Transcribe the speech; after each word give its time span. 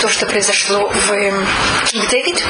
то, 0.00 0.08
что 0.08 0.26
произошло 0.26 0.88
в 0.88 1.86
Кинг 1.86 2.08
Дэвид 2.08 2.44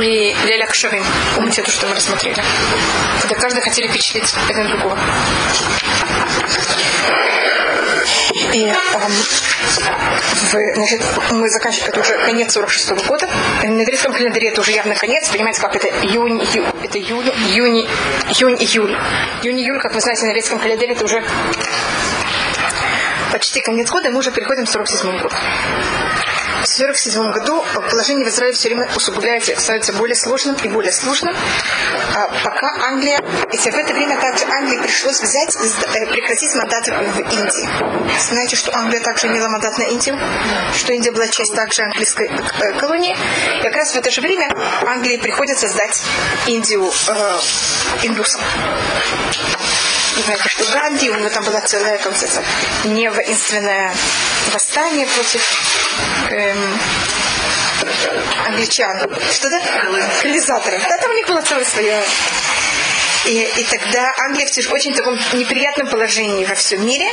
и 0.00 0.34
Леля 0.46 0.66
Кшарин. 0.66 1.04
Помните 1.34 1.62
то, 1.62 1.70
что 1.70 1.86
мы 1.86 1.94
рассмотрели? 1.94 2.42
Когда 3.20 3.34
каждый 3.36 3.62
хотели 3.62 3.88
впечатлить 3.88 4.34
один 4.48 4.68
другого. 4.68 4.98
И 8.52 8.64
эм, 8.64 8.76
в, 10.50 10.74
значит, 10.74 11.00
мы 11.30 11.48
заканчиваем, 11.48 11.90
это 11.90 12.00
уже 12.00 12.18
конец 12.18 12.52
46 12.52 12.90
-го 12.90 13.06
года. 13.06 13.28
На 13.62 13.80
еврейском 13.80 14.12
календаре 14.12 14.48
это 14.48 14.60
уже 14.60 14.72
явно 14.72 14.94
конец. 14.94 15.28
Понимаете, 15.30 15.60
как 15.60 15.74
это 15.76 15.88
июнь, 15.88 16.40
ию, 16.52 16.64
это 16.82 16.98
июнь, 16.98 17.28
июнь, 17.28 17.88
июнь, 18.28 18.56
июль. 18.60 18.96
Июнь, 19.42 19.60
июль, 19.60 19.80
как 19.80 19.94
вы 19.94 20.00
знаете, 20.00 20.22
на 20.24 20.28
еврейском 20.28 20.58
календаре 20.58 20.92
это 20.92 21.04
уже 21.04 21.22
почти 23.32 23.60
конец 23.60 23.90
года, 23.90 24.10
мы 24.10 24.18
уже 24.18 24.30
переходим 24.30 24.64
к 24.64 24.70
47 24.70 25.18
году. 25.18 25.34
В 26.64 26.66
1947 26.66 27.30
году 27.32 27.62
положение 27.90 28.24
в 28.24 28.28
Израиле 28.30 28.56
все 28.56 28.68
время 28.68 28.88
усугубляется, 28.96 29.54
становится 29.60 29.92
более 29.92 30.16
сложным 30.16 30.56
и 30.56 30.68
более 30.68 30.92
сложным, 30.92 31.36
а 32.14 32.26
пока 32.42 32.86
Англия, 32.86 33.20
и 33.52 33.56
в 33.58 33.66
это 33.66 33.92
время 33.92 34.18
также 34.18 34.46
Англии 34.46 34.78
пришлось 34.78 35.20
взять, 35.20 35.54
э, 35.56 36.06
прекратить 36.06 36.54
мандат 36.54 36.86
в 36.86 37.18
Индии. 37.20 37.68
Знаете, 38.18 38.56
что 38.56 38.74
Англия 38.74 39.00
также 39.00 39.26
имела 39.26 39.48
мандат 39.48 39.76
на 39.76 39.82
Индию, 39.82 40.18
что 40.74 40.94
Индия 40.94 41.10
была 41.10 41.28
часть 41.28 41.54
также 41.54 41.82
английской 41.82 42.28
э, 42.28 42.72
колонии. 42.78 43.14
И 43.58 43.62
как 43.62 43.76
раз 43.76 43.92
в 43.92 43.96
это 43.96 44.10
же 44.10 44.22
время 44.22 44.48
Англии 44.86 45.18
приходится 45.18 45.68
сдать 45.68 46.02
Индию 46.46 46.90
э, 47.08 47.38
индусам 48.04 48.40
знаете, 50.22 50.48
что 50.48 50.64
Ганди, 50.72 51.10
у 51.10 51.16
него 51.16 51.28
там 51.28 51.44
была 51.44 51.60
целая, 51.60 51.98
говорится, 51.98 52.42
не 52.84 53.10
воинственное 53.10 53.92
восстание 54.52 55.06
против 55.06 55.42
эм, 56.30 56.78
англичан. 58.46 58.98
Что 59.32 59.50
да? 59.50 59.60
Колонизаторов. 60.20 60.82
Да, 60.88 60.98
там 60.98 61.10
у 61.10 61.14
них 61.14 61.26
было 61.26 61.40
целое 61.42 61.64
свое 61.64 62.04
и, 63.24 63.42
и 63.56 63.64
тогда 63.64 64.12
Англия 64.18 64.46
в 64.46 64.72
очень 64.72 64.94
таком 64.94 65.18
неприятном 65.32 65.88
положении 65.88 66.44
во 66.44 66.54
всем 66.54 66.86
мире. 66.86 67.10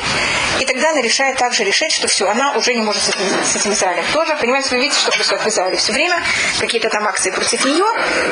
И 0.59 0.65
тогда 0.65 0.89
она 0.91 1.01
решает 1.01 1.37
также 1.37 1.63
решить, 1.63 1.91
что 1.93 2.07
все, 2.07 2.27
она 2.27 2.53
уже 2.53 2.73
не 2.73 2.81
может 2.81 3.01
с 3.01 3.09
этим, 3.09 3.21
с 3.45 3.55
этим 3.55 3.73
Израилем 3.73 4.05
тоже. 4.11 4.35
Понимаете, 4.39 4.69
вы 4.71 4.81
видите, 4.81 4.99
что 4.99 5.11
происходит 5.11 5.43
в 5.43 5.47
Израиле 5.47 5.77
все 5.77 5.93
время. 5.93 6.21
Какие-то 6.59 6.89
там 6.89 7.07
акции 7.07 7.31
против 7.31 7.63
нее. 7.65 7.85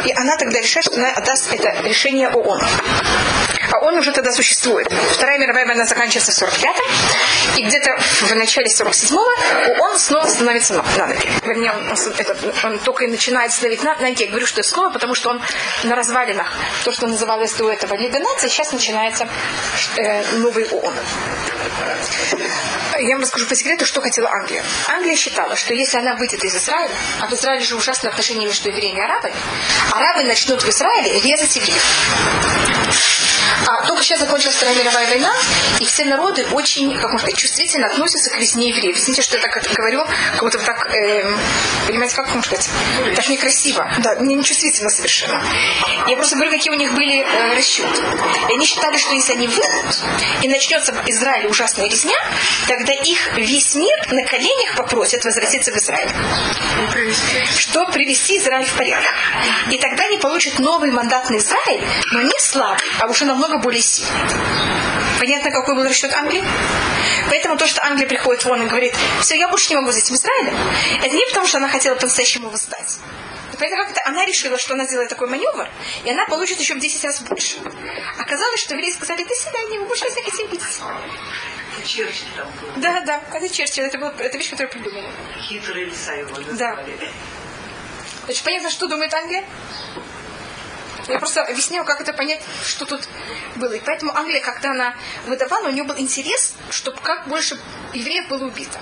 И 0.06 0.12
она 0.14 0.36
тогда 0.38 0.60
решает, 0.60 0.86
что 0.86 0.96
она 0.96 1.12
отдаст 1.12 1.54
это 1.54 1.82
решение 1.84 2.30
ООН. 2.30 2.62
А 3.72 3.80
он 3.80 3.98
уже 3.98 4.12
тогда 4.12 4.32
существует. 4.32 4.92
Вторая 5.12 5.38
мировая 5.38 5.66
война 5.66 5.86
заканчивается 5.86 6.32
в 6.32 6.50
45-м. 6.50 7.58
И 7.58 7.64
где-то 7.64 7.98
в 7.98 8.36
начале 8.36 8.68
47-го 8.68 9.84
ООН 9.84 10.00
снова 10.00 10.28
становится 10.28 10.74
на, 10.74 11.08
ноги. 11.08 11.30
Вернее, 11.44 11.72
он, 11.72 11.98
это, 12.18 12.36
он 12.64 12.80
только 12.80 13.06
и 13.06 13.08
начинает 13.08 13.52
становить 13.52 13.84
на 13.84 13.96
ноги. 13.96 14.24
Я 14.24 14.30
говорю, 14.30 14.46
что 14.46 14.64
снова, 14.64 14.90
потому 14.90 15.16
что 15.16 15.30
он 15.30 15.42
на 15.84 15.96
развалинах. 15.96 16.52
То, 16.84 16.92
что 16.92 17.08
называлось 17.08 17.54
до 17.54 17.72
этого 17.72 17.96
Лига 17.96 18.20
наций, 18.20 18.50
сейчас 18.50 18.72
начинается 18.72 19.28
э, 19.98 20.24
новый 20.38 20.66
ООН. 20.66 20.94
Я 23.00 23.16
вам 23.16 23.22
расскажу 23.22 23.46
по 23.48 23.56
секрету, 23.56 23.86
что 23.86 24.02
хотела 24.02 24.30
Англия. 24.30 24.64
Англия 24.88 25.16
считала, 25.16 25.56
что 25.56 25.74
если 25.74 25.98
она 25.98 26.16
выйдет 26.16 26.44
из 26.44 26.56
Израиля, 26.56 26.94
а 27.22 27.28
в 27.28 27.34
Израиле 27.34 27.64
же 27.64 27.76
ужасные 27.76 28.10
отношения 28.10 28.46
между 28.46 28.70
евреями 28.70 29.00
и 29.00 29.02
арабами, 29.02 29.34
арабы 29.92 30.24
начнут 30.24 30.62
в 30.62 30.70
Израиле 30.70 31.20
резать 31.20 31.56
евреев. 31.56 31.84
А 33.68 33.86
только 33.88 34.04
сейчас 34.04 34.20
закончилась 34.20 34.56
Вторая 34.56 34.76
мировая 34.76 35.08
война, 35.08 35.32
и 35.80 35.86
все 35.86 36.06
народы 36.06 36.46
очень, 36.52 36.94
как 36.96 37.12
можно 37.12 37.20
сказать, 37.20 37.38
чувствительно 37.38 37.88
относятся 37.88 38.30
к 38.30 38.38
весне 38.38 38.70
евреев. 38.70 38.98
Извините, 38.98 39.22
что 39.22 39.38
я 39.38 39.44
так 39.44 39.62
говорю, 39.74 40.06
как 40.34 40.44
будто 40.44 40.60
так, 40.60 40.88
э, 40.88 41.24
понимаете, 41.88 42.16
как 42.16 42.28
можно 42.28 42.44
сказать, 42.44 42.70
так 43.16 43.30
некрасиво. 43.30 43.90
Да, 44.00 44.16
мне 44.16 44.36
не 44.36 44.44
чувствительно 44.44 44.90
совершенно. 44.90 45.44
Я 46.08 46.16
просто 46.16 46.36
говорю, 46.36 46.52
какие 46.52 46.72
у 46.72 46.78
них 46.78 46.94
были 46.94 47.22
э, 47.22 47.56
расчеты. 47.56 48.02
И 48.50 48.54
они 48.54 48.66
считали, 48.66 48.98
что 48.98 49.14
если 49.14 49.34
они 49.34 49.48
выйдут, 49.48 50.00
и 50.42 50.48
начнется 50.48 50.94
в 50.94 51.10
Израиле 51.10 51.50
ужасная 51.50 51.90
резня, 51.90 52.18
тогда 52.68 52.94
их 52.94 53.38
весь 53.38 53.76
мир 53.76 53.98
на 54.12 54.26
коленях 54.26 54.76
попросят 54.76 55.24
возвратиться 55.24 55.72
в 55.72 55.78
Израиль. 55.78 56.10
Что 57.58 57.86
привести 57.88 58.38
Израиль 58.38 58.66
в 58.66 58.74
порядок. 58.76 59.14
И 59.72 59.78
тогда 59.78 60.06
они 60.06 60.18
получат 60.18 60.60
новый 60.60 60.92
мандат 60.92 61.30
на 61.30 61.38
Израиль, 61.38 61.84
но 62.12 62.22
не 62.22 62.40
слабый, 62.40 62.80
а 63.00 63.08
уже 63.08 63.26
намного 63.26 63.39
более 63.48 63.82
сильный. 63.82 64.12
Понятно, 65.20 65.52
какой 65.52 65.76
был 65.76 65.84
расчет 65.84 66.14
Англии? 66.14 66.44
Поэтому 67.30 67.58
то, 67.58 67.68
что 67.68 67.84
Англия 67.86 68.08
приходит 68.08 68.46
вон 68.46 68.62
и 68.62 68.66
говорит, 68.66 68.96
все, 69.22 69.38
я 69.38 69.48
больше 69.50 69.70
не 69.70 69.76
могу 69.76 69.92
с 69.92 69.98
этим 69.98 70.16
Израилем, 70.16 70.58
это 71.04 71.16
не 71.16 71.26
потому, 71.28 71.48
что 71.48 71.58
она 71.58 71.68
хотела 71.68 71.96
по-настоящему 71.96 72.50
восстать. 72.50 72.98
Поэтому 73.60 73.84
как-то 73.84 74.02
она 74.06 74.26
решила, 74.26 74.58
что 74.58 74.74
она 74.74 74.86
сделает 74.86 75.10
такой 75.10 75.28
маневр, 75.28 75.70
и 76.06 76.10
она 76.10 76.26
получит 76.28 76.60
еще 76.60 76.76
в 76.76 76.80
10 76.80 77.04
раз 77.04 77.22
больше. 77.22 77.58
Оказалось, 78.18 78.62
что 78.62 78.74
евреи 78.74 78.92
сказали, 78.92 79.24
до 79.24 79.34
свидания, 79.36 79.80
мы 79.80 79.86
больше 79.86 80.06
вас 80.06 80.16
не 80.16 80.24
хотим 80.24 80.48
видеть. 80.48 80.80
Черчилль 81.86 82.28
там 82.36 82.48
был. 82.62 82.82
Да, 82.82 83.02
да, 83.02 83.22
это 83.34 83.50
Черчилль, 83.50 83.86
это, 83.86 83.98
была, 83.98 84.14
это 84.20 84.38
вещь, 84.38 84.50
которую 84.50 84.72
придумали. 84.72 85.10
Хитрый 85.42 85.86
лиса 85.86 86.14
его 86.14 86.30
назвали. 86.38 86.58
Да. 86.58 87.08
Значит, 88.26 88.44
понятно, 88.44 88.70
что 88.70 88.88
думает 88.88 89.14
Англия? 89.14 89.44
Я 91.10 91.20
просто 91.20 91.44
объясняю, 91.44 91.86
как 91.86 92.02
это 92.02 92.14
понять, 92.14 92.42
что 92.66 92.86
тут 92.86 93.08
было. 93.56 93.74
И 93.74 93.80
поэтому 93.80 94.16
Англия, 94.16 94.42
когда 94.42 94.72
она 94.72 94.96
выдавала, 95.26 95.68
у 95.68 95.72
нее 95.72 95.84
был 95.84 95.98
интерес, 95.98 96.54
чтобы 96.70 97.00
как 97.02 97.28
больше 97.28 97.58
евреев 97.94 98.28
было 98.28 98.46
убито. 98.46 98.80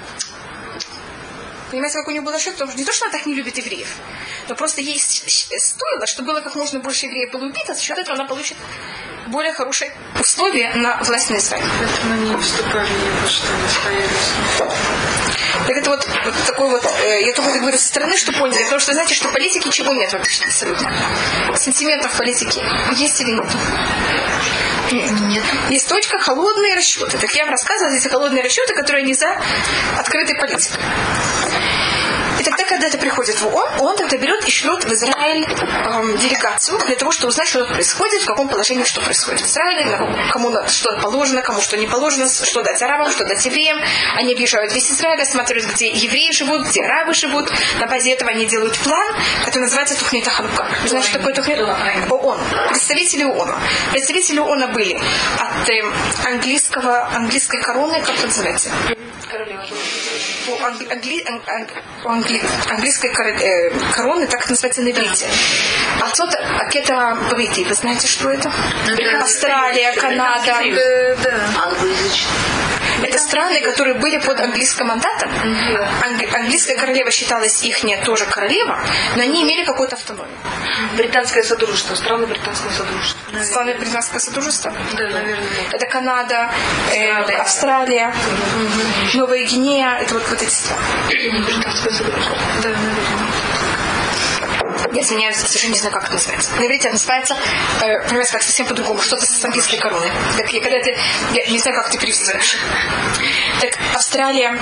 Понимаете, 1.72 1.98
как 1.98 2.08
у 2.08 2.12
нее 2.12 2.22
был 2.22 2.32
расчет? 2.32 2.54
Потому 2.54 2.72
что 2.72 2.80
не 2.80 2.86
то, 2.86 2.94
что 2.94 3.06
она 3.06 3.12
так 3.18 3.26
не 3.26 3.34
любит 3.34 3.58
евреев, 3.58 3.96
но 4.48 4.56
просто 4.56 4.82
ей 4.82 5.00
стоило, 5.00 6.08
чтобы 6.08 6.32
было 6.32 6.42
как 6.42 6.56
можно 6.56 6.80
больше 6.80 7.08
евреев 7.08 7.32
было 7.32 7.46
убито, 7.46 7.74
за 7.74 7.82
счет 7.82 7.98
этого 7.98 8.16
она 8.16 8.26
получит 8.26 8.58
более 9.28 9.52
хорошие 9.52 9.92
условия 10.20 10.74
на 10.76 10.98
власть 11.04 11.30
на 11.30 11.38
Израиль. 11.38 11.66
Это 11.66 12.08
не 12.16 12.38
вступали 12.42 12.88
что, 13.28 13.48
не 13.52 13.70
стояли. 13.70 14.10
Так 15.68 15.76
это 15.76 15.90
вот, 15.90 16.08
вот 16.24 16.34
такой 16.46 16.70
вот, 16.70 16.86
э, 16.86 17.26
я 17.26 17.34
только 17.34 17.60
говорю 17.60 17.78
со 17.78 17.88
стороны, 17.88 18.16
что 18.16 18.32
поняли, 18.32 18.64
потому 18.64 18.80
что 18.80 18.94
знаете, 18.94 19.14
что 19.14 19.28
политики 19.28 19.70
чего 19.70 19.94
нет 19.94 20.14
вообще 20.14 20.46
абсолютно. 20.46 20.90
Сентиментов 21.58 22.18
политики 22.18 22.62
есть 22.96 23.20
или 23.20 23.32
нет? 23.32 23.48
Нет. 25.28 25.44
Есть 25.70 25.90
точка 25.90 26.20
холодные 26.20 26.76
расчеты. 26.76 27.18
Так 27.18 27.34
я 27.34 27.44
вам 27.44 27.52
рассказывала, 27.52 27.94
эти 27.94 28.08
холодные 28.08 28.44
расчеты, 28.44 28.74
которые 28.74 29.04
не 29.04 29.14
за 29.14 29.28
открытой 29.98 30.38
политикой. 30.38 30.80
Тогда, 32.48 32.64
когда 32.64 32.88
это 32.88 32.98
приходит 32.98 33.36
в 33.42 33.48
ООН, 33.48 33.68
он 33.80 33.98
тогда 33.98 34.16
берет 34.16 34.48
и 34.48 34.50
шлет 34.52 34.82
в 34.86 34.94
Израиль 34.94 35.44
эм, 35.44 36.18
делегацию 36.18 36.80
для 36.86 36.96
того, 36.96 37.12
чтобы 37.12 37.32
узнать, 37.32 37.50
что 37.50 37.66
происходит, 37.66 38.22
в 38.22 38.26
каком 38.26 38.48
положении 38.48 38.86
что 38.86 39.02
происходит 39.02 39.42
в 39.42 39.46
Израиле, 39.46 40.00
кому 40.32 40.54
что 40.68 40.98
положено, 41.02 41.42
кому 41.42 41.60
что 41.60 41.76
не 41.76 41.88
положено, 41.88 42.30
что 42.30 42.64
дать 42.64 42.82
арабам, 42.82 43.12
что 43.12 43.26
дать 43.26 43.46
евреям. 43.46 43.78
Они 44.16 44.32
объезжают 44.32 44.74
весь 44.74 44.90
Израиль, 44.90 45.22
осматривают, 45.22 45.74
где 45.74 45.90
евреи 45.90 46.32
живут, 46.32 46.68
где 46.68 46.86
арабы 46.86 47.14
живут. 47.14 47.52
На 47.82 47.88
базе 47.88 48.14
этого 48.14 48.32
они 48.32 48.46
делают 48.46 48.78
план, 48.78 49.16
который 49.44 49.64
называется 49.64 50.00
Тухнита 50.00 50.32
Ханука. 50.32 50.66
Вы 50.84 50.88
знаете, 50.88 51.10
что 51.10 51.18
такое 51.20 51.34
Тухнита? 51.34 51.78
ООН. 52.10 52.40
Представители 52.70 53.26
ООН. 53.26 53.56
Представители 53.92 54.40
ООН 54.40 54.72
были 54.72 54.94
от 54.94 55.70
э, 55.70 55.84
английского, 56.26 57.10
английской 57.14 57.62
короны, 57.62 58.00
как 58.00 58.16
это 58.16 58.28
называется? 58.28 58.72
Королева 59.30 59.64
у, 60.48 60.64
англи, 60.64 60.88
англи, 60.92 61.26
у 62.04 62.10
англи, 62.10 62.42
английской 62.70 63.08
э, 63.08 63.72
короны 63.94 64.28
так 64.28 64.50
называется 64.50 64.82
на 64.82 64.92
иврите. 64.92 65.26
А 66.02 66.10
тут 66.16 66.34
это 66.74 67.18
брити. 67.32 67.64
Вы 67.64 67.74
знаете, 67.74 68.08
что 68.08 68.30
это? 68.30 68.52
Австралия, 69.22 69.94
Канада. 69.94 70.62
Это 73.04 73.20
страны, 73.20 73.62
которые 73.62 73.96
были 73.96 74.18
под 74.18 74.40
английским 74.40 74.88
мандатом. 74.88 75.30
Англи, 76.04 76.26
английская 76.34 76.76
королева 76.76 77.12
считалась 77.12 77.64
их 77.64 77.84
не 77.84 77.96
тоже 77.98 78.26
королева, 78.26 78.80
но 79.16 79.22
они 79.22 79.44
имели 79.44 79.64
какую-то 79.66 79.96
автономию. 79.96 80.36
Британское 80.96 81.44
содружество, 81.44 81.96
страны 81.96 82.26
британского 82.26 82.72
содружества. 82.72 83.44
Страны 83.44 83.76
британского 83.76 84.20
содружества? 84.20 84.74
Да, 84.98 85.04
наверное. 85.10 85.48
Это 85.72 85.86
Канада, 85.86 86.52
э, 86.92 87.12
Австралия. 87.40 88.14
Новая 89.14 89.46
Гвинея, 89.46 90.00
это 90.02 90.16
вот, 90.16 90.24
вот 90.38 90.44
эти. 90.44 91.46
Британское 91.46 91.94
содружество. 91.94 92.38
Да, 92.62 92.70
наверное. 92.70 93.47
Я 94.98 95.04
извиняюсь, 95.04 95.36
совершенно 95.36 95.74
не 95.74 95.78
знаю, 95.78 95.94
как 95.94 96.06
это 96.06 96.14
называется. 96.14 96.56
На 96.56 96.66
иврите 96.66 96.88
это 96.88 96.94
называется, 96.94 97.38
э, 97.84 98.08
понимаете, 98.08 98.32
как 98.32 98.42
совсем 98.42 98.66
по-другому, 98.66 99.00
что-то 99.00 99.28
с 99.28 99.46
английской 99.46 99.78
короной. 99.78 100.12
Так, 100.36 100.52
я, 100.52 100.60
когда 100.60 100.80
ты, 100.82 100.98
я 101.34 101.46
не 101.52 101.60
знаю, 101.60 101.78
как 101.78 101.92
ты 101.92 102.00
перевести. 102.00 102.32
Так, 103.62 103.78
Австралия 103.94 104.60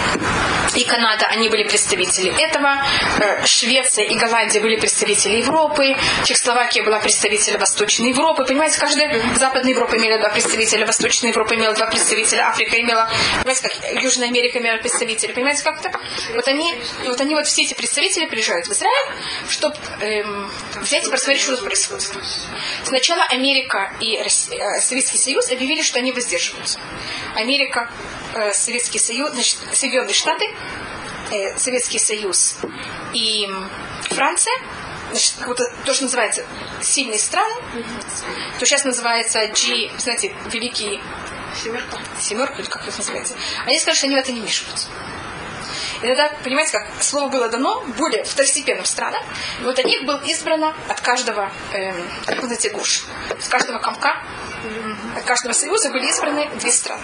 и 0.76 0.84
Канада, 0.84 1.28
они 1.28 1.48
были 1.48 1.64
представители 1.64 2.34
этого. 2.38 2.86
Э, 3.22 3.46
Швеция 3.46 4.04
и 4.04 4.16
Голландия 4.16 4.60
были 4.60 4.76
представители 4.76 5.38
Европы. 5.38 5.96
Чехословакия 6.26 6.84
была 6.84 7.00
представителем 7.00 7.62
Восточной 7.62 8.10
Европы. 8.10 8.44
Понимаете, 8.44 8.78
каждая 8.78 9.22
Западная 9.36 9.72
Европа 9.72 9.96
имела 9.96 10.20
два 10.20 10.32
представителя, 10.32 10.86
Восточная 10.86 11.30
Европа 11.30 11.56
имела 11.56 11.74
два 11.76 11.86
представителя, 11.86 12.50
Африка 12.50 12.78
имела, 12.82 13.10
понимаете, 13.38 13.62
как 13.62 14.04
Южная 14.04 14.28
Америка 14.28 14.60
имела 14.60 14.80
представителей. 14.80 15.34
Понимаете, 15.34 15.64
как 15.64 15.80
это? 15.80 15.98
Вот 16.34 16.46
они, 16.50 16.76
вот 17.06 17.22
они 17.22 17.36
вот 17.36 17.48
все 17.48 17.62
эти 17.62 17.74
представители 17.74 18.26
приезжают 18.26 18.68
в 18.68 18.72
Израиль, 18.74 19.12
чтобы 19.48 19.78
эм, 20.02 20.25
взять 20.82 21.08
и 21.08 21.12
посмотреть, 21.12 21.42
что 21.42 21.56
тут 21.56 21.66
происходит. 21.66 22.12
Сначала 22.84 23.24
Америка 23.24 23.94
и 24.00 24.16
э, 24.18 24.30
Советский 24.82 25.18
Союз 25.18 25.52
объявили, 25.52 25.82
что 25.82 26.00
они 26.00 26.12
воздерживаются. 26.12 26.80
Америка, 27.36 27.90
э, 28.34 28.54
Советский 28.54 29.00
Союз, 29.00 29.32
значит, 29.32 29.58
Соединенные 29.74 30.14
Штаты, 30.14 30.46
э, 31.32 31.58
Советский 31.58 32.00
Союз 32.00 32.56
и 33.14 33.50
Франция, 34.10 34.54
значит, 35.12 35.34
как 35.40 35.48
будто 35.48 35.72
то, 35.86 35.94
что 35.94 36.04
называется 36.04 36.46
сильные 36.82 37.20
страны, 37.20 37.56
то 38.60 38.66
сейчас 38.66 38.84
называется 38.84 39.48
G, 39.48 39.92
знаете, 39.98 40.36
великий 40.52 41.02
семерка, 41.64 41.98
семерка, 42.20 42.56
или 42.56 42.68
как 42.68 42.88
это 42.88 42.98
называется, 42.98 43.36
они 43.66 43.80
скажут, 43.80 43.98
что 43.98 44.08
они 44.08 44.16
в 44.16 44.20
это 44.20 44.32
не 44.32 44.42
вмешиваются. 44.42 44.88
И 46.02 46.08
тогда, 46.08 46.32
понимаете, 46.44 46.74
как 46.74 46.88
слово 47.02 47.30
было 47.30 47.50
дано 47.50 47.84
более 47.98 48.24
второстепенным 48.24 48.86
странам, 48.86 49.24
и 49.62 49.64
вот 49.64 49.80
от 49.80 49.86
них 49.86 50.06
был 50.06 50.18
избрано 50.26 50.74
от 50.88 51.02
каждого, 51.02 51.52
эм, 51.74 51.96
знаете, 52.44 52.70
гуш, 52.70 53.06
с 53.40 53.48
каждого 53.48 53.80
комка, 53.80 54.22
от 55.18 55.24
каждого 55.24 55.54
союза 55.54 55.90
были 55.90 56.08
избраны 56.08 56.50
две 56.60 56.72
страны. 56.72 57.04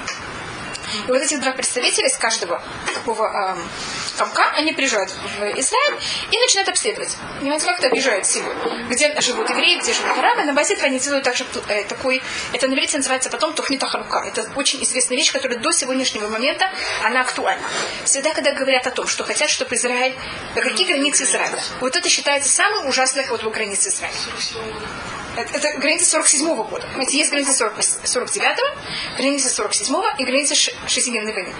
И 1.08 1.12
вот 1.12 1.22
этих 1.22 1.40
два 1.40 1.52
представителя 1.52 2.08
из 2.08 2.18
каждого 2.18 2.62
такого 2.94 3.28
эм, 3.28 3.70
комка, 4.18 4.52
они 4.56 4.74
приезжают 4.74 5.12
в 5.12 5.60
Израиль 5.60 6.00
и 6.32 6.40
начинают 6.40 6.70
обследовать. 6.70 7.18
Понимаете, 7.40 7.66
как 7.66 7.80
это 7.80 7.88
объезжают 7.88 8.26
всего. 8.26 8.50
Где 8.90 9.20
живут 9.22 9.50
евреи, 9.50 9.80
где 9.80 9.94
живут 9.94 10.18
арабы. 10.18 10.44
На 10.44 10.54
базе 10.54 10.74
этого 10.74 10.88
они 10.88 11.00
делают 11.00 11.24
также 11.24 11.46
э, 11.68 11.84
такой, 11.86 12.22
это 12.54 12.68
на 12.68 12.74
иврите 12.74 12.98
называется 12.98 13.30
потом 13.30 13.54
тухнита 13.54 13.88
харука. 13.88 14.24
Это 14.26 14.50
очень 14.56 14.84
известная 14.84 15.18
вещь, 15.18 15.32
которая 15.32 15.60
до 15.60 15.72
сегодняшнего 15.72 16.28
момента, 16.28 16.70
она 17.04 17.22
актуальна. 17.22 17.64
Всегда, 18.06 18.34
когда 18.34 18.52
говорят 18.54 18.88
о 18.88 18.92
том, 18.92 19.08
что 19.08 19.24
хотят, 19.24 19.50
чтобы 19.50 19.76
Израиль, 19.76 20.16
какие 20.56 20.88
границы 20.88 21.24
Израиля, 21.24 21.60
вот 21.80 21.96
это 21.96 22.10
считается 22.10 22.50
самым 22.50 22.88
ужасным 22.88 23.26
вот 23.30 23.44
границы 23.54 23.90
Израиля. 23.90 24.16
Это, 25.38 25.58
это 25.58 25.80
граница 25.80 26.10
47 26.10 26.56
года. 26.56 26.86
Понимаете, 26.88 27.18
есть 27.18 27.30
граница 27.30 27.54
40, 27.54 27.78
49-го, 27.80 29.18
граница 29.18 29.64
47-го 29.64 30.06
и 30.18 30.26
граница 30.26 30.56
шестидневной 30.56 31.34
войны. 31.34 31.54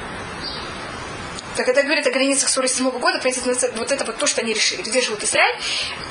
Так 1.56 1.66
когда 1.66 1.84
говорят 1.84 2.08
о 2.08 2.12
границах 2.12 2.50
47 2.50 2.90
года, 2.92 3.20
понимаете, 3.20 3.72
вот 3.76 3.92
это 3.92 4.06
вот 4.06 4.18
то, 4.18 4.26
что 4.26 4.42
они 4.42 4.54
решили, 4.54 4.82
где 4.82 5.02
живут 5.02 5.24
Израиль. 5.24 5.56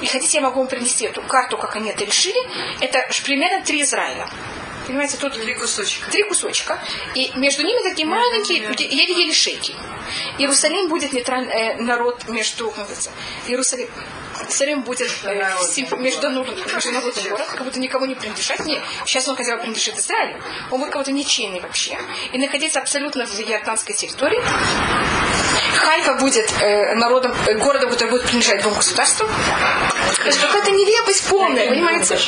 И 0.02 0.06
хотите, 0.06 0.38
я 0.38 0.42
могу 0.42 0.60
вам 0.60 0.68
принести 0.68 1.06
эту 1.06 1.22
карту, 1.22 1.56
как 1.56 1.76
они 1.76 1.90
это 1.90 2.04
решили. 2.04 2.38
Это 2.80 3.06
примерно 3.24 3.64
три 3.64 3.82
Израиля. 3.82 4.28
Понимаете, 4.86 5.16
тут 5.18 5.34
Три 5.34 5.54
кусочка. 5.54 6.10
три 6.10 6.22
кусочка, 6.24 6.78
и 7.14 7.30
между 7.36 7.62
ними 7.62 7.80
такие 7.88 8.06
маленькие, 8.08 8.58
еле-еле 8.58 9.32
шейки. 9.32 9.74
Иерусалим 10.38 10.88
будет 10.88 11.12
нейтральный 11.12 11.52
э, 11.52 11.76
народ 11.76 12.26
между, 12.28 12.68
как 12.70 12.78
называется, 12.88 13.10
Иерусалим, 13.46 13.88
Иерусалим 14.40 14.82
будет 14.82 15.10
э, 15.24 15.52
сим- 15.70 16.02
международный, 16.02 17.30
город, 17.30 17.46
как 17.50 17.64
будто 17.64 17.78
никому 17.78 18.06
не 18.06 18.14
принадлежать. 18.14 18.64
Не, 18.66 18.80
сейчас 19.06 19.28
он 19.28 19.36
хотя 19.36 19.56
бы 19.56 19.62
принадлежит 19.62 19.98
Израилю, 19.98 20.42
он 20.70 20.80
будет 20.80 20.92
кого-то 20.92 21.12
ничейный 21.12 21.60
вообще. 21.60 21.96
И 22.32 22.38
находиться 22.38 22.80
абсолютно 22.80 23.26
в 23.26 23.38
иорданской 23.40 23.94
территории. 23.94 24.40
Хайфа 25.74 26.14
будет 26.14 26.52
э, 26.60 26.94
народом, 26.94 27.32
э, 27.46 27.54
городом, 27.54 27.90
который 27.90 28.10
будет 28.10 28.22
принадлежать 28.24 28.62
двум 28.62 28.74
государствам. 28.74 29.28
То 30.16 30.26
есть 30.26 30.40
какая-то 30.40 30.70
нелепость 30.70 31.28
полная, 31.28 31.68
понимаете? 31.68 32.18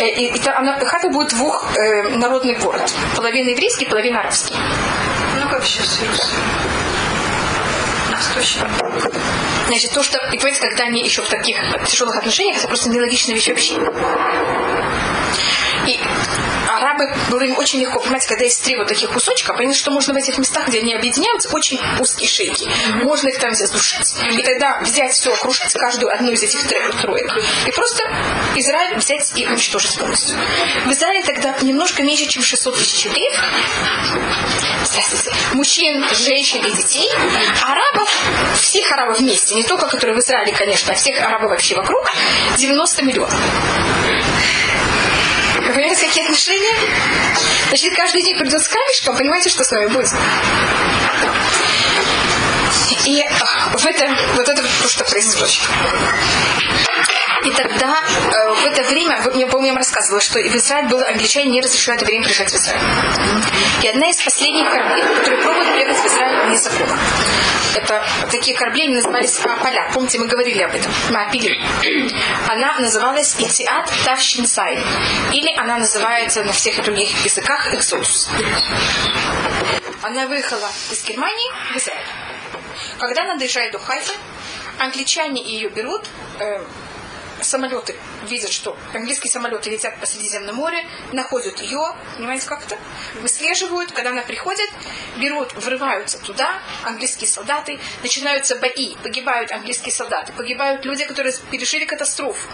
Э, 0.00 0.08
И, 0.08 0.36
и 0.36 0.48
она, 0.48 0.78
Хайфа 0.78 1.08
будет 1.08 1.30
двух 1.30 1.76
э, 1.76 2.08
народный 2.16 2.54
город. 2.56 2.92
Половина 3.16 3.50
еврейский, 3.50 3.86
половина 3.86 4.20
арабский. 4.20 4.54
Ну 5.40 5.48
как 5.48 5.64
сейчас? 5.64 6.00
Восточный. 8.10 8.68
Значит, 9.66 9.92
то, 9.92 10.02
что, 10.02 10.18
и 10.32 10.36
понимаете, 10.36 10.60
когда 10.60 10.84
они 10.84 11.02
еще 11.02 11.22
в 11.22 11.28
таких 11.28 11.56
тяжелых 11.86 12.16
отношениях, 12.16 12.58
это 12.58 12.68
просто 12.68 12.90
нелогичная 12.90 13.34
вещь 13.34 13.48
вообще. 13.48 13.74
И 15.86 16.00
арабы 16.76 17.12
было 17.30 17.42
им 17.42 17.56
очень 17.58 17.80
легко, 17.80 18.00
понимаете, 18.00 18.28
когда 18.28 18.44
есть 18.44 18.62
три 18.62 18.76
вот 18.76 18.88
таких 18.88 19.10
кусочка, 19.10 19.52
понятно, 19.52 19.74
что 19.74 19.90
можно 19.90 20.14
в 20.14 20.16
этих 20.16 20.38
местах, 20.38 20.68
где 20.68 20.80
они 20.80 20.94
объединяются, 20.94 21.48
очень 21.50 21.80
узкие 21.98 22.28
шейки. 22.28 22.68
Можно 23.02 23.28
их 23.28 23.38
там 23.38 23.54
задушить, 23.54 24.14
и 24.32 24.42
тогда 24.42 24.80
взять 24.80 25.12
все, 25.12 25.32
окружить 25.32 25.72
каждую 25.72 26.12
одну 26.12 26.30
из 26.32 26.42
этих 26.42 26.66
трех 26.66 27.00
троек. 27.00 27.32
И 27.66 27.70
просто 27.72 28.02
Израиль 28.56 28.96
взять 28.96 29.32
и 29.36 29.46
уничтожить 29.46 29.98
полностью. 29.98 30.36
В 30.86 30.90
Израиле 30.90 31.22
тогда 31.22 31.56
немножко 31.62 32.02
меньше, 32.02 32.26
чем 32.26 32.42
600 32.42 32.76
тысяч 32.76 33.06
евреев. 33.06 33.34
Здравствуйте. 34.84 35.36
Мужчин, 35.54 36.04
женщин 36.12 36.64
и 36.64 36.70
детей. 36.70 37.10
А 37.62 37.72
арабов, 37.72 38.08
всех 38.60 38.90
арабов 38.92 39.18
вместе, 39.18 39.54
не 39.54 39.62
только 39.62 39.86
которые 39.86 40.16
в 40.16 40.20
Израиле, 40.20 40.52
конечно, 40.52 40.92
а 40.92 40.96
всех 40.96 41.20
арабов 41.20 41.50
вообще 41.50 41.74
вокруг, 41.74 42.10
90 42.56 43.04
миллионов. 43.04 43.34
Понимаете, 45.72 46.06
какие 46.06 46.24
отношения? 46.24 46.76
Значит, 47.68 47.94
каждый 47.96 48.22
день 48.22 48.38
придет 48.38 48.62
с 48.62 48.68
камешком, 48.68 49.16
понимаете, 49.16 49.48
что 49.48 49.64
с 49.64 49.70
вами 49.70 49.86
будет? 49.88 50.10
И 53.06 53.22
а, 53.22 53.76
в 53.76 53.86
это, 53.86 54.16
вот 54.34 54.48
это 54.48 54.62
то, 54.62 54.88
что 54.88 55.04
происходит. 55.04 55.60
И 57.44 57.50
тогда, 57.50 58.00
э, 58.32 58.54
в 58.54 58.64
это 58.64 58.82
время, 58.84 59.20
вы- 59.22 59.32
мне, 59.32 59.46
по-моему, 59.46 59.66
я 59.66 59.72
вам 59.72 59.78
рассказывала, 59.78 60.20
что 60.20 60.38
в 60.38 60.56
Израиль 60.56 60.88
было, 60.88 61.06
англичане 61.06 61.50
не 61.50 61.60
разрешают 61.60 62.02
это 62.02 62.10
время 62.10 62.24
приезжать 62.24 62.50
в 62.50 62.54
Израиль. 62.54 62.80
И 63.82 63.88
одна 63.88 64.08
из 64.08 64.22
последних 64.22 64.70
кораблей, 64.70 65.02
которые 65.02 65.42
пробуют 65.42 65.72
приехать 65.72 65.96
в 65.98 66.06
Израиль 66.06 66.50
незаконно. 66.50 66.98
Это 67.74 68.04
такие 68.30 68.56
корабли, 68.56 68.84
они 68.84 68.94
назывались 68.94 69.38
Поля. 69.38 69.90
Помните, 69.92 70.18
мы 70.18 70.26
говорили 70.26 70.62
об 70.62 70.74
этом. 70.74 70.92
Маапилим. 71.10 71.60
Она 72.48 72.78
называлась 72.78 73.34
Итиат 73.38 73.90
Тавшинсай. 74.04 74.78
Или 75.32 75.54
она 75.56 75.78
называется 75.78 76.44
на 76.44 76.52
всех 76.52 76.82
других 76.82 77.24
языках 77.24 77.74
Эксодус. 77.74 78.30
Она 80.02 80.26
выехала 80.26 80.68
из 80.90 81.02
Германии 81.04 81.50
в 81.72 81.76
Израиль. 81.76 82.06
Когда 82.98 83.22
она 83.22 83.36
доезжает 83.36 83.72
до 83.72 83.78
Хайфа, 83.78 84.12
англичане 84.78 85.42
ее 85.42 85.68
берут, 85.68 86.02
э, 86.38 86.60
самолеты 87.44 87.94
видят, 88.28 88.50
что 88.50 88.76
английские 88.92 89.30
самолеты 89.30 89.70
летят 89.70 89.98
по 90.00 90.06
Средиземному 90.06 90.60
море, 90.60 90.84
находят 91.12 91.60
ее, 91.60 91.94
понимаете, 92.16 92.46
как 92.46 92.64
это? 92.64 92.78
Выслеживают, 93.20 93.92
когда 93.92 94.10
она 94.10 94.22
приходит, 94.22 94.70
берут, 95.16 95.52
врываются 95.54 96.18
туда, 96.18 96.62
английские 96.84 97.28
солдаты, 97.28 97.78
начинаются 98.02 98.56
бои, 98.56 98.96
погибают 99.02 99.52
английские 99.52 99.92
солдаты, 99.92 100.32
погибают 100.32 100.84
люди, 100.84 101.04
которые 101.04 101.34
пережили 101.50 101.84
катастрофу. 101.84 102.48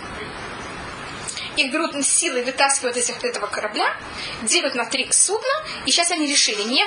Их 1.56 1.72
берут 1.72 1.94
с 1.94 2.06
силой, 2.08 2.42
вытаскивают 2.44 2.96
из 2.96 3.10
этого 3.10 3.46
корабля, 3.46 3.96
делят 4.42 4.74
на 4.74 4.84
три 4.84 5.08
судна, 5.12 5.48
и 5.84 5.90
сейчас 5.90 6.10
они 6.10 6.26
решили 6.26 6.62
не 6.62 6.84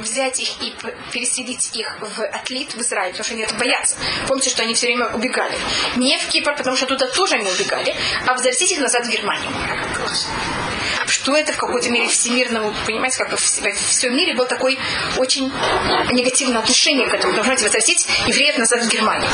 взять 0.00 0.40
их 0.40 0.48
и 0.62 0.74
переселить 1.12 1.70
их 1.74 1.98
в 2.00 2.24
Атлит, 2.24 2.74
в 2.74 2.80
Израиль, 2.80 3.10
потому 3.10 3.24
что 3.24 3.34
они 3.34 3.42
это 3.42 3.54
боятся. 3.54 3.96
Помните, 4.28 4.50
что 4.50 4.62
они 4.62 4.74
все 4.74 4.86
время 4.86 5.08
убегали. 5.08 5.54
Не 5.96 6.18
в 6.18 6.28
Кипр, 6.28 6.54
потому 6.56 6.76
что 6.76 6.86
туда 6.86 7.06
тоже 7.08 7.34
они 7.36 7.50
убегали, 7.50 7.94
а 8.26 8.32
возвратить 8.34 8.72
их 8.72 8.80
назад 8.80 9.06
в 9.06 9.10
Германию. 9.10 9.50
Что 11.06 11.36
это 11.36 11.52
в 11.52 11.56
какой-то 11.56 11.90
мере 11.90 12.08
всемирному, 12.08 12.74
понимаете, 12.86 13.18
как 13.18 13.32
в- 13.32 13.36
всем 13.38 14.16
мире 14.16 14.34
было 14.34 14.46
такое 14.46 14.76
очень 15.16 15.52
негативное 16.12 16.60
отношение 16.60 17.08
к 17.08 17.14
этому, 17.14 17.32
что 17.34 17.42
знаете, 17.42 17.64
возвратить 17.64 18.06
евреев 18.26 18.58
назад 18.58 18.82
в 18.84 18.88
Германию 18.88 19.28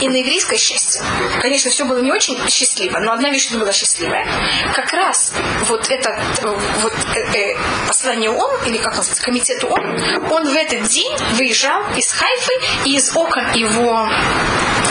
и 0.00 0.08
на 0.08 0.16
еврейское 0.16 0.58
счастье. 0.58 1.02
Конечно, 1.40 1.70
все 1.70 1.84
было 1.84 1.98
не 1.98 2.12
очень 2.12 2.38
счастливо, 2.48 2.98
но 2.98 3.12
одна 3.12 3.30
вещь 3.30 3.50
была 3.50 3.72
счастливая. 3.72 4.26
Как 4.74 4.92
раз 4.92 5.32
вот 5.66 5.90
это 5.90 6.18
вот, 6.42 6.94
э, 7.14 7.20
э, 7.20 7.56
послание 7.86 8.30
ООН, 8.30 8.66
или 8.66 8.78
как 8.78 8.96
называется, 8.96 9.22
комитет 9.22 9.64
ООН, 9.64 10.28
он 10.30 10.44
в 10.44 10.54
этот 10.54 10.82
день 10.88 11.16
выезжал 11.34 11.82
из 11.96 12.12
Хайфы 12.12 12.52
и 12.84 12.96
из 12.96 13.14
окон 13.16 13.52
его 13.54 14.08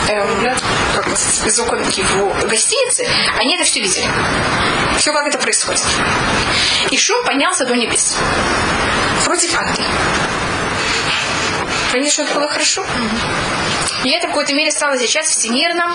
эм, 0.08 0.56
из 1.46 1.60
окон 1.60 1.80
его 1.82 2.34
гостиницы, 2.48 3.06
они 3.38 3.56
это 3.56 3.64
все 3.64 3.80
видели. 3.80 4.06
Все, 4.98 5.12
как 5.12 5.26
это 5.26 5.38
происходит. 5.38 5.84
И 6.90 6.98
шум 6.98 7.24
поднялся 7.24 7.64
до 7.64 7.74
небес. 7.74 8.16
Против 9.24 9.56
Англии. 9.56 10.37
Конечно, 11.92 12.22
это 12.22 12.34
было 12.34 12.48
хорошо. 12.48 12.84
И 14.04 14.10
это 14.10 14.26
в 14.26 14.30
какой-то 14.30 14.54
мере 14.54 14.70
стало 14.70 14.98
сейчас 14.98 15.28
всемирным 15.28 15.94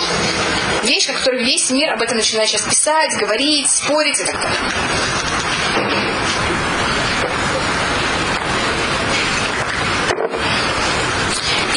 вещь, 0.84 1.10
о 1.10 1.14
которой 1.14 1.44
весь 1.44 1.70
мир 1.70 1.94
об 1.94 2.02
этом 2.02 2.18
начинает 2.18 2.50
сейчас 2.50 2.64
писать, 2.64 3.16
говорить, 3.18 3.70
спорить 3.70 4.20
и 4.20 4.26
так 4.26 4.36
далее. 4.42 4.60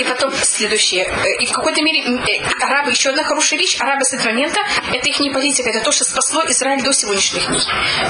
Потом 0.07 0.33
следующее. 0.35 1.05
Э, 1.05 1.43
и 1.43 1.47
в 1.47 1.53
какой-то 1.53 1.83
мере 1.83 2.01
э, 2.03 2.43
арабы, 2.63 2.91
еще 2.91 3.11
одна 3.11 3.23
хорошая 3.25 3.59
вещь, 3.59 3.77
арабы 3.81 4.05
с 4.05 4.13
этого 4.13 4.29
момента, 4.29 4.61
это 4.93 5.09
их 5.09 5.19
политика, 5.33 5.71
это 5.71 5.81
то, 5.81 5.93
что 5.93 6.05
спасло 6.05 6.45
Израиль 6.49 6.83
до 6.83 6.93
сегодняшних 6.93 7.47
дней. 7.47 7.61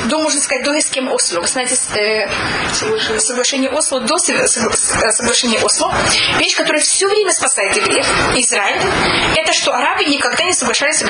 До, 0.06 0.20
можно 0.20 0.40
сказать, 0.40 0.64
до 0.64 0.78
эскем 0.78 1.08
Осло. 1.08 1.40
Вы 1.40 1.46
знаете, 1.46 1.74
э, 1.96 2.28
соглашение 3.18 3.70
Осло, 3.70 4.00
до 4.00 4.18
соглашения 4.18 5.58
Осло. 5.60 5.94
Вещь, 6.38 6.56
которая 6.56 6.82
все 6.82 7.08
время 7.08 7.32
спасает 7.32 7.76
евреев, 7.76 8.06
Израиль, 8.36 8.82
это 9.36 9.52
что 9.52 9.72
арабы 9.72 10.04
никогда 10.04 10.44
не 10.44 10.52
соглашались 10.52 10.98
с 10.98 11.02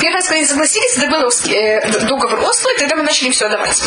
Первый 0.00 0.16
раз, 0.16 0.24
когда 0.24 0.36
они 0.38 0.46
согласились, 0.46 0.96
это 0.96 1.06
был 1.08 1.28
э, 1.52 2.06
договор 2.06 2.40
Осло, 2.40 2.70
и 2.74 2.78
тогда 2.78 2.96
мы 2.96 3.02
начали 3.02 3.26
им 3.26 3.32
все 3.32 3.46
отдавать. 3.46 3.82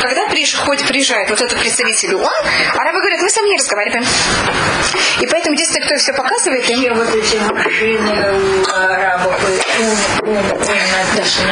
Когда 0.00 0.28
приходит, 0.28 0.86
приезжает 0.86 1.30
вот 1.30 1.40
этот 1.40 1.58
представитель 1.58 2.14
ООН, 2.14 2.44
арабы 2.76 3.00
говорят, 3.00 3.20
мы 3.20 3.30
с 3.30 3.36
вами 3.36 3.48
не 3.48 3.56
разговариваем. 3.56 4.04
И 5.20 5.26
поэтому 5.26 5.54
единственное, 5.54 5.86
кто 5.86 5.96
все 5.96 6.12
показывает, 6.12 6.68
им... 6.68 6.94
вот 6.94 7.14
эти 7.14 7.36
машины 7.36 8.32
у 8.32 8.70
арабов, 8.70 9.40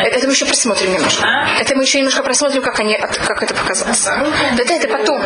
это, 0.03 0.27
мы 0.27 0.33
еще 0.33 0.45
просмотрим 0.47 0.93
немножко. 0.93 1.25
А? 1.25 1.61
Это 1.61 1.75
мы 1.75 1.85
еще 1.85 1.99
немножко 1.99 2.23
просмотрим, 2.23 2.63
как, 2.63 2.79
они, 2.81 2.99
как 2.99 3.43
это 3.43 3.55
показалось. 3.55 4.05
Да-да, 4.05 4.75
это 4.75 4.89
потом. 4.89 5.25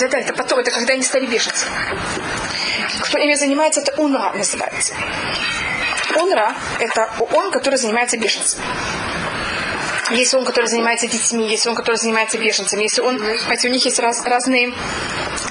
Да-да, 0.00 0.18
это 0.18 0.32
потом. 0.32 0.58
Это 0.60 0.70
когда 0.70 0.92
они 0.94 1.02
стали 1.02 1.26
бежать. 1.26 1.66
Кто 3.00 3.18
ими 3.18 3.34
занимается, 3.34 3.80
это 3.80 3.92
УНРА 4.00 4.32
называется. 4.34 4.94
УНРА– 6.16 6.54
это 6.80 7.10
он, 7.32 7.50
который 7.50 7.76
занимается 7.76 8.16
беженцами. 8.16 8.64
Есть 10.10 10.34
он, 10.34 10.44
который 10.44 10.66
занимается 10.66 11.06
детьми, 11.08 11.48
есть 11.48 11.66
он, 11.66 11.74
который 11.74 11.96
занимается 11.96 12.38
беженцами, 12.38 12.82
если 12.82 13.00
он, 13.00 13.18
хотя 13.48 13.68
у 13.68 13.70
них 13.70 13.84
есть 13.84 13.98
раз, 13.98 14.22
разные... 14.24 14.74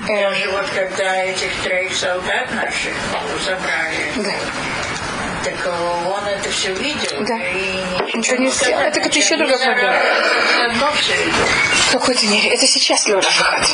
Э... 0.08 0.30
Даже 0.30 0.50
вот 0.52 0.66
когда 0.76 1.24
этих 1.24 1.52
троих 1.64 1.96
солдат 1.96 2.54
наших 2.54 2.94
забрали, 3.44 4.12
да. 4.18 4.32
Так 5.44 5.56
он 5.68 6.26
это 6.26 6.50
все 6.50 6.74
видел. 6.74 7.26
Да. 7.26 7.38
И 7.38 8.18
ничего 8.18 8.38
не 8.38 8.50
сделал. 8.50 8.80
Это 8.82 9.02
как 9.02 9.14
еще 9.16 9.36
другая 9.36 9.58
проблема. 9.58 10.00
В 11.90 11.92
какой-то 11.92 12.26
мере. 12.28 12.50
Это 12.50 12.66
сейчас 12.66 13.08
Леша 13.08 13.30
выход. 13.30 13.70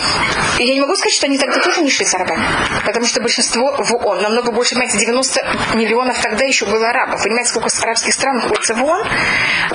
И 0.60 0.66
я 0.66 0.74
не 0.74 0.82
могу 0.82 0.96
сказать, 0.96 1.14
что 1.14 1.28
они 1.28 1.38
тогда 1.38 1.60
тоже 1.60 1.82
не 1.82 1.92
шли 1.92 2.06
арабами. 2.12 2.44
Потому 2.86 3.06
что 3.06 3.22
большинство 3.22 3.76
в 3.78 3.94
ООН, 3.94 4.22
намного 4.22 4.52
больше, 4.52 4.76
понимаете, 4.76 4.98
90 4.98 5.76
миллионов 5.76 6.20
тогда 6.22 6.46
еще 6.46 6.66
было 6.66 6.90
арабов. 6.90 7.24
Понимаете, 7.24 7.50
сколько 7.50 7.70
арабских 7.82 8.14
стран 8.14 8.38
находится 8.38 8.74
в 8.74 8.84
ООН, 8.84 9.08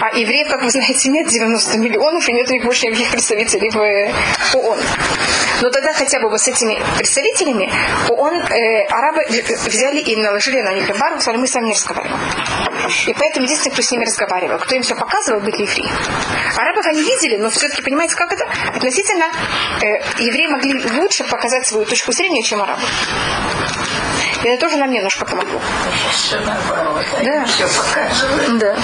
а 0.01 0.19
евреев, 0.19 0.49
как 0.49 0.63
вы 0.63 0.71
знаете, 0.71 1.09
нет 1.11 1.29
90 1.29 1.79
миллионов, 1.79 2.29
и 2.29 2.33
нет 2.33 2.49
у 2.51 2.53
них 2.53 2.65
больше 2.65 2.87
никаких 2.87 3.11
представителей 3.11 3.71
в 3.71 4.57
ООН. 4.57 4.79
Но 5.63 5.71
тогда 5.71 5.93
хотя 5.93 6.21
бы 6.21 6.29
вот 6.29 6.41
с 6.41 6.49
этими 6.49 6.79
представителями 6.97 7.71
ООН, 8.09 8.35
э, 8.35 8.87
арабы 8.87 9.25
взяли 9.67 10.01
и 10.01 10.17
наложили 10.17 10.61
на 10.61 10.73
них 10.75 10.91
эмбарго, 10.91 11.21
сказали, 11.21 11.41
мы 11.41 11.47
с 11.47 11.55
вами 11.55 11.69
не 11.69 11.75
разговаривал. 11.85 12.19
И 13.07 13.15
поэтому 13.15 13.45
единственный, 13.45 13.73
кто 13.73 13.83
с 13.83 13.91
ними 13.91 14.05
разговаривал, 14.05 14.59
кто 14.59 14.75
им 14.75 14.83
все 14.83 14.95
показывал, 14.95 15.41
были 15.41 15.63
евреи. 15.63 15.91
Арабов 16.57 16.87
они 16.87 17.03
видели, 17.03 17.37
но 17.37 17.51
все-таки, 17.51 17.83
понимаете, 17.83 18.15
как 18.15 18.33
это? 18.33 18.45
Относительно 18.75 19.27
э, 19.83 20.01
евреи 20.19 20.47
могли 20.47 20.83
лучше 21.01 21.25
показать 21.25 21.67
свою 21.67 21.87
точку 21.87 22.13
зрения, 22.13 22.43
чем 22.43 22.63
арабы. 22.63 22.83
И 24.45 24.49
это 24.49 24.67
тоже 24.67 24.77
нам 24.77 24.91
немножко 24.91 25.25
помогло. 25.25 25.59
Да. 27.25 27.47
Да. 28.61 28.77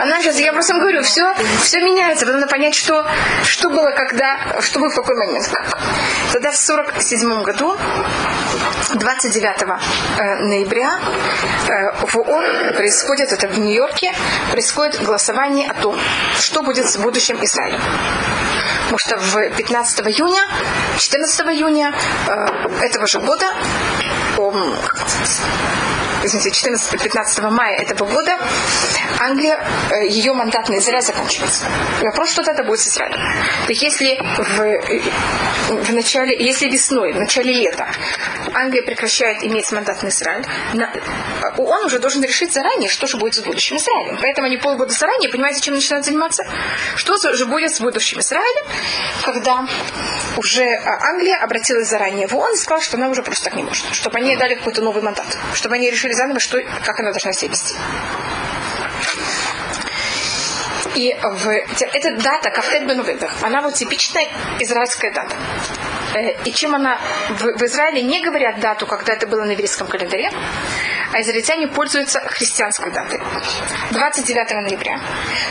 А 0.00 0.04
нам 0.04 0.20
сейчас, 0.20 0.38
я 0.38 0.52
просто 0.52 0.74
говорю, 0.74 1.02
все, 1.02 1.34
все 1.62 1.80
меняется. 1.80 2.26
Надо 2.26 2.46
понять, 2.46 2.74
что, 2.74 3.06
что 3.42 3.70
было 3.70 3.90
когда, 3.92 4.60
что 4.60 4.80
было 4.80 4.90
в 4.90 4.94
какой 4.94 5.16
момент. 5.16 5.50
Тогда 6.32 6.50
в 6.50 6.56
47 6.56 7.42
году, 7.42 7.74
29 8.94 9.62
э, 9.62 10.34
ноября, 10.44 10.98
э, 11.68 12.06
в 12.06 12.16
ООН 12.16 12.74
происходит, 12.76 13.32
это 13.32 13.48
в 13.48 13.58
Нью-Йорке, 13.58 14.12
происходит 14.50 15.02
голосование 15.02 15.70
о 15.70 15.74
том, 15.74 15.98
что 16.38 16.62
будет 16.62 16.86
с 16.86 16.98
будущим 16.98 17.42
Израилем. 17.42 17.80
Потому 18.90 18.98
что 18.98 19.16
в 19.16 19.56
15 19.56 20.00
июня, 20.00 20.42
14 20.98 21.40
июня 21.46 21.94
э, 22.26 22.84
этого 22.84 23.06
же 23.06 23.20
года 23.20 23.46
по 24.38 24.52
извините, 26.24 26.50
14-15 26.50 27.50
мая 27.50 27.78
этого 27.78 28.08
года 28.08 28.38
Англия, 29.18 29.58
э, 29.90 30.06
ее 30.08 30.32
мандатный 30.32 30.78
Израиль 30.78 31.02
заканчивается. 31.02 31.64
И 32.00 32.04
вопрос, 32.04 32.30
что 32.30 32.42
тогда 32.42 32.62
будет 32.62 32.80
с 32.80 32.88
Израилем. 32.88 33.18
То 33.66 33.72
есть 33.72 33.82
если 33.82 34.18
в, 34.38 34.60
э, 34.60 35.00
в 35.68 35.92
начале, 35.92 36.36
если 36.38 36.68
весной, 36.68 37.12
в 37.12 37.18
начале 37.18 37.52
лета 37.52 37.88
Англия 38.54 38.82
прекращает 38.82 39.42
иметь 39.44 39.70
мандатный 39.72 40.10
Израиль, 40.10 40.46
на, 40.74 40.92
он 41.56 41.84
уже 41.84 41.98
должен 41.98 42.22
решить 42.22 42.52
заранее, 42.52 42.88
что 42.88 43.06
же 43.06 43.16
будет 43.16 43.34
с 43.34 43.40
будущим 43.40 43.76
Израилем. 43.76 44.18
Поэтому 44.20 44.46
они 44.46 44.56
полгода 44.56 44.92
заранее, 44.92 45.30
понимаете, 45.30 45.60
чем 45.60 45.74
начинают 45.74 46.06
заниматься? 46.06 46.44
Что 46.96 47.18
же 47.32 47.46
будет 47.46 47.74
с 47.74 47.80
будущим 47.80 48.20
Израилем, 48.20 48.64
когда 49.24 49.66
уже 50.36 50.64
Англия 50.84 51.36
обратилась 51.36 51.88
заранее 51.88 52.26
в 52.28 52.36
ООН 52.36 52.54
и 52.54 52.56
сказала, 52.56 52.82
что 52.82 52.96
она 52.96 53.08
уже 53.08 53.22
просто 53.22 53.44
так 53.44 53.54
не 53.54 53.62
может. 53.62 53.84
Чтобы 53.92 54.18
они 54.18 54.36
дали 54.36 54.54
какой-то 54.54 54.82
новый 54.82 55.02
мандат. 55.02 55.38
Чтобы 55.54 55.74
они 55.74 55.90
решили 55.90 56.07
заново, 56.14 56.40
что, 56.40 56.60
как 56.84 57.00
она 57.00 57.10
должна 57.10 57.32
себя 57.32 57.50
вести. 57.50 57.74
И 60.94 61.16
в, 61.22 61.48
эта 61.48 62.16
дата, 62.16 62.50
Кафтет 62.50 62.86
Бенуведах, 62.86 63.30
она 63.42 63.62
вот 63.62 63.74
типичная 63.74 64.26
израильская 64.58 65.12
дата. 65.12 65.36
Э, 66.14 66.32
и 66.44 66.52
чем 66.52 66.74
она 66.74 66.98
в, 67.28 67.58
в 67.58 67.62
Израиле 67.62 68.02
не 68.02 68.20
говорят 68.20 68.58
дату, 68.58 68.86
когда 68.86 69.12
это 69.12 69.26
было 69.26 69.44
на 69.44 69.52
еврейском 69.52 69.86
календаре, 69.86 70.30
а 71.12 71.20
израильтяне 71.20 71.68
пользуются 71.68 72.20
христианской 72.20 72.90
датой. 72.90 73.20
29 73.92 74.50
ноября. 74.50 75.00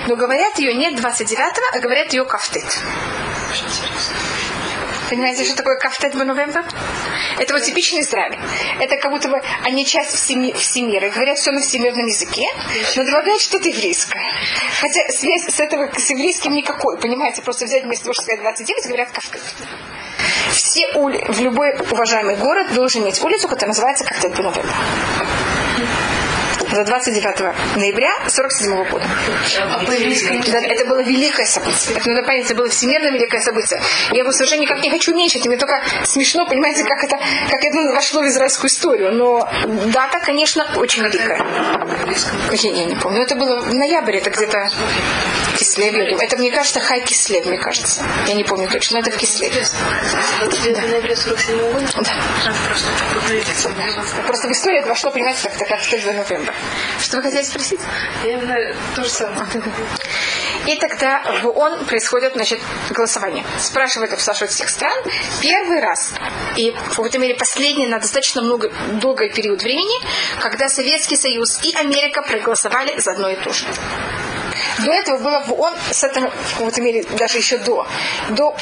Но 0.08 0.16
говорят 0.16 0.60
ее 0.60 0.74
не 0.74 0.92
29, 0.92 1.40
а 1.74 1.80
говорят 1.80 2.14
ее 2.14 2.26
Кафтет. 2.26 2.66
Понимаете, 5.10 5.46
что 5.46 5.56
такое 5.56 5.78
кафтет 5.78 6.16
бенувембер? 6.16 6.66
Это 7.40 7.54
вот 7.54 7.64
типичный 7.64 8.02
Израиль. 8.02 8.38
Это 8.80 8.98
как 8.98 9.12
будто 9.12 9.30
бы 9.30 9.42
они 9.64 9.86
часть 9.86 10.16
всеми, 10.16 10.52
всемира. 10.52 11.10
Говорят 11.10 11.38
все 11.38 11.52
на 11.52 11.62
всемирном 11.62 12.06
языке, 12.06 12.44
но 12.96 13.04
добавляют 13.04 13.42
что-то 13.42 13.70
еврейское. 13.70 14.22
Хотя 14.82 15.10
связь 15.12 15.44
с 15.44 15.60
этого 15.60 15.90
с 15.98 16.10
еврейским 16.10 16.54
никакой. 16.54 16.98
Понимаете, 16.98 17.42
просто 17.42 17.66
взять 17.66 17.84
вместо 17.84 18.06
того, 18.06 18.14
что 18.14 18.24
сказать 18.24 18.42
29, 18.42 18.86
говорят 18.88 19.12
кафтет. 19.12 19.42
Все 20.52 20.88
ули... 20.96 21.24
в 21.28 21.40
любой 21.40 21.76
уважаемый 21.92 22.36
город 22.36 22.74
должен 22.74 23.04
иметь 23.04 23.22
улицу, 23.24 23.48
которая 23.48 23.70
называется 23.70 24.04
кафтет 24.04 24.36
бенувембер 24.36 24.74
за 26.71 26.83
29 26.83 27.77
ноября 27.77 28.12
47 28.27 28.89
года. 28.89 29.05
А 29.59 29.83
да, 29.86 30.59
это 30.59 30.86
было 30.86 31.01
великое 31.01 31.45
событие. 31.45 31.97
Это 31.97 32.09
надо 32.09 32.25
понять, 32.25 32.45
это 32.45 32.55
было 32.55 32.69
всемирно 32.69 33.07
великое 33.07 33.41
событие. 33.41 33.81
Я 34.12 34.19
его 34.19 34.31
совершенно 34.31 34.62
никак 34.62 34.81
не 34.81 34.89
хочу 34.89 35.13
уменьшить. 35.13 35.45
Мне 35.45 35.57
только 35.57 35.81
смешно, 36.05 36.45
понимаете, 36.45 36.83
как 36.83 37.03
это, 37.03 37.17
как 37.50 37.63
это 37.63 37.93
вошло 37.93 38.21
в 38.21 38.27
израильскую 38.27 38.69
историю. 38.69 39.13
Но 39.13 39.50
дата, 39.88 40.19
конечно, 40.19 40.67
очень 40.75 41.03
великая. 41.03 41.43
Я, 42.51 42.71
я 42.71 42.86
не 42.86 42.95
помню. 42.95 43.21
Это 43.21 43.36
было 43.36 43.59
в 43.62 43.74
ноябре, 43.74 44.19
это 44.19 44.29
где-то 44.29 44.69
Кислеве. 45.57 46.15
Это, 46.19 46.38
мне 46.38 46.51
кажется, 46.51 46.79
Хай 46.79 47.01
Кислев, 47.01 47.45
мне 47.45 47.57
кажется. 47.57 48.03
Я 48.27 48.33
не 48.33 48.43
помню 48.43 48.67
точно, 48.67 49.00
но 49.00 49.07
это 49.07 49.12
в 49.12 49.17
Кислеве. 49.17 49.63
29 50.39 50.91
ноября 50.91 51.15
47 51.15 51.71
года? 51.71 51.88
Да. 51.95 52.53
Просто 54.25 54.47
в 54.47 54.51
историю 54.51 54.81
это 54.81 54.89
вошло, 54.89 55.12
понимаете, 55.12 55.50
как, 55.50 55.67
как 55.67 55.81
в 55.81 55.93
1 55.93 56.15
ноября. 56.15 56.53
Что 57.00 57.18
вы 57.18 57.24
хотели 57.24 57.44
спросить? 57.44 57.80
Я 58.24 58.74
то 58.96 59.04
же 59.04 59.10
самое. 59.10 59.46
И 60.66 60.76
тогда 60.76 61.22
в 61.42 61.48
ООН 61.48 61.86
происходит 61.86 62.34
значит, 62.34 62.60
голосование. 62.90 63.46
Спрашивают, 63.58 64.20
спрашивают 64.20 64.52
всех 64.52 64.70
стран. 64.70 64.98
Первый 65.42 65.80
раз, 65.80 66.14
и 66.58 66.72
в 66.72 66.90
какой-то 66.90 67.20
мере 67.20 67.36
последний 67.36 67.88
на 67.88 68.00
достаточно 68.00 68.42
много, 68.42 68.72
долгий 69.00 69.30
период 69.30 69.62
времени, 69.62 69.96
когда 70.42 70.68
Советский 70.68 71.16
Союз 71.16 71.60
и 71.64 71.74
Америка 71.76 72.22
проголосовали 72.22 73.00
за 73.00 73.12
одно 73.12 73.30
и 73.30 73.36
то 73.36 73.54
же. 73.54 73.66
До 74.79 74.91
этого 74.91 75.17
было 75.17 75.39
в 75.39 75.53
ООН, 75.53 75.74
с 75.91 76.03
этого, 76.03 76.29
в 76.29 76.51
каком-то 76.53 76.81
мере, 76.81 77.03
даже 77.17 77.38
еще 77.38 77.57
до, 77.57 77.88
до 78.29 78.55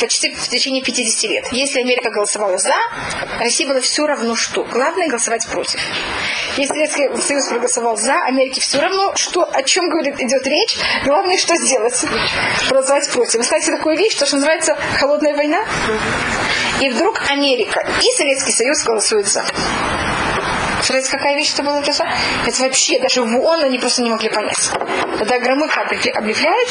почти 0.00 0.34
в 0.34 0.48
течение 0.48 0.82
50 0.82 1.30
лет. 1.30 1.46
Если 1.52 1.80
Америка 1.80 2.10
голосовала 2.10 2.58
за, 2.58 2.74
России 3.38 3.64
было 3.64 3.80
все 3.80 4.06
равно 4.06 4.34
что. 4.34 4.64
Главное 4.64 5.08
голосовать 5.08 5.46
против. 5.48 5.80
Если 6.56 6.72
Советский 6.74 7.22
Союз 7.22 7.46
проголосовал 7.46 7.96
за, 7.96 8.14
Америке 8.24 8.60
все 8.60 8.80
равно, 8.80 9.14
что, 9.14 9.44
о 9.44 9.62
чем 9.62 9.88
говорит, 9.88 10.20
идет 10.20 10.46
речь. 10.46 10.76
Главное, 11.04 11.36
что 11.36 11.54
сделать. 11.56 12.04
Проголосовать 12.68 13.08
против. 13.10 13.36
Вы 13.36 13.42
знаете 13.44 13.70
такую 13.70 13.96
вещь, 13.96 14.16
то, 14.16 14.26
что 14.26 14.36
называется 14.36 14.76
холодная 14.98 15.36
война? 15.36 15.64
И 16.80 16.90
вдруг 16.90 17.20
Америка 17.30 17.86
и 18.02 18.16
Советский 18.16 18.52
Союз 18.52 18.82
голосуют 18.84 19.28
за. 19.28 19.44
Смотрите, 20.82 21.10
какая 21.10 21.36
вещь 21.36 21.52
это 21.54 21.62
была 21.62 21.80
это 21.80 21.92
Это 22.46 22.62
вообще 22.62 22.98
даже 23.00 23.22
в 23.22 23.36
ООН 23.36 23.64
они 23.64 23.78
просто 23.78 24.02
не 24.02 24.10
могли 24.10 24.28
понять. 24.28 24.70
Тогда 25.18 25.38
Громыко 25.38 25.80
объявляет, 25.80 26.68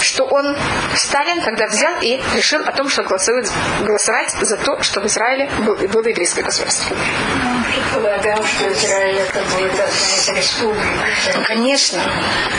что 0.00 0.24
он, 0.24 0.56
Сталин, 0.94 1.42
тогда 1.42 1.66
взял 1.66 1.94
и 2.00 2.20
решил 2.34 2.62
о 2.62 2.72
том, 2.72 2.88
что 2.88 3.02
голосует, 3.02 3.50
голосовать 3.82 4.30
за 4.40 4.56
то, 4.56 4.82
что 4.82 5.00
в 5.00 5.06
Израиле 5.06 5.50
был, 5.64 5.76
было 5.76 6.08
еврейское 6.08 6.42
государство. 6.42 6.96
Полагал, 7.92 8.44
что 8.44 8.72
Израиль 8.72 9.16
это 9.16 9.40
будет 9.54 9.72
республика. 10.36 11.44
Конечно. 11.44 12.00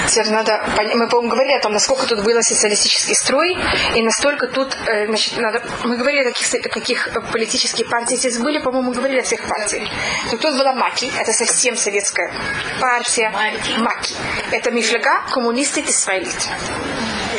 Теперь 0.07 0.29
надо, 0.29 0.63
мы, 0.77 1.07
по-моему, 1.07 1.29
говорили 1.29 1.53
о 1.53 1.61
том, 1.61 1.73
насколько 1.73 2.05
тут 2.05 2.23
был 2.23 2.41
социалистический 2.41 3.15
строй, 3.15 3.57
и 3.95 4.01
настолько 4.01 4.47
тут, 4.47 4.75
э, 4.87 5.05
значит, 5.07 5.37
надо, 5.37 5.61
мы 5.85 5.97
говорили 5.97 6.21
о 6.21 6.31
каких, 6.31 6.49
каких 6.71 7.09
политических 7.31 7.87
партий 7.87 8.17
здесь 8.17 8.37
были, 8.37 8.59
по-моему, 8.59 8.89
мы 8.89 8.95
говорили 8.95 9.19
о 9.19 9.23
всех 9.23 9.47
партиях. 9.47 9.87
Но 10.31 10.37
тут 10.37 10.57
была 10.57 10.73
Маки, 10.73 11.11
это 11.17 11.31
совсем 11.31 11.77
советская 11.77 12.31
партия. 12.79 13.31
Маки. 13.31 13.77
Маки. 13.77 14.15
Это 14.51 14.71
Мифляга, 14.71 15.21
коммунисты 15.31 15.81
Исраилит. 15.81 16.35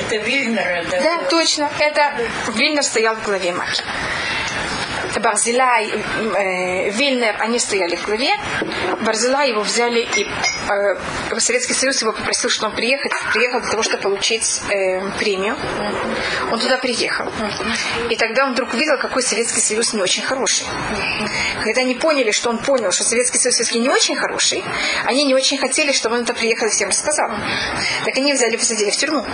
Это 0.00 0.16
Вильнер. 0.16 0.86
Да, 0.90 1.00
Да, 1.02 1.18
точно. 1.28 1.70
Это 1.78 2.12
Вильнер 2.54 2.82
стоял 2.82 3.16
в 3.16 3.22
главе 3.22 3.52
Маки. 3.52 3.82
Барзилай, 5.20 5.90
э, 5.90 6.90
Вильнер, 6.90 7.36
они 7.40 7.58
стояли 7.58 7.96
в 7.96 8.04
главе. 8.04 8.30
Барзилай 9.00 9.50
его 9.50 9.62
взяли 9.62 10.00
и 10.16 10.26
э, 10.26 11.38
Советский 11.38 11.74
Союз 11.74 12.00
его 12.02 12.12
попросил, 12.12 12.50
что 12.50 12.66
он 12.66 12.74
приехал, 12.74 13.10
приехал 13.32 13.60
для 13.60 13.70
того, 13.70 13.82
чтобы 13.82 14.02
получить 14.02 14.62
э, 14.68 15.00
премию. 15.18 15.56
Он 16.50 16.58
туда 16.58 16.78
приехал. 16.78 17.30
И 18.10 18.16
тогда 18.16 18.44
он 18.44 18.52
вдруг 18.52 18.72
увидел, 18.72 18.98
какой 18.98 19.22
Советский 19.22 19.60
Союз 19.60 19.92
не 19.92 20.02
очень 20.02 20.22
хороший. 20.22 20.66
Когда 21.64 21.82
они 21.82 21.94
поняли, 21.94 22.30
что 22.30 22.50
он 22.50 22.58
понял, 22.58 22.92
что 22.92 23.04
Советский 23.04 23.38
Союз 23.38 23.56
все-таки 23.56 23.78
не 23.78 23.88
очень 23.88 24.16
хороший, 24.16 24.62
они 25.04 25.24
не 25.24 25.34
очень 25.34 25.58
хотели, 25.58 25.92
чтобы 25.92 26.16
он 26.16 26.22
это 26.22 26.34
приехал 26.34 26.66
и 26.66 26.70
всем 26.70 26.88
рассказал. 26.88 27.30
Так 28.04 28.16
они 28.16 28.32
взяли 28.32 28.54
и 28.54 28.56
посадили 28.56 28.90
в 28.90 28.96
тюрьму. 28.96 29.24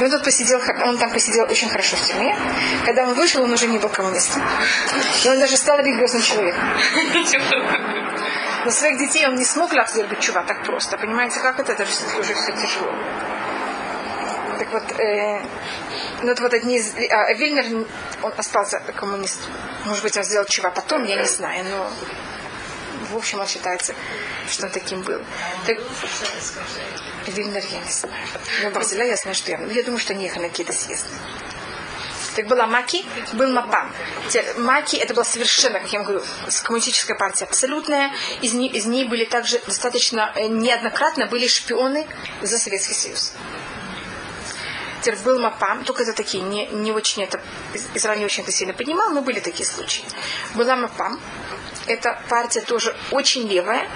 И 0.00 0.04
он 0.04 0.10
тут 0.10 0.24
посидел, 0.24 0.60
он 0.84 0.98
там 0.98 1.10
посидел 1.10 1.44
очень 1.44 1.68
хорошо 1.68 1.96
в 1.96 2.02
тюрьме. 2.02 2.36
Когда 2.84 3.04
он 3.04 3.14
вышел, 3.14 3.42
он 3.42 3.52
уже 3.52 3.66
не 3.66 3.78
был 3.78 3.88
коммунистом. 3.88 4.42
И 5.24 5.28
он 5.28 5.38
даже 5.38 5.56
стал 5.56 5.78
религиозным 5.78 6.22
человеком. 6.22 6.62
Но 8.64 8.70
своих 8.70 8.98
детей 8.98 9.26
он 9.26 9.34
не 9.34 9.44
смог 9.44 9.72
лахзир 9.72 10.06
быть 10.06 10.20
чува 10.20 10.42
так 10.42 10.64
просто. 10.64 10.96
Понимаете, 10.96 11.40
как 11.40 11.60
это? 11.60 11.72
Это 11.72 11.84
же 11.84 11.92
все-таки 11.92 12.20
уже 12.20 12.34
все 12.34 12.52
тяжело. 12.52 12.92
Так 14.58 14.72
вот, 14.72 15.00
э, 15.00 15.40
ну 16.22 16.34
вот 16.38 16.54
одни 16.54 16.78
из... 16.78 16.94
А, 17.10 17.32
Вильнер, 17.34 17.86
он 18.22 18.32
остался 18.36 18.80
коммунистом. 18.96 19.52
Может 19.84 20.02
быть, 20.02 20.16
он 20.16 20.24
сделал 20.24 20.46
чува 20.46 20.70
потом, 20.70 21.04
я 21.04 21.16
не 21.16 21.26
знаю, 21.26 21.64
но 21.64 21.90
в 23.10 23.16
общем, 23.16 23.40
он 23.40 23.46
считается, 23.46 23.94
что 24.48 24.66
он 24.66 24.72
таким 24.72 25.02
был. 25.02 25.20
Так, 25.66 25.78
Вильнер, 27.26 27.62
я 27.70 27.78
не 27.80 27.90
знаю. 27.90 28.14
Но 28.62 28.70
Барзеля 28.70 29.06
я 29.06 29.16
знаю, 29.16 29.34
что 29.34 29.50
я... 29.50 29.60
Я 29.60 29.82
думаю, 29.82 29.98
что 29.98 30.14
не 30.14 30.24
ехали 30.24 30.44
на 30.44 30.48
какие-то 30.48 30.72
съезды. 30.72 31.08
Так 32.34 32.48
была 32.48 32.66
Маки, 32.66 33.04
был 33.34 33.52
Мапам. 33.52 33.92
Маки 34.56 34.96
это 34.96 35.14
была 35.14 35.24
совершенно, 35.24 35.78
как 35.78 35.92
я 35.92 36.02
говорю, 36.02 36.22
коммунистическая 36.64 37.14
партия 37.14 37.44
абсолютная. 37.44 38.10
Из, 38.42 38.52
ней, 38.54 38.68
из 38.68 38.86
ней 38.86 39.04
были 39.04 39.24
также 39.24 39.60
достаточно 39.60 40.32
э, 40.34 40.48
неоднократно 40.48 41.26
были 41.26 41.46
шпионы 41.46 42.06
за 42.42 42.58
Советский 42.58 42.94
Союз. 42.94 43.34
Теперь 45.04 45.18
был 45.20 45.38
Мапам, 45.38 45.84
только 45.84 46.02
это 46.02 46.14
такие, 46.14 46.42
не, 46.42 46.66
не 46.68 46.90
очень 46.90 47.22
это, 47.24 47.38
Израиль 47.92 48.20
не 48.20 48.24
очень 48.24 48.42
это 48.42 48.52
сильно 48.52 48.72
понимал, 48.72 49.10
но 49.10 49.20
были 49.20 49.38
такие 49.38 49.68
случаи. 49.68 50.02
Была 50.54 50.76
Мапам, 50.76 51.20
эта 51.86 52.18
партия 52.30 52.62
тоже 52.62 52.96
очень 53.10 53.46
левая, 53.46 53.86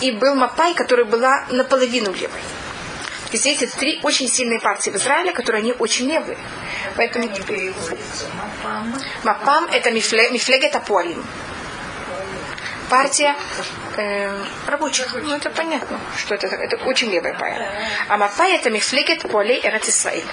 и 0.00 0.10
был 0.10 0.34
Мапай, 0.34 0.74
которая 0.74 1.06
была 1.06 1.46
наполовину 1.50 2.12
левой. 2.12 2.40
Здесь 3.32 3.46
эти 3.46 3.66
три 3.66 4.00
очень 4.02 4.26
сильные 4.26 4.58
партии 4.58 4.90
в 4.90 4.96
Израиле, 4.96 5.30
которые 5.32 5.60
они 5.60 5.72
очень 5.78 6.08
левые. 6.08 6.38
Поэтому 6.96 7.28
Мапам 9.22 9.66
это 9.66 9.92
Мифлегет 9.92 10.74
Апуалим. 10.74 11.24
Партия 12.88 13.34
э, 13.96 14.44
рабочих. 14.66 15.14
Ну, 15.14 15.34
это 15.34 15.50
понятно, 15.50 16.00
что 16.16 16.34
это, 16.34 16.46
это 16.46 16.76
очень 16.84 17.10
левая 17.10 17.34
партия. 17.34 17.68
А 18.08 18.16
Мапай 18.16 18.54
это 18.54 18.70
Мифлегет 18.70 19.22
Пуалей 19.22 19.60
Эрат 19.62 19.86
Исраиль. 19.88 20.26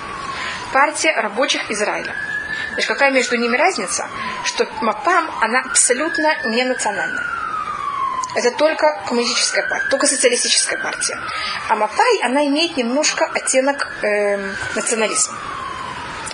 Партия 0.71 1.13
рабочих 1.13 1.69
Израиля. 1.71 2.15
Значит, 2.71 2.87
какая 2.87 3.11
между 3.11 3.35
ними 3.37 3.57
разница? 3.57 4.07
Что 4.43 4.67
Мапам, 4.81 5.29
она 5.41 5.61
абсолютно 5.61 6.35
не 6.45 6.63
национальная. 6.63 7.23
Это 8.35 8.51
только 8.51 9.01
коммунистическая 9.05 9.63
партия, 9.63 9.89
только 9.89 10.07
социалистическая 10.07 10.77
партия. 10.77 11.17
А 11.69 11.75
Мапай, 11.75 12.19
она 12.21 12.45
имеет 12.47 12.75
немножко 12.75 13.25
оттенок 13.25 13.87
э, 14.01 14.37
национализма. 14.75 15.37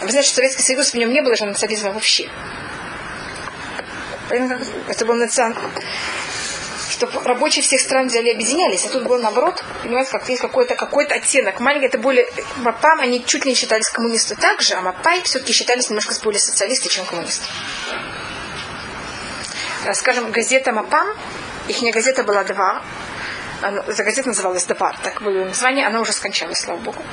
Вы 0.02 0.10
знаете, 0.10 0.30
что 0.30 0.38
Советский 0.38 0.64
Союз 0.64 0.94
в 0.94 0.96
нем 0.96 1.12
не 1.12 1.22
было 1.22 1.36
же 1.36 1.46
национализма 1.46 1.92
вообще. 1.92 2.28
Это 4.32 5.06
был 5.06 5.16
национ... 5.16 5.56
Что 6.90 7.10
рабочие 7.24 7.64
всех 7.64 7.82
стран 7.82 8.08
взяли 8.08 8.28
и 8.28 8.34
объединялись, 8.34 8.86
а 8.86 8.90
тут 8.90 9.04
было 9.04 9.18
наоборот, 9.18 9.64
понимаете, 9.82 10.12
как 10.12 10.28
есть 10.30 10.42
какой-то 10.42 10.76
какой 10.76 11.06
оттенок. 11.06 11.60
Маленький, 11.60 11.88
это 11.88 11.98
более... 11.98 12.28
Мапам, 12.58 13.00
они 13.00 13.26
чуть 13.26 13.46
ли 13.46 13.52
не 13.52 13.56
считались 13.56 13.90
коммунисты 13.90 14.36
так 14.36 14.62
же, 14.62 14.76
а 14.76 14.82
Мапай 14.82 15.22
все-таки 15.24 15.54
считались 15.54 15.90
немножко 15.90 16.14
более 16.24 16.40
социалисты, 16.40 16.90
чем 16.90 17.06
коммунисты. 17.06 17.46
Скажем, 19.94 20.32
газета 20.32 20.74
Мапам, 20.74 21.08
их 21.68 21.82
газета 21.94 22.24
была 22.24 22.44
два, 22.44 22.84
эта 23.62 24.04
газета 24.04 24.30
называлась 24.30 24.66
Дабар, 24.66 24.98
так 25.04 25.22
было 25.22 25.46
название, 25.46 25.86
она 25.88 26.02
уже 26.02 26.14
скончалась, 26.14 26.60
слава 26.60 26.80
богу. 26.80 27.04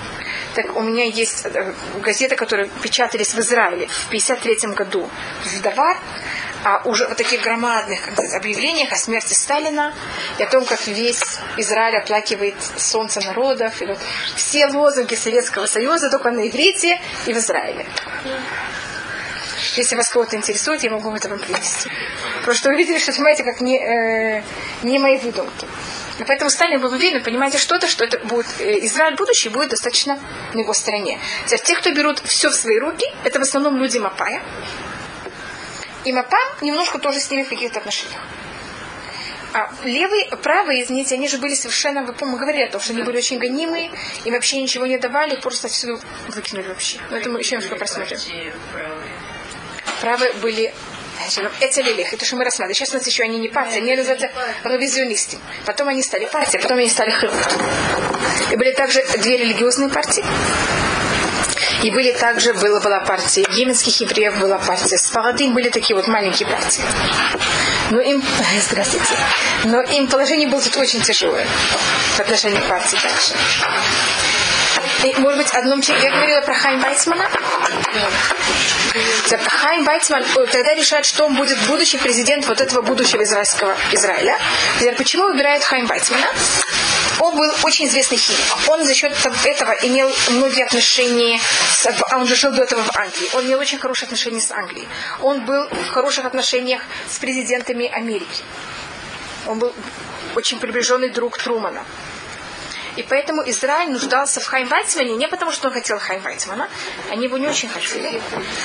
Так 0.55 0.75
у 0.77 0.81
меня 0.81 1.05
есть 1.05 1.45
э, 1.45 1.75
газеты, 2.01 2.37
которые 2.37 2.71
печатались 2.83 3.35
в 3.35 3.39
Израиле 3.41 3.87
в 3.87 4.09
53 4.09 4.71
году 4.73 5.09
в 5.45 5.61
Давар, 5.61 5.99
а 6.65 6.83
уже 6.85 7.07
в 7.07 7.15
таких 7.15 7.43
громадных 7.43 8.01
сказать, 8.13 8.35
объявлениях 8.35 8.93
о 8.93 8.97
смерти 8.97 9.35
Сталина 9.35 9.95
и 10.39 10.43
о 10.43 10.47
том, 10.47 10.65
как 10.65 10.87
весь 10.87 11.39
Израиль 11.57 11.97
оплакивает 11.97 12.57
солнце 12.77 13.21
народов. 13.21 13.81
И 13.81 13.87
вот 13.87 13.99
все 14.37 14.67
лозунги 14.67 15.15
Советского 15.15 15.67
Союза 15.67 16.11
только 16.11 16.31
на 16.31 16.49
иврите 16.49 17.01
и 17.27 17.33
в 17.33 17.37
Израиле. 17.37 17.87
Если 19.77 19.97
вас 19.97 20.09
кого-то 20.09 20.37
интересует, 20.37 20.83
я 20.83 20.91
могу 20.91 21.15
это 21.15 21.29
вам 21.29 21.39
привести. 21.39 21.91
Что 22.53 22.71
вы 22.71 22.77
видели, 22.77 22.99
что, 22.99 23.13
понимаете, 23.13 23.45
как 23.45 23.61
не, 23.61 23.79
э, 23.79 24.43
не 24.83 24.99
мои 24.99 25.19
выдумки. 25.19 25.67
И 26.19 26.25
поэтому 26.25 26.51
Сталин 26.51 26.81
был 26.81 26.93
уверен, 26.93 27.23
понимаете, 27.23 27.59
что-то, 27.59 27.87
что 27.87 28.05
это 28.05 28.19
будет 28.19 28.47
э, 28.59 28.85
Израиль 28.87 29.15
будущий 29.15 29.51
будет 29.51 29.71
достаточно 29.71 30.19
на 30.53 30.61
его 30.61 30.73
стороне. 30.73 31.21
Те, 31.47 31.77
кто 31.77 31.93
берут 31.93 32.21
все 32.25 32.51
в 32.51 32.55
свои 32.55 32.79
руки, 32.79 33.07
это 33.25 33.39
в 33.39 33.43
основном 33.43 33.77
люди 33.77 33.99
Мапая. 33.99 34.43
И 36.09 36.13
Мапам 36.13 36.41
немножко 36.63 36.99
тоже 36.99 37.21
с 37.21 37.31
ними 37.31 37.43
в 37.43 37.51
каких-то 37.51 37.81
отношениях. 37.81 38.19
А 39.53 39.71
левые, 39.85 40.25
правые, 40.43 40.83
извините, 40.83 41.17
они 41.17 41.29
же 41.29 41.37
были 41.37 41.55
совершенно, 41.55 42.03
вы, 42.03 42.15
по-моему, 42.15 42.39
говорили 42.39 42.63
о 42.63 42.71
том, 42.71 42.81
что 42.81 42.95
они 42.95 43.03
были 43.03 43.19
очень 43.19 43.39
гонимые, 43.39 43.91
им 44.25 44.33
вообще 44.33 44.63
ничего 44.63 44.87
не 44.87 44.97
давали, 44.97 45.37
просто 45.37 45.69
всюду 45.69 46.01
выкинули 46.29 46.69
вообще. 46.69 46.97
Но 47.11 47.19
это 47.19 47.29
мы 47.29 47.41
еще 47.41 47.57
немножко 47.57 47.77
просмотрим. 47.77 48.19
Правые 50.01 50.33
были 50.33 50.73
это 51.61 51.83
лилих, 51.83 52.15
это 52.15 52.25
что 52.25 52.37
мы 52.37 52.45
рассматриваем. 52.45 52.75
Сейчас 52.75 52.95
у 52.95 52.97
нас 52.97 53.07
еще 53.07 53.25
они 53.25 53.39
не 53.39 53.51
партия, 53.51 53.77
они 53.77 53.95
называются 53.95 54.31
ревизионисты. 54.65 55.37
Потом 55.67 55.89
они 55.89 56.03
стали 56.03 56.25
партией, 56.25 56.63
потом 56.63 56.79
они 56.79 56.89
стали 56.89 57.11
хребут. 57.11 57.37
И 58.51 58.57
были 58.57 58.73
также 58.73 59.05
две 59.19 59.37
религиозные 59.37 59.91
партии. 59.91 60.25
И 61.83 61.91
были 61.91 62.13
также, 62.13 62.55
была, 62.55 62.81
была 62.81 63.01
партия 63.01 63.45
йеменских 63.51 64.01
евреев, 64.01 64.39
была 64.39 64.59
партия 64.59 64.99
Спарадим, 64.99 65.55
были 65.55 65.69
такие 65.69 65.97
вот 65.97 66.07
маленькие 66.09 66.49
партии. 66.49 66.83
Но 67.91 68.01
им, 68.01 68.23
здравствуйте, 68.71 69.17
но 69.65 69.81
им 69.83 70.09
положение 70.09 70.49
было 70.49 70.61
тут 70.61 70.77
очень 70.77 71.01
тяжелое 71.01 71.47
в 72.17 72.21
отношении 72.21 72.61
партии 72.61 72.99
также. 73.03 73.35
И, 75.05 75.15
может 75.21 75.39
быть, 75.39 75.51
одном 75.53 75.81
я 75.81 76.11
говорила 76.11 76.41
про 76.41 76.55
Хайм 76.55 76.81
Вайцмана. 76.81 77.29
Хайм 79.49 79.85
Вайцман 79.85 80.25
э, 80.25 80.47
тогда 80.47 80.75
решает, 80.75 81.07
что 81.07 81.27
он 81.27 81.35
будет 81.35 81.59
будущий 81.69 81.99
президент 81.99 82.47
вот 82.47 82.61
этого 82.61 82.83
будущего 82.83 83.23
израильского 83.23 83.77
Израиля. 83.93 84.37
Почему 84.97 85.25
выбирает 85.25 85.63
Хайм 85.63 85.87
Вайцмана? 85.87 86.27
Он 87.21 87.37
был 87.37 87.53
очень 87.65 87.87
известный 87.87 88.19
химик. 88.19 88.69
Он 88.69 88.85
за 88.85 88.95
счет 88.95 89.13
этого 89.45 89.73
имел 89.83 90.11
многие 90.31 90.65
отношения, 90.65 91.41
с, 91.71 91.87
а 91.87 92.17
он 92.19 92.27
же 92.27 92.37
жил 92.37 92.53
до 92.53 92.63
этого 92.63 92.83
в 92.83 92.97
Англии. 92.97 93.29
Он 93.35 93.47
имел 93.47 93.59
очень 93.59 93.79
хорошие 93.79 94.07
отношения 94.07 94.41
с 94.41 94.51
Англией. 94.51 94.89
Он 95.21 95.45
был 95.45 95.69
в 95.69 95.89
хороших 95.91 96.25
отношениях 96.25 96.83
с 97.11 97.19
президентами 97.19 97.87
Америки. 97.87 98.43
Он 99.47 99.59
был 99.59 99.73
очень 100.35 100.59
приближенный 100.59 101.09
друг 101.09 101.39
Трумана. 101.39 101.85
И 102.97 103.03
поэтому 103.05 103.49
Израиль 103.49 103.91
нуждался 103.91 104.41
в 104.41 104.47
Хайм 104.47 104.67
Вайцмане 104.67 105.15
не 105.15 105.29
потому, 105.29 105.53
что 105.53 105.69
он 105.69 105.75
хотел 105.75 106.01
Хайм 106.01 106.21
Вайцмана, 106.21 106.69
они 107.11 107.27
его 107.27 107.39
не 107.39 107.47
очень 107.47 107.69
хотели, 107.69 108.21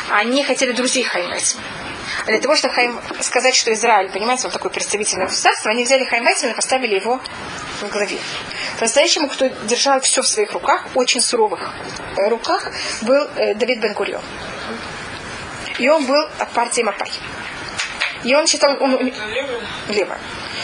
а 0.10 0.18
они 0.18 0.44
хотели 0.44 0.72
друзей 0.72 1.04
Хайм 1.04 1.30
Вайцмана. 1.30 1.68
А 2.24 2.26
для 2.26 2.40
того, 2.40 2.56
чтобы 2.56 2.74
Хайм, 2.74 3.00
сказать, 3.22 3.56
что 3.56 3.72
Израиль, 3.74 4.10
понимаете, 4.10 4.48
он 4.48 4.52
такой 4.52 4.72
представительное 4.72 5.28
государство, 5.28 5.70
они 5.70 5.84
взяли 5.84 6.06
Хайм 6.06 6.24
Вайцмана 6.24 6.54
и 6.54 6.56
поставили 6.56 6.96
его 6.96 7.22
в 7.82 7.90
главе. 7.90 8.20
По-настоящему, 8.78 9.30
кто 9.30 9.48
держал 9.64 10.00
все 10.02 10.22
в 10.22 10.28
своих 10.28 10.52
руках, 10.54 10.86
очень 10.96 11.22
суровых 11.22 11.74
э, 12.18 12.30
руках, 12.30 12.72
был 13.02 13.28
э, 13.36 13.54
Давид 13.56 13.80
бен 13.80 13.94
-Гурион. 13.94 14.22
И 15.80 15.90
он 15.90 16.06
был 16.06 16.30
от 16.40 16.50
партии 16.52 16.84
Мапай. 16.84 17.12
И 18.24 18.36
он 18.36 18.48
считал, 18.48 18.78
он, 18.80 19.12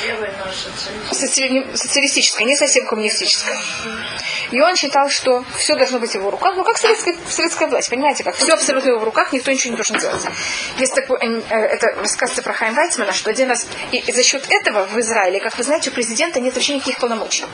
левая 0.05 0.33
социалистическое, 1.11 2.45
не 2.45 2.55
совсем 2.55 2.85
коммунистическое. 2.85 3.57
И 4.51 4.59
он 4.61 4.75
считал, 4.75 5.09
что 5.09 5.43
все 5.57 5.75
должно 5.75 5.99
быть 5.99 6.11
в 6.11 6.15
его 6.15 6.31
руках. 6.31 6.55
Ну, 6.55 6.63
как 6.63 6.77
советская, 6.77 7.15
советская 7.27 7.67
власть, 7.67 7.89
понимаете, 7.89 8.23
как 8.23 8.35
все 8.35 8.53
абсолютно 8.53 8.91
в 8.91 8.95
его 8.95 9.05
руках, 9.05 9.31
никто 9.33 9.51
ничего 9.51 9.71
не 9.71 9.75
должен 9.75 9.99
делать. 9.99 10.21
Есть 10.77 10.95
такой, 10.95 11.19
э, 11.19 11.41
это 11.49 11.87
рассказывается 11.95 12.41
про 12.41 12.53
Хайм 12.53 12.73
Вайцмана, 12.73 13.13
что 13.13 13.29
один 13.29 13.49
раз, 13.49 13.67
и, 13.91 14.11
за 14.11 14.23
счет 14.23 14.45
этого 14.49 14.85
в 14.85 14.99
Израиле, 14.99 15.39
как 15.39 15.57
вы 15.57 15.63
знаете, 15.63 15.89
у 15.89 15.93
президента 15.93 16.39
нет 16.39 16.55
вообще 16.55 16.75
никаких 16.75 16.97
полномочий. 16.97 17.45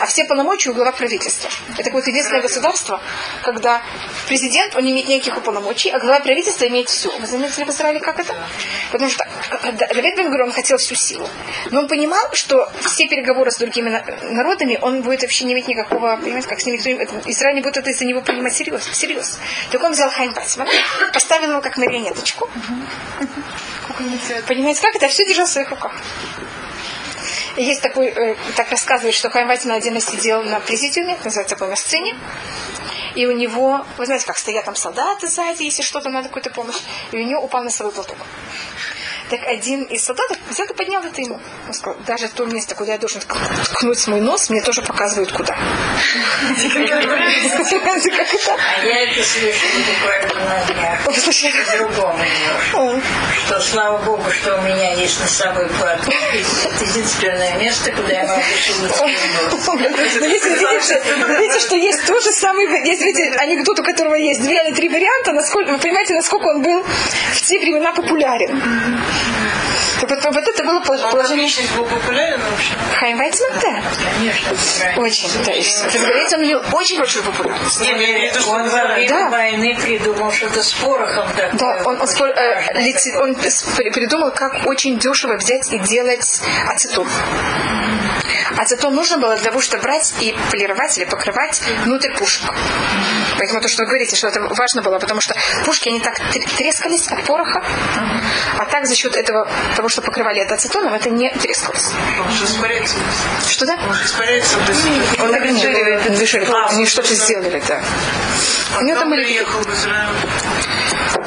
А 0.00 0.06
все 0.06 0.24
полномочия 0.24 0.70
у 0.70 0.74
глава 0.74 0.92
правительства. 0.92 1.50
Это 1.74 1.84
какое-то 1.84 2.10
единственное 2.10 2.42
государство, 2.42 3.00
когда 3.42 3.82
президент, 4.28 4.74
он 4.76 4.84
не 4.84 4.92
имеет 4.92 5.08
никаких 5.08 5.42
полномочий, 5.42 5.90
а 5.90 5.98
глава 5.98 6.20
правительства 6.20 6.66
имеет 6.66 6.88
все. 6.88 7.16
Вы 7.18 7.26
заметили 7.26 7.64
в 7.64 7.70
Израиле, 7.70 8.00
как 8.00 8.18
это? 8.18 8.34
Потому 8.90 9.10
что 9.10 9.24
Давид 9.72 10.16
Бенгур, 10.16 10.42
он 10.42 10.52
хотел 10.52 10.78
всю 10.78 10.94
силу. 10.94 11.28
Но 11.70 11.80
он 11.80 11.88
понимал, 11.90 12.32
что 12.32 12.70
все 12.80 13.08
переговоры 13.08 13.50
с 13.50 13.58
другими 13.58 13.90
народами, 14.22 14.78
он 14.80 15.02
будет 15.02 15.22
вообще 15.22 15.44
не 15.44 15.52
иметь 15.54 15.66
никакого, 15.66 16.16
понимаете, 16.16 16.48
как 16.48 16.60
с 16.60 16.66
ними 16.66 16.76
Израиль 16.76 17.56
не 17.56 17.60
будет 17.60 17.76
это 17.76 17.90
из-за 17.90 18.04
него 18.04 18.22
принимать 18.22 18.54
всерьез. 18.54 18.86
всерьез. 18.86 19.38
Так 19.72 19.82
он 19.82 19.92
взял 19.92 20.08
Хайм 20.08 20.32
Бацмана, 20.32 20.70
поставил 21.12 21.50
его 21.50 21.60
как 21.60 21.76
марионеточку. 21.76 22.48
Понимаете, 24.46 24.80
как 24.80 24.94
это 24.94 25.08
все 25.08 25.26
держал 25.26 25.46
в 25.46 25.50
своих 25.50 25.70
руках. 25.70 25.92
Есть 27.56 27.82
такой, 27.82 28.06
э, 28.06 28.36
так 28.54 28.70
рассказывает, 28.70 29.14
что 29.14 29.28
Хайм 29.28 29.48
Вайтман 29.48 29.76
один 29.76 29.94
раз 29.94 30.04
сидел 30.04 30.44
на 30.44 30.60
президиуме, 30.60 31.18
называется 31.24 31.56
такой 31.56 31.68
на 31.68 31.76
сцене, 31.76 32.16
и 33.16 33.26
у 33.26 33.32
него, 33.32 33.84
вы 33.98 34.06
знаете, 34.06 34.26
как 34.26 34.38
стоят 34.38 34.64
там 34.64 34.76
солдаты 34.76 35.26
сзади, 35.26 35.64
если 35.64 35.82
что-то 35.82 36.08
надо, 36.08 36.28
какую-то 36.28 36.50
помощь, 36.50 36.80
и 37.10 37.16
у 37.16 37.24
него 37.24 37.42
упал 37.42 37.64
на 37.64 37.70
свой 37.70 37.90
платок. 37.90 38.16
Так 39.30 39.46
один 39.46 39.84
из 39.84 40.04
солдатов 40.04 40.36
взял 40.48 40.66
и 40.66 40.74
поднял 40.74 41.04
это 41.04 41.20
ему. 41.20 41.38
Он 41.68 41.72
сказал, 41.72 41.96
даже 42.04 42.28
то 42.28 42.44
место, 42.46 42.74
куда 42.74 42.94
я 42.94 42.98
должен 42.98 43.20
ткнуть 43.20 44.04
мой 44.08 44.20
нос, 44.20 44.50
мне 44.50 44.60
тоже 44.60 44.82
показывают 44.82 45.30
куда. 45.30 45.56
А 45.56 45.62
я 48.84 49.04
это 49.04 49.22
слышу 49.22 49.66
буквально 49.86 50.34
на 50.48 50.64
днях. 50.66 51.04
По-другому 51.04 52.24
Что 53.46 53.60
слава 53.60 53.98
Богу, 53.98 54.28
что 54.32 54.56
у 54.56 54.62
меня 54.62 54.94
есть 54.94 55.20
носовой 55.20 55.68
платок. 55.68 56.08
Это 56.08 56.84
единственное 56.84 57.56
место, 57.58 57.92
куда 57.92 58.08
я 58.08 58.26
могу 58.26 58.42
Видите, 61.38 61.60
что 61.60 61.76
есть 61.76 62.04
тот 62.04 62.20
же 62.24 62.32
самый, 62.32 62.66
есть 62.84 63.00
видите, 63.00 63.30
анекдот, 63.38 63.78
у 63.78 63.84
которого 63.84 64.16
есть 64.16 64.42
две 64.42 64.60
или 64.66 64.74
три 64.74 64.88
варианта, 64.88 65.30
насколько, 65.32 65.70
вы 65.70 65.78
понимаете, 65.78 66.14
насколько 66.14 66.46
он 66.46 66.62
был 66.62 66.82
в 66.82 67.40
те 67.42 67.60
времена 67.60 67.92
популярен. 67.92 68.60
Так 70.00 70.08
вот, 70.08 70.34
вот 70.34 70.48
это 70.48 70.64
было 70.64 70.80
положение. 70.80 71.48
был 71.76 71.84
популярен 71.84 72.40
вообще? 72.50 72.74
Хайм 72.98 73.18
Вайцман, 73.18 73.50
да. 73.60 73.82
Конечно. 74.16 74.56
Очень. 74.96 75.44
То 75.44 75.50
есть, 75.50 75.84
разумеется, 75.84 76.36
он 76.36 76.44
имел 76.44 76.62
очень 76.72 76.98
большую 76.98 77.24
популярность. 77.24 77.80
Нет, 77.80 77.98
я 77.98 78.10
имею 78.10 78.30
в 78.30 78.34
виду, 78.34 78.40
что 78.40 78.50
он 78.52 78.68
во 78.68 78.94
время 78.94 79.08
да. 79.08 79.28
войны 79.28 79.76
придумал 79.80 80.32
что-то 80.32 80.62
с 80.62 80.72
порохом 80.72 81.28
такое. 81.28 81.52
Да, 81.52 81.82
он, 81.84 82.00
он, 82.00 82.08
спор, 82.08 82.28
э, 82.28 82.80
лици, 82.80 83.14
он 83.18 83.34
придумал, 83.34 84.32
как 84.32 84.66
очень 84.66 84.98
дешево 84.98 85.36
взять 85.36 85.70
и 85.72 85.78
делать 85.78 86.40
ацетон. 86.66 87.08
Ацетон 88.56 88.94
нужно 88.94 89.18
было 89.18 89.36
для 89.36 89.44
того, 89.44 89.60
чтобы 89.60 89.82
брать 89.82 90.14
и 90.20 90.34
полировать 90.50 90.96
или 90.98 91.04
покрывать 91.04 91.62
внутрь 91.84 92.12
пушек. 92.16 92.52
Поэтому 93.38 93.60
то, 93.60 93.68
что 93.68 93.82
вы 93.82 93.88
говорите, 93.88 94.16
что 94.16 94.28
это 94.28 94.40
важно 94.40 94.82
было, 94.82 94.98
потому 94.98 95.20
что 95.20 95.34
пушки, 95.64 95.88
они 95.88 96.00
так 96.00 96.20
трескались 96.56 97.08
от 97.08 97.24
пороха, 97.24 97.62
а 98.58 98.64
так 98.66 98.86
за 98.86 98.94
счет 98.94 99.09
этого, 99.16 99.48
того, 99.76 99.88
что 99.88 100.02
покрывали 100.02 100.40
это 100.40 100.54
ацетоном, 100.54 100.94
это 100.94 101.10
не 101.10 101.30
трескалось. 101.30 101.92
Он 102.24 102.30
же 102.32 102.44
испаряется. 102.44 102.96
Что 103.48 103.66
да? 103.66 103.78
Он 103.86 103.94
же 103.94 104.04
испаряется. 104.04 104.58
Он 105.20 105.32
так 105.32 105.44
не 105.44 105.52
движили. 106.16 106.48
Они 106.68 106.86
что-то 106.86 107.14
сделали, 107.14 107.62
да. 107.66 107.80
У 108.80 108.84
него 108.84 108.98
там 108.98 109.10
были... 109.10 109.44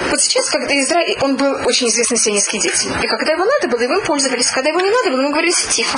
Вот 0.09 0.21
сейчас, 0.21 0.49
когда 0.49 0.73
Израиль, 0.73 1.17
он 1.21 1.35
был 1.37 1.65
очень 1.65 1.89
известный 1.89 2.17
сионистский 2.17 2.59
деятель. 2.59 2.91
И 3.03 3.07
когда 3.07 3.33
его 3.33 3.45
надо 3.45 3.67
было, 3.67 3.81
им 3.81 4.01
пользовались. 4.01 4.51
Когда 4.51 4.69
его 4.69 4.79
не 4.79 4.91
надо 4.91 5.09
было, 5.09 5.21
ему 5.21 5.31
говорили 5.31 5.51
тихо. 5.51 5.97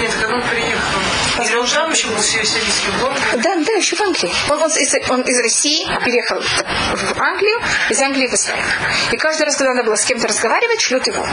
Нет, 0.00 0.10
когда 0.20 0.34
он 0.34 0.42
приехал. 0.48 0.79
Или 1.38 1.56
он 1.56 1.66
там 1.66 1.90
еще 1.90 2.08
был 2.08 2.16
блок? 3.00 3.14
Да, 3.36 3.54
да, 3.56 3.72
еще 3.72 3.96
в 3.96 4.00
Англии. 4.00 4.30
Он, 4.48 4.62
он, 4.62 4.70
из, 4.70 5.10
он 5.10 5.22
из 5.22 5.38
России 5.40 5.86
переехал 6.04 6.40
в 6.40 7.20
Англию, 7.20 7.60
из 7.88 8.00
Англии 8.00 8.26
в 8.26 8.34
Израиль. 8.34 8.64
И 9.12 9.16
каждый 9.16 9.44
раз, 9.44 9.56
когда 9.56 9.74
надо 9.74 9.84
было 9.84 9.96
с 9.96 10.04
кем-то 10.04 10.28
разговаривать, 10.28 10.80
шлют 10.80 11.06
его 11.06 11.26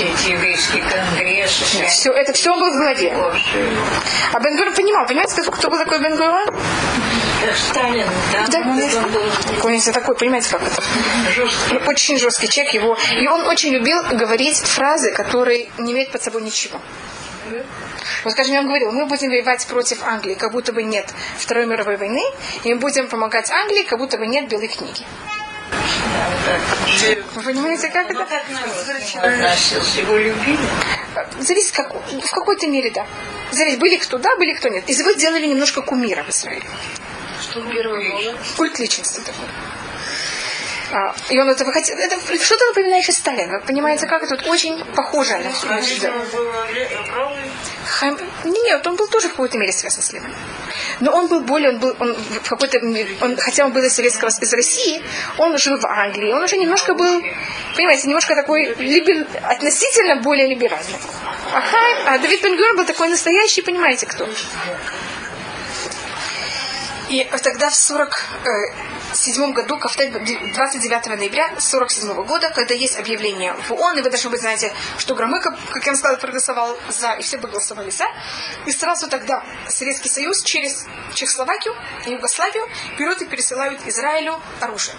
все 0.00 0.04
эти 0.04 0.30
еврейские 0.30 0.82
конгрессы. 0.82 1.84
Все, 1.88 2.12
это 2.12 2.32
все 2.32 2.52
он 2.52 2.60
был 2.60 2.70
в 2.70 2.76
голове. 2.76 3.12
А 4.32 4.40
Бенгур 4.40 4.72
понимал, 4.72 5.06
понимаете, 5.06 5.42
кто, 5.42 5.50
кто 5.50 5.68
был 5.68 5.78
такой 5.78 5.98
Бенгур? 5.98 6.54
Сталин, 7.54 8.06
да? 8.32 8.46
Да, 8.48 8.58
он 8.60 9.80
такой, 9.92 10.14
понимаете, 10.14 10.50
как 10.50 10.62
это? 10.62 10.82
Жесткий. 11.34 11.76
Очень 11.86 12.18
жесткий 12.18 12.48
человек 12.48 12.74
его. 12.74 12.98
И 13.20 13.26
он 13.26 13.46
очень 13.46 13.70
любил 13.70 14.02
говорить 14.12 14.56
фразы, 14.56 15.10
которые 15.12 15.68
не 15.78 15.92
имеют 15.92 16.10
под 16.10 16.22
собой 16.22 16.42
ничего. 16.42 16.80
Вот, 18.24 18.32
скажем, 18.32 18.56
он 18.56 18.66
говорил, 18.66 18.92
мы 18.92 19.06
будем 19.06 19.30
воевать 19.30 19.66
против 19.66 20.02
Англии, 20.02 20.34
как 20.34 20.52
будто 20.52 20.72
бы 20.72 20.82
нет 20.82 21.12
Второй 21.38 21.66
мировой 21.66 21.96
войны, 21.96 22.22
и 22.64 22.74
мы 22.74 22.80
будем 22.80 23.08
помогать 23.08 23.50
Англии, 23.50 23.84
как 23.84 23.98
будто 23.98 24.18
бы 24.18 24.26
нет 24.26 24.48
Белой 24.48 24.68
книги. 24.68 25.04
Вы 27.34 27.42
понимаете, 27.42 27.88
как 27.88 28.10
это? 28.10 28.22
Относился, 28.22 30.00
его 30.00 30.16
любили. 30.16 30.58
Зависит, 31.38 31.72
как, 31.72 31.94
в 31.94 32.30
какой-то 32.30 32.66
мере, 32.66 32.90
да. 32.90 33.06
Зависит, 33.52 33.78
были 33.78 33.96
кто 33.96 34.18
да, 34.18 34.36
были 34.36 34.52
кто 34.52 34.68
нет. 34.68 34.88
Из 34.88 34.98
его 34.98 35.12
сделали 35.12 35.46
немножко 35.46 35.82
кумира 35.82 36.22
в 36.22 36.30
Израиле. 36.30 36.66
Что 37.40 37.62
первое 37.62 38.34
Культ 38.56 38.78
личности 38.78 39.20
такой. 39.20 39.46
А, 40.92 41.14
и 41.28 41.38
он 41.38 41.48
этого 41.48 41.72
хотел. 41.72 41.96
Это 41.96 42.16
что-то 42.42 42.66
напоминающее 42.66 43.14
Сталина. 43.14 43.60
Понимаете, 43.60 44.06
как 44.06 44.22
это 44.24 44.36
вот 44.36 44.46
очень 44.46 44.84
похоже 44.94 45.38
на 45.38 45.52
все. 45.52 46.12
Хайм... 47.84 48.18
Нет, 48.44 48.86
он 48.86 48.96
был 48.96 49.06
тоже 49.08 49.28
в 49.28 49.32
какой-то 49.32 49.58
мере 49.58 49.72
связан 49.72 50.02
с 50.02 50.12
Левиным. 50.12 50.34
Но 51.00 51.12
он 51.12 51.28
был 51.28 51.40
более, 51.40 51.70
он 51.70 51.78
был, 51.78 51.96
он 51.98 52.14
в 52.14 52.48
какой-то, 52.48 52.78
он, 53.20 53.36
хотя 53.36 53.64
он 53.64 53.72
был 53.72 53.82
из 53.82 53.94
советского, 53.94 54.28
из 54.28 54.52
России, 54.52 55.02
он 55.38 55.56
жил 55.58 55.78
в 55.78 55.86
Англии, 55.86 56.32
он 56.32 56.42
уже 56.42 56.56
немножко 56.56 56.94
был, 56.94 57.22
понимаете, 57.74 58.08
немножко 58.08 58.34
такой 58.34 58.74
либер, 58.78 59.26
относительно 59.42 60.16
более 60.16 60.48
либеральный. 60.48 60.96
А, 61.52 61.60
Хайм, 61.60 61.98
а 62.06 62.18
Давид 62.18 62.42
Бенгур 62.42 62.76
был 62.76 62.84
такой 62.84 63.08
настоящий, 63.08 63.62
понимаете, 63.62 64.06
кто? 64.06 64.28
И 67.08 67.28
тогда 67.42 67.70
в 67.70 67.74
47 69.14 69.52
году, 69.52 69.76
29 69.76 71.06
ноября 71.18 71.50
47 71.58 72.14
года, 72.24 72.50
когда 72.50 72.74
есть 72.74 72.98
объявление 72.98 73.54
в 73.68 73.72
ООН, 73.72 73.98
и 73.98 74.02
вы 74.02 74.10
должны 74.10 74.30
быть 74.30 74.40
знаете, 74.40 74.72
что 74.98 75.14
Громыко, 75.14 75.56
как 75.72 75.84
я 75.84 75.92
вам 75.92 75.98
сказала, 75.98 76.18
проголосовал 76.18 76.78
за, 76.88 77.12
и 77.14 77.22
все 77.22 77.38
бы 77.38 77.48
голосовали 77.48 77.90
за, 77.90 78.06
и 78.66 78.72
сразу 78.72 79.08
тогда 79.08 79.42
Советский 79.68 80.08
Союз 80.08 80.42
через 80.42 80.84
Чехословакию 81.14 81.74
и 82.06 82.12
Югославию 82.12 82.68
берут 82.98 83.20
и 83.22 83.26
пересылают 83.26 83.80
Израилю 83.86 84.40
оружие. 84.60 84.94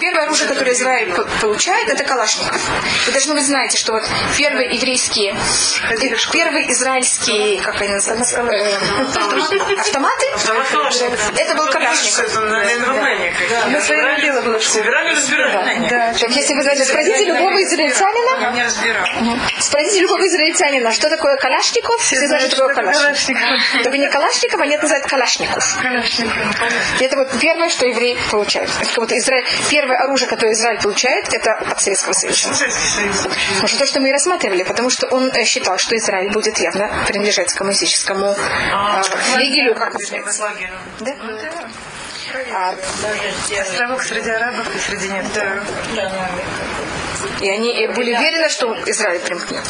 Первое 0.00 0.24
оружие, 0.24 0.48
которое 0.48 0.72
Израиль 0.72 1.14
получает, 1.40 1.88
это 1.88 2.02
Калашников. 2.02 2.60
Вы 3.06 3.12
должны 3.12 3.34
быть 3.34 3.46
знаете, 3.46 3.78
что 3.78 3.92
вот 3.92 4.02
первые 4.36 4.74
еврейские, 4.74 5.36
первые 6.32 6.70
израильские, 6.72 7.62
как 7.62 7.80
они 7.80 7.92
называются, 7.92 8.40
э, 8.40 8.74
автоматы, 9.78 10.26
это 11.36 11.54
был 11.54 11.70
Калашников. 11.70 12.34
Мы 13.66 13.80
своим 13.80 14.20
дело 14.20 14.42
было. 14.42 14.58
Собирали, 14.58 15.14
разбирали. 15.14 15.88
Да. 15.88 16.12
Так 16.18 16.30
если 16.30 16.54
вы 16.54 16.62
знаете, 16.62 16.84
спросите 16.84 17.24
любого 17.26 17.62
израильтянина, 17.62 18.70
спросите 19.58 20.00
любого 20.00 20.26
израильтянина, 20.26 20.92
что 20.92 21.08
такое 21.10 21.36
Калашников, 21.36 22.00
все 22.00 22.16
знают, 22.26 22.52
что 22.52 22.68
такое 22.68 22.74
Калашников. 22.74 23.42
Только 23.82 23.98
не 23.98 24.08
Калашников, 24.08 24.60
они 24.60 24.74
это 24.74 24.82
называют 24.82 25.06
Калашников. 25.06 25.78
Это 27.00 27.16
вот 27.16 27.28
первое, 27.40 27.68
что 27.68 27.86
евреи 27.86 28.16
получают. 28.30 28.70
Это 28.80 29.00
будто 29.00 29.16
Израиль, 29.18 29.44
первое 29.70 29.98
оружие, 29.98 30.28
которое 30.28 30.52
Израиль 30.52 30.80
получает, 30.80 31.32
это 31.32 31.52
от 31.52 31.80
Советского 31.80 32.12
Союза. 32.12 32.48
Потому 32.50 33.68
что 33.68 33.78
то, 33.78 33.86
что 33.86 34.00
мы 34.00 34.08
и 34.08 34.12
рассматривали, 34.12 34.62
потому 34.62 34.90
что 34.90 35.06
он 35.08 35.30
э, 35.34 35.44
считал, 35.44 35.78
что 35.78 35.96
Израиль 35.96 36.30
будет 36.30 36.58
явно 36.58 36.90
принадлежать 37.06 37.52
коммунистическому 37.52 38.26
э, 38.26 39.34
лагерю, 39.34 39.74
как 39.74 39.94
называется. 39.94 40.50
Да? 41.00 41.12
А, 42.34 42.74
Островок 43.60 44.02
среди 44.02 44.30
арабов 44.30 44.74
и 44.74 44.78
среди 44.78 45.08
нет. 45.08 45.24
Да. 45.34 46.30
И 47.40 47.48
они 47.48 47.86
были 47.88 48.14
уверены, 48.14 48.48
что 48.48 48.76
Израиль 48.86 49.20
примкнет 49.20 49.64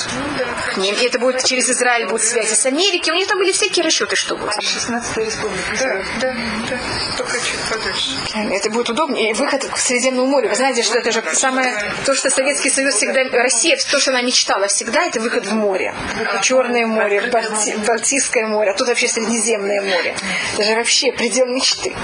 к 0.74 0.76
ним. 0.76 0.94
И 0.94 1.06
это 1.06 1.18
будет 1.18 1.44
через 1.44 1.68
Израиль 1.70 2.06
будут 2.06 2.22
связи 2.22 2.54
с 2.54 2.66
Америкой. 2.66 3.12
У 3.12 3.16
них 3.16 3.26
там 3.26 3.38
были 3.38 3.52
всякие 3.52 3.84
расчеты, 3.84 4.16
что 4.16 4.36
будет. 4.36 4.62
16 4.62 5.16
республика. 5.18 5.64
Да, 5.80 6.02
да, 6.20 6.36
да. 6.70 6.78
Только 7.16 7.38
чуть 7.38 7.60
подольше. 7.70 8.10
Это 8.34 8.70
будет 8.70 8.90
удобнее. 8.90 9.30
И 9.30 9.32
выход 9.34 9.64
к 9.64 9.76
Средиземному 9.76 10.26
морю. 10.26 10.48
Вы 10.48 10.54
знаете, 10.54 10.82
что 10.82 10.98
это 10.98 11.12
же 11.12 11.22
самое... 11.32 11.74
То, 12.04 12.14
что 12.14 12.30
Советский 12.30 12.70
Союз 12.70 12.94
всегда... 12.94 13.22
Россия, 13.42 13.76
то, 13.76 13.98
что 13.98 14.10
она 14.10 14.22
мечтала 14.22 14.68
всегда, 14.68 15.04
это 15.04 15.20
выход 15.20 15.46
в 15.46 15.54
море. 15.54 15.94
Черное 16.42 16.86
море, 16.86 17.22
Балти... 17.30 17.76
Балтийское 17.86 18.46
море. 18.46 18.70
А 18.70 18.74
тут 18.74 18.88
вообще 18.88 19.08
Средиземное 19.08 19.80
море. 19.80 20.14
Это 20.54 20.64
же 20.64 20.74
вообще 20.74 21.12
предел 21.12 21.46
мечты. 21.46 21.94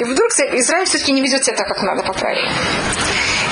И 0.00 0.04
вдруг 0.04 0.30
Израиль 0.30 0.86
все-таки 0.86 1.12
не 1.12 1.22
ведет 1.22 1.44
себя 1.44 1.56
так, 1.56 1.68
как 1.68 1.82
надо 1.82 2.02
по 2.02 2.12
правилам. 2.12 2.52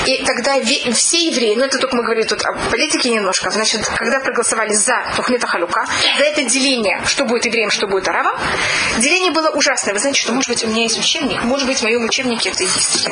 И 0.07 0.25
тогда 0.25 0.55
все 0.95 1.27
евреи, 1.27 1.57
ну 1.57 1.65
это 1.65 1.79
только 1.79 1.97
мы 1.97 2.05
говорили 2.05 2.27
тут 2.27 2.43
о 2.45 2.53
политике 2.71 3.11
немножко, 3.11 3.51
значит, 3.51 3.85
когда 3.99 4.21
проголосовали 4.21 4.73
за 4.73 4.95
Тухмета 5.17 5.49
Халюка, 5.49 5.85
за 6.19 6.25
это 6.25 6.45
деление, 6.45 7.03
что 7.07 7.25
будет 7.25 7.45
евреям, 7.47 7.71
что 7.71 7.89
будет 7.89 8.07
арабам, 8.07 8.39
деление 8.99 9.33
было 9.33 9.51
ужасное. 9.51 9.95
Вы 9.95 10.01
знаете, 10.01 10.21
что, 10.21 10.33
может 10.33 10.49
быть, 10.49 10.65
у 10.65 10.69
меня 10.69 10.85
есть 10.85 10.99
учебник, 10.99 11.43
может 11.43 11.67
быть, 11.67 11.79
в 11.79 11.83
моем 11.83 12.05
учебнике 12.05 12.51
это 12.51 12.63
есть. 12.63 13.09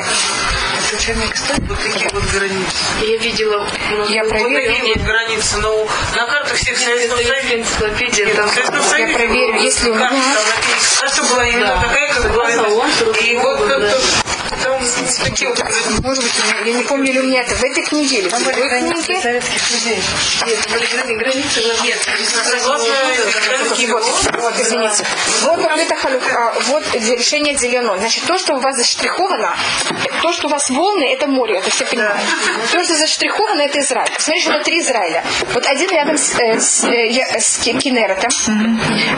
Учебник 0.93 1.35
стоит 1.35 1.67
вот 1.67 1.77
такие 1.83 2.09
вот 2.13 2.23
границы. 2.31 2.77
Я 3.01 3.17
видела. 3.17 3.67
Я 4.09 4.23
проверю. 4.23 4.71
Вот 4.71 4.77
такие 4.77 4.93
вот 4.95 5.03
границы, 5.05 5.57
но 5.57 5.87
на 6.15 6.27
картах 6.27 6.53
всех 6.53 6.77
Советского 6.77 7.17
Союза. 7.17 7.55
энциклопедия. 7.55 8.35
Там, 8.35 8.49
я 8.55 9.07
проверю, 9.13 9.61
если 9.61 9.89
у 9.89 9.95
меня... 9.95 10.11
А 11.01 11.07
что 11.07 11.23
была 11.23 11.45
именно 11.45 11.81
такая, 11.81 12.13
как 12.13 12.31
была? 12.31 12.49
И 12.49 13.35
вот 13.35 13.67
там 13.67 13.81
такие 15.23 15.49
вот 15.49 15.59
может 16.03 16.23
быть, 16.23 16.33
я 16.65 16.73
не 16.73 16.83
помню, 16.85 17.13
ли 17.13 17.19
у 17.19 17.23
меня 17.23 17.41
это 17.41 17.55
в 17.55 17.63
этой 17.63 17.83
книге 17.83 18.19
или 18.19 18.29
в 18.29 18.43
другой 18.43 18.69
книге. 18.69 19.21
советских 19.21 19.71
людей. 19.71 20.01
Нет, 20.45 20.67
были 20.71 21.15
границы. 21.15 21.63
Нет, 21.83 22.07
согласно 22.25 23.81
И 23.81 23.87
вот, 23.87 24.03
вот, 24.39 24.53
извините. 24.59 25.05
Вот 25.43 25.59
это 25.59 25.95
халюка, 25.95 26.53
вот 26.67 26.83
решение 26.93 27.55
делено. 27.55 27.97
Значит, 27.97 28.25
то, 28.25 28.37
что 28.37 28.55
у 28.55 28.59
вас 28.59 28.75
заштриховано, 28.75 29.55
то, 30.21 30.33
что 30.33 30.47
у 30.47 30.49
вас 30.49 30.69
волны, 30.69 31.13
это 31.13 31.27
море, 31.27 31.59
это 31.59 31.69
все 31.69 31.85
понимают. 31.85 32.21
То, 32.71 32.83
что 32.83 32.95
заштриховано, 32.95 33.61
это 33.61 33.79
Израиль. 33.79 34.09
Посмотрите, 34.13 34.49
на 34.49 34.63
три 34.63 34.79
Израиля. 34.79 35.23
Вот 35.53 35.65
один 35.65 35.89
рядом 35.89 36.17
с, 36.17 36.35
э, 36.39 36.59
с, 36.59 36.83
э, 36.85 37.39
с 37.39 37.59
Кинеретом, 37.59 38.29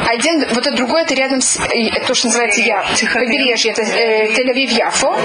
один, 0.07 0.47
вот 0.53 0.65
это 0.65 0.75
другой, 0.75 1.03
это 1.03 1.13
рядом 1.13 1.41
с, 1.41 1.57
э, 1.57 2.05
то, 2.05 2.13
что 2.13 2.27
называется 2.27 2.61
я, 2.61 2.85
побережье, 3.13 3.71
это 3.71 3.81
э, 3.81 4.33
Тель-Авив-Яфо, 4.33 5.17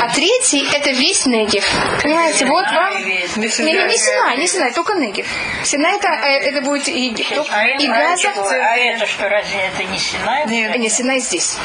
а 0.00 0.14
третий, 0.14 0.68
это 0.72 0.90
весь 0.90 1.26
Негев. 1.60 2.02
Понимаете, 2.02 2.46
вот 2.46 2.64
вам... 2.64 2.94
Не, 2.94 3.02
не, 3.04 3.84
не 3.84 3.98
Синай, 3.98 4.38
не 4.38 4.46
Синай, 4.46 4.72
только 4.72 4.94
Негев. 4.94 5.26
Синай 5.64 5.96
это, 5.96 6.08
э, 6.08 6.50
это 6.50 6.62
будет 6.62 6.88
Египет. 6.88 7.46
И 7.78 7.86
Газа... 7.86 8.28
А 8.36 8.76
это 8.76 9.06
что, 9.06 9.28
разве 9.28 9.60
это 9.60 9.84
не 9.84 9.98
Синай? 9.98 10.46
Нет, 10.46 10.76
не 10.78 10.88
Синай 10.88 11.20
здесь. 11.20 11.56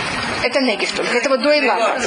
Это 0.44 0.62
Негев 0.62 0.92
только. 0.92 1.18
Это 1.18 1.30
вот 1.30 1.42
до 1.42 1.52
Эйлата. 1.52 2.02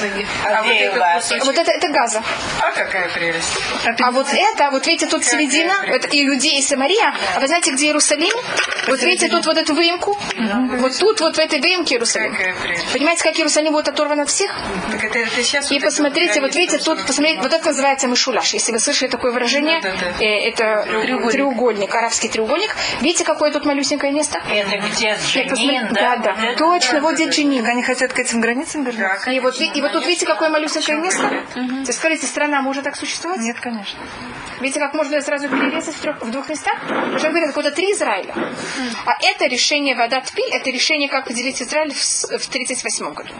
А 0.45 0.63
где 0.63 0.73
Эйлат? 0.85 1.25
Вот 1.45 1.59
это, 1.59 1.71
это 1.71 1.89
Газа. 1.89 2.23
А 2.61 2.73
какая 2.73 3.09
прелесть. 3.09 3.59
А 4.01 4.11
вот 4.11 4.27
это, 4.33 4.71
вот 4.71 4.87
видите, 4.87 5.07
тут 5.07 5.25
середина, 5.25 5.75
это 5.87 6.09
Иудея 6.09 6.59
и 6.59 6.63
Самария. 6.63 7.15
А 7.37 7.41
вы 7.41 7.47
знаете, 7.47 7.73
где 7.73 7.87
Иерусалим? 7.87 8.35
Вот 8.87 9.03
видите, 9.03 9.29
тут 9.29 9.47
вот 9.47 9.57
эту 9.57 9.75
выемку. 9.75 10.19
Вот 10.79 10.99
тут, 10.99 11.21
вот 11.21 11.37
в 11.37 11.39
этой 11.39 11.61
выемке 11.61 11.95
Иерусалим. 11.95 12.37
Понимаете, 12.93 13.23
как 13.23 13.37
Иерусалим 13.39 13.73
будет 13.73 13.89
оторван 13.89 14.21
от 14.21 14.29
всех? 14.29 14.55
Так 14.91 15.05
это, 15.05 15.19
это 15.19 15.43
сейчас 15.43 15.71
И 15.71 15.81
посмотрите, 15.81 16.41
вот 16.41 16.55
видите, 16.55 16.79
тут, 16.79 17.05
посмотрите, 17.07 17.41
вот 17.41 17.53
это 17.53 17.73
называется 17.79 18.09
мышуляш. 18.09 18.53
Если 18.53 18.73
вы 18.73 18.81
слышали 18.81 19.09
такое 19.09 19.31
выражение, 19.31 19.81
Да, 19.81 19.91
да, 19.93 19.97
да. 20.19 20.25
э, 20.25 20.49
это 20.51 21.31
треугольник. 21.31 21.95
арабский 21.95 22.29
треугольник. 22.29 22.75
Видите, 23.01 23.25
какое 23.25 23.53
тут 23.53 23.65
малюсенькое 23.65 24.13
место? 24.13 24.41
Это 24.51 24.79
где 24.79 25.17
посмотрю- 25.49 25.95
да? 25.95 26.17
да, 26.17 26.35
да, 26.35 26.37
это 26.45 26.59
точно, 26.59 26.95
да, 26.95 27.01
вот 27.01 27.15
где 27.15 27.29
Джинин. 27.29 27.65
Они 27.67 27.83
хотят 27.83 28.13
к 28.13 28.19
этим 28.19 28.41
границам 28.41 28.83
вернуться? 28.85 29.31
И 29.31 29.39
вот, 29.41 29.61
и 29.61 29.81
вот 29.81 29.93
тут 29.93 30.05
видите, 30.07 30.27
какое 30.27 30.51
малюсенькое 30.51 30.99
место? 30.99 31.23
То 31.55 31.61
есть, 31.87 31.95
скажите, 31.99 32.27
страна 32.27 32.61
может 32.63 32.85
так 32.85 32.97
существовать? 32.97 33.41
Нет, 33.41 33.59
конечно. 33.61 33.99
Видите, 34.61 34.81
как 34.81 34.93
можно 34.95 35.21
сразу 35.21 35.49
перерезать 35.49 35.95
в, 35.95 36.01
трех, 36.01 36.21
в 36.21 36.31
двух 36.33 36.49
местах? 36.49 36.75
Уже 37.15 37.29
говорят, 37.29 37.49
какое-то 37.51 37.71
три 37.71 37.93
Израиля. 37.93 38.35
А 39.07 39.13
это 39.23 39.47
решение 39.47 39.95
Вадат 39.95 40.33
Пи, 40.33 40.43
это 40.51 40.71
решение, 40.71 41.09
как 41.09 41.27
поделить 41.27 41.63
Израиль 41.63 41.93
в, 41.95 42.39
в 42.39 42.47
38 42.49 43.13
году. 43.15 43.31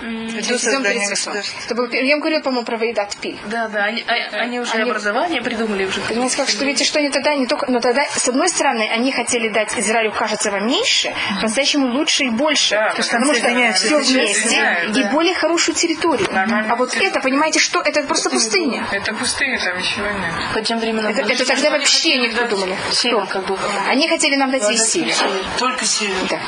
В 0.00 0.25
37-38. 0.40 1.44
Это 1.66 1.74
был, 1.74 1.86
пер- 1.86 2.02
я 2.04 2.14
вам 2.14 2.20
говорила, 2.20 2.40
по-моему, 2.42 2.64
про 2.64 2.76
Ваидат 2.76 3.16
Пи. 3.16 3.38
Да, 3.46 3.68
да, 3.68 3.84
они, 3.84 4.04
а- 4.06 4.36
они 4.36 4.60
уже 4.60 4.72
Они- 4.72 4.82
образование 4.90 5.42
придумали 5.42 5.84
уже. 5.84 6.00
Понимаете, 6.00 6.36
как 6.36 6.48
что 6.48 6.64
видите, 6.64 6.84
что 6.84 6.98
они 6.98 7.10
тогда 7.10 7.34
не 7.34 7.46
только, 7.46 7.70
но 7.70 7.80
тогда, 7.80 8.04
с 8.14 8.28
одной 8.28 8.48
стороны, 8.48 8.88
они 8.90 9.12
хотели 9.12 9.48
дать 9.48 9.76
Израилю, 9.78 10.12
кажется, 10.12 10.50
вам 10.50 10.66
меньше, 10.66 11.14
по-настоящему 11.40 11.88
лучше 11.88 12.24
и 12.24 12.30
больше, 12.30 12.74
Да, 12.74 12.94
потому 12.96 13.34
что 13.34 13.72
все 13.74 13.98
вместе 13.98 14.86
и 14.88 15.02
да. 15.02 15.10
более 15.10 15.34
хорошую 15.34 15.74
территорию. 15.74 16.28
Нормально. 16.32 16.72
А 16.72 16.76
вот 16.76 16.94
это, 16.96 17.20
понимаете, 17.20 17.58
что 17.58 17.80
это 17.80 18.02
просто 18.02 18.30
пустыня. 18.30 18.86
Это 18.92 19.12
пустыня, 19.14 19.58
там 19.58 19.78
ничего 19.78 20.06
нет. 20.06 20.32
По 20.54 20.60
тем 20.60 20.78
временам. 20.78 21.12
Это, 21.12 21.22
это 21.32 21.44
тогда 21.46 21.70
вообще 21.70 22.16
никто 22.18 22.46
думали. 22.46 22.76
Север 22.92 23.26
как 23.26 23.46
бы. 23.46 23.56
Они 23.88 24.08
хотели 24.08 24.36
нам 24.36 24.50
дать 24.50 24.68
весь 24.68 24.82
север. 24.82 25.14
Только 25.58 25.84
север. 25.84 26.14
Да. 26.30 26.40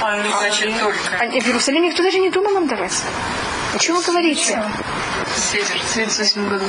А, 0.00 0.16
ну, 0.16 0.30
значит, 0.38 0.72
только. 0.80 1.16
Они- 1.18 1.40
в 1.40 1.46
Иерусалиме 1.46 1.88
никто 1.88 2.02
даже 2.02 2.18
не 2.18 2.30
думал 2.30 2.52
нам 2.52 2.66
давать. 2.66 2.92
О 3.74 3.78
чем 3.78 3.96
вы 3.96 4.02
говорите? 4.02 4.62
Север. 5.36 5.78
В 5.78 5.94
38 5.94 6.48
году. 6.48 6.64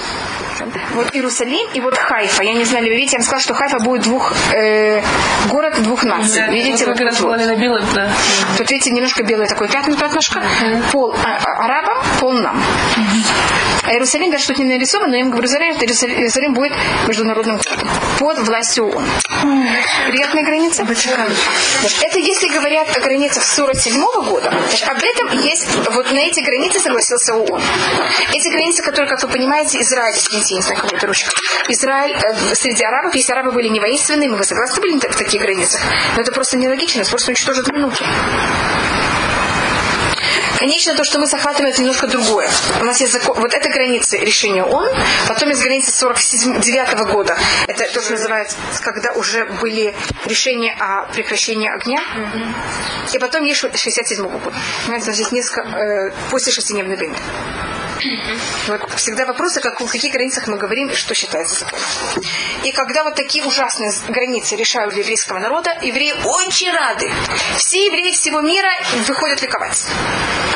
Вот 0.93 1.15
Иерусалим 1.15 1.67
и 1.73 1.81
вот 1.81 1.97
Хайфа. 1.97 2.43
Я 2.43 2.53
не 2.53 2.65
знаю, 2.65 2.85
видите, 2.85 3.13
я 3.13 3.19
вам 3.19 3.23
сказала, 3.23 3.41
что 3.41 3.53
Хайфа 3.53 3.79
будет 3.79 4.03
двух, 4.03 4.33
э, 4.53 5.01
город 5.49 5.81
двух 5.83 6.03
наций. 6.03 6.49
Видите, 6.51 6.85
вот 6.85 6.99
вот 6.99 7.19
вот. 7.19 7.37
на 7.37 7.55
белом, 7.55 7.83
да. 7.93 8.09
Тут, 8.57 8.69
видите, 8.69 8.91
немножко 8.91 9.23
белое 9.23 9.47
такое 9.47 9.67
пятно, 9.67 9.95
пятнышко. 9.95 10.41
Пол 10.91 11.13
а, 11.13 11.37
а, 11.37 11.65
арабам, 11.65 12.03
пол 12.19 12.33
нам. 12.33 12.61
А 13.85 13.91
Иерусалим, 13.91 14.31
даже 14.31 14.47
тут 14.47 14.59
не 14.59 14.65
нарисован, 14.65 15.09
но 15.09 15.17
я 15.17 15.23
вам 15.23 15.31
говорю, 15.31 15.49
Иерусалим, 15.49 15.75
это 15.75 16.05
Иерусалим, 16.05 16.53
будет 16.53 16.71
международным 17.07 17.57
городом. 17.57 17.89
Под 18.17 18.39
властью 18.47 18.85
ООН. 18.87 19.05
Приятная 20.07 20.43
граница? 20.43 20.83
Это 20.83 22.19
если 22.19 22.47
говорят 22.47 22.95
о 22.95 23.01
границах 23.01 23.43
47 23.43 24.01
года, 24.25 24.53
значит, 24.69 24.87
об 24.87 24.97
этом 24.97 25.37
есть, 25.39 25.67
вот 25.91 26.11
на 26.11 26.19
эти 26.19 26.39
границы 26.39 26.79
согласился 26.79 27.35
ООН. 27.35 27.61
Эти 28.31 28.52
границы, 28.53 28.83
которые, 28.83 29.09
как 29.09 29.21
вы 29.23 29.29
понимаете, 29.29 29.81
Израиль, 29.81 30.15
извините, 30.15 30.55
я 30.55 30.57
не 30.57 30.63
знаю, 30.63 30.81
как 30.81 30.93
это 30.93 31.07
ручка. 31.07 31.31
Израиль 31.67 32.15
э, 32.15 32.55
среди 32.55 32.83
арабов, 32.83 33.15
если 33.15 33.31
арабы 33.33 33.51
были 33.51 33.67
не 33.67 33.79
воинственные, 33.79 34.29
мы 34.29 34.37
вы 34.37 34.43
согласны 34.43 34.81
были 34.81 34.97
в 34.97 35.15
таких 35.15 35.41
границах? 35.41 35.81
Но 36.15 36.21
это 36.21 36.31
просто 36.31 36.57
нелогично, 36.57 36.99
нас 36.99 37.09
просто 37.09 37.31
уничтожат 37.31 37.67
в 37.67 37.73
минуту. 37.73 38.03
Конечно, 40.63 40.95
то, 40.95 41.03
что 41.03 41.19
мы 41.19 41.25
захватываем, 41.25 41.73
это 41.73 41.81
немножко 41.81 42.07
другое. 42.07 42.49
У 42.79 42.85
нас 42.85 43.01
есть 43.01 43.11
закон, 43.11 43.37
вот 43.37 43.53
это 43.53 43.67
границы 43.69 44.17
решения 44.17 44.63
ООН, 44.63 44.95
потом 45.27 45.49
есть 45.49 45.61
границы 45.61 45.91
49 45.91 47.11
года. 47.11 47.37
Это 47.67 47.91
то, 47.91 48.01
что 48.01 48.13
называется, 48.13 48.55
когда 48.81 49.11
уже 49.11 49.45
были 49.59 49.93
решения 50.25 50.73
о 50.79 51.11
прекращении 51.11 51.69
огня. 51.69 52.01
И 53.11 53.19
потом 53.19 53.43
есть 53.43 53.59
67 53.59 54.23
года. 54.25 54.53
Понимаете, 54.85 55.11
значит, 55.11 55.31
несколько, 55.33 55.67
э, 55.67 56.11
после 56.29 56.53
шестидневной 56.53 56.95
войны. 56.95 57.17
Вот 58.67 58.91
всегда 58.95 59.25
вопросы, 59.25 59.61
как, 59.61 59.79
о 59.81 59.87
каких 59.87 60.11
границах 60.13 60.47
мы 60.47 60.57
говорим 60.57 60.89
и 60.89 60.95
что 60.95 61.13
считается 61.13 61.59
законом. 61.59 61.83
И 62.63 62.71
когда 62.71 63.03
вот 63.03 63.15
такие 63.15 63.43
ужасные 63.45 63.91
границы 64.09 64.55
решают 64.55 64.93
для 64.93 65.01
еврейского 65.01 65.39
народа, 65.39 65.77
евреи 65.81 66.13
очень 66.23 66.71
рады. 66.71 67.09
Все 67.57 67.85
евреи 67.87 68.11
всего 68.11 68.41
мира 68.41 68.69
выходят 69.07 69.41
ликовать. 69.41 69.85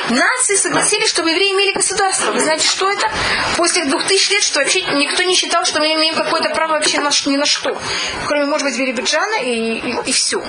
Нации 0.10 0.56
согласились, 0.56 1.10
чтобы 1.10 1.32
евреи 1.32 1.52
имели 1.54 1.72
государство. 1.74 2.32
Вы 2.32 2.40
знаете, 2.40 2.68
что 2.68 2.90
это? 2.90 3.10
После 3.58 3.86
двух 3.86 4.06
тысяч 4.08 4.30
лет, 4.32 4.42
что 4.44 4.60
вообще 4.60 4.82
никто 4.82 5.24
не 5.24 5.36
считал, 5.36 5.66
что 5.66 5.80
мы 5.80 5.94
имеем 5.94 6.16
какое-то 6.16 6.50
право 6.50 6.74
вообще 6.74 7.00
на, 7.00 7.10
ни 7.26 7.38
на 7.38 7.46
что. 7.46 7.80
Кроме, 8.28 8.46
может 8.46 8.66
быть, 8.68 8.78
Биробиджана 8.78 9.42
и, 9.44 9.80
и, 9.80 9.96
и 10.06 10.12
все. 10.12 10.42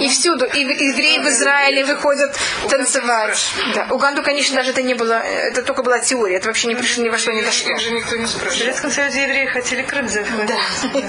И 0.00 0.08
всюду. 0.08 0.44
И 0.44 0.64
в- 0.64 0.70
евреи 0.70 1.18
в 1.18 1.28
Израиле 1.28 1.84
выходят 1.84 2.36
танцевать. 2.68 3.38
Да. 3.74 3.86
Уганду, 3.90 4.22
конечно, 4.22 4.56
даже 4.56 4.70
это 4.70 4.82
не 4.82 4.94
было, 4.94 5.14
это 5.14 5.62
только 5.62 5.82
была 5.82 5.98
теория. 6.00 6.36
Это 6.36 6.48
вообще 6.48 6.68
не 6.68 6.74
пришло, 6.74 7.02
ни 7.02 7.08
во 7.08 7.18
что 7.18 7.32
не 7.32 7.42
дошло. 7.42 7.70
Их 7.70 7.80
же 7.80 7.90
никто 7.90 8.16
не 8.16 8.24
В 8.24 8.28
спрашивает. 8.28 8.58
Советском 8.58 8.90
Союзе 8.90 9.22
евреи 9.22 9.46
хотели 9.46 9.82
Крым 9.82 10.08
захватить. 10.08 10.56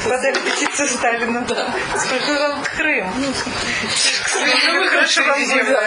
Подали 0.03 0.39
петицию 0.39 0.87
Сталину. 0.89 1.45
Да. 1.47 1.73
Сколько 1.97 2.57
Крым. 2.75 3.13
Ну, 3.19 4.87
хорошо 4.89 5.23
вам 5.23 5.43
будет. 5.45 5.77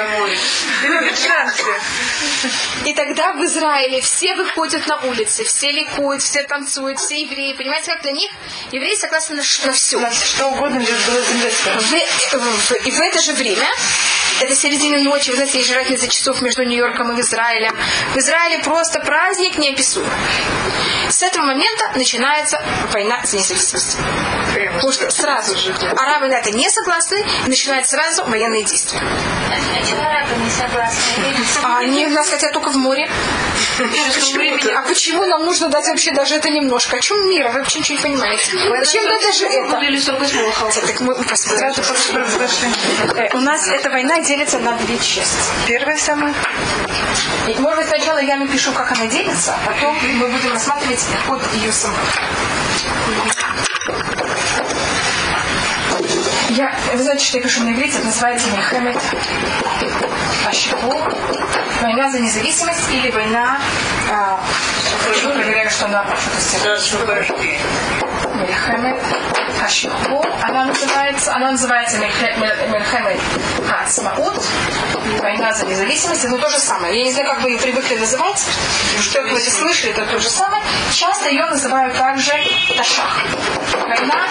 Танцы. 1.44 1.64
И 2.84 2.94
тогда 2.94 3.32
в 3.32 3.44
Израиле 3.44 4.00
все 4.00 4.34
выходят 4.34 4.86
на 4.86 4.96
улицы, 4.96 5.44
все 5.44 5.70
ликуют, 5.70 6.22
все 6.22 6.42
танцуют, 6.42 6.98
все 6.98 7.20
евреи. 7.22 7.52
Понимаете, 7.54 7.92
как 7.92 8.02
для 8.02 8.12
них 8.12 8.30
евреи 8.72 8.94
согласны 8.96 9.36
на, 9.36 9.42
на 9.66 9.72
все. 9.72 9.98
На 9.98 10.10
что 10.12 10.46
угодно, 10.48 10.78
лишь 10.78 10.88
было 11.06 11.20
земля 11.22 11.50
В, 12.32 12.70
в- 12.70 12.86
и 12.86 12.90
в 12.90 13.00
это 13.00 13.20
же 13.20 13.32
время, 13.32 13.66
это 14.40 14.54
середина 14.54 14.98
ночи, 15.02 15.30
вы 15.30 15.36
знаете, 15.36 15.58
есть 15.58 15.68
же 15.68 15.74
разница 15.74 16.08
часов 16.08 16.40
между 16.40 16.62
Нью-Йорком 16.64 17.16
и 17.16 17.20
Израилем. 17.20 17.76
В 18.14 18.16
Израиле 18.16 18.58
просто 18.62 19.00
праздник 19.00 19.58
неописуемый. 19.58 20.10
С 21.10 21.22
этого 21.22 21.44
момента 21.44 21.90
начинается 21.96 22.62
война 22.92 23.20
за 23.24 23.36
независимость. 23.36 23.96
Потому 24.74 24.92
что 24.92 25.10
сразу 25.10 25.56
же 25.56 25.72
арабы 25.96 26.28
на 26.28 26.34
это 26.34 26.50
не 26.52 26.68
согласны, 26.70 27.24
и 27.46 27.48
начинают 27.50 27.88
сразу 27.88 28.24
военные 28.24 28.62
действия. 28.62 29.00
А 29.00 30.06
арабы 30.06 30.36
не 30.42 30.50
согласны? 30.50 31.29
А 31.62 31.78
они 31.78 32.06
нас 32.06 32.28
хотят 32.28 32.52
только 32.52 32.70
в 32.70 32.76
море. 32.76 33.08
Почему? 33.78 34.76
А 34.76 34.82
почему 34.82 35.24
нам 35.24 35.44
нужно 35.44 35.68
дать 35.68 35.86
вообще 35.88 36.12
даже 36.12 36.34
это 36.36 36.50
немножко? 36.50 36.96
О 36.96 37.00
чем 37.00 37.28
мира? 37.28 37.50
Вы 37.50 37.60
вообще 37.60 37.78
ничего 37.78 37.96
не 37.98 38.02
понимаете. 38.02 38.50
Зачем 38.84 39.04
дать 39.08 39.22
даже 39.22 39.46
это? 39.46 39.78
Или 39.80 39.98
48 39.98 40.52
хаоса. 40.52 40.80
Так 40.86 41.00
мы 41.00 41.14
посмотрим. 41.14 41.74
Сразу 41.74 41.82
произошли. 42.12 42.68
Э, 43.16 43.28
У 43.36 43.40
нас 43.40 43.68
эта 43.68 43.90
война 43.90 44.18
делится 44.20 44.58
на 44.58 44.72
две 44.72 44.98
части. 44.98 45.36
Первая 45.66 45.96
самая. 45.96 46.34
Может 47.58 47.78
быть, 47.78 47.88
сначала 47.88 48.18
я 48.18 48.36
напишу, 48.36 48.72
как 48.72 48.92
она 48.92 49.06
делится, 49.06 49.54
а 49.54 49.68
потом 49.68 49.96
мы 50.14 50.28
будем 50.28 50.52
рассматривать 50.52 51.00
от 51.28 51.54
ее 51.54 51.72
самой. 51.72 51.96
Я, 56.50 56.74
вы 56.92 57.02
знаете, 57.02 57.24
что 57.24 57.36
я 57.38 57.42
пишу 57.42 57.62
на 57.62 57.72
иврите, 57.72 57.98
это 57.98 58.06
называется 58.06 58.48
Мехемет 58.50 58.96
Ашиху, 60.46 60.94
война 61.82 62.10
за 62.10 62.18
независимость 62.20 62.90
или 62.90 63.10
война, 63.10 63.58
а, 64.10 64.40
я 65.22 65.28
проверяю, 65.30 65.70
что 65.70 65.84
она 65.86 66.04
что-то 66.48 66.74
освобождение. 66.74 67.60
Мельхемет 68.34 68.96
Хашиху. 69.60 70.24
Она 70.42 70.64
называется, 70.66 71.34
она 71.34 71.50
называется 71.52 71.98
Мельхе- 71.98 72.34
Мель- 72.38 72.68
Мельхемет 72.70 73.20
Хацмаут. 73.68 74.42
Война 75.20 75.52
за 75.52 75.66
независимость. 75.66 76.24
Это 76.24 76.38
то 76.38 76.48
же 76.48 76.58
самое. 76.58 76.96
Я 76.98 77.04
не 77.04 77.12
знаю, 77.12 77.28
как 77.28 77.42
вы 77.42 77.50
ее 77.50 77.58
привыкли 77.58 77.96
называть. 77.96 78.42
Что 79.00 79.22
вы 79.22 79.38
это 79.38 79.50
слышали, 79.50 79.92
это 79.92 80.06
то 80.06 80.18
же 80.18 80.28
самое. 80.30 80.62
Часто 80.92 81.28
ее 81.28 81.44
называют 81.46 81.96
также 81.96 82.32
Ташах. 82.76 83.18
Война 83.86 84.24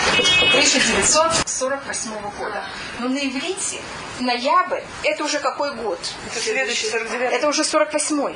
1948 0.53 2.11
года. 2.37 2.63
Но 2.99 3.09
на 3.09 3.17
иврите 3.19 3.79
ноябрь 4.19 4.81
это 5.03 5.23
уже 5.23 5.39
какой 5.39 5.73
год? 5.73 5.99
Это 6.27 6.39
следующий 6.39 6.87
49 6.89 7.33
Это 7.33 7.47
уже 7.47 7.63
48-й. 7.63 8.35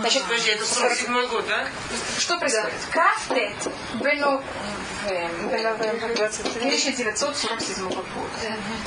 Значит, 0.00 0.22
Подожди, 0.24 0.50
это 0.50 0.64
47 0.64 1.26
год, 1.28 1.46
да? 1.48 1.66
что 2.18 2.38
происходит? 2.38 2.72
Кафтет 2.90 3.72
Бено 3.94 4.42
1947 5.04 7.88
года. 7.88 8.02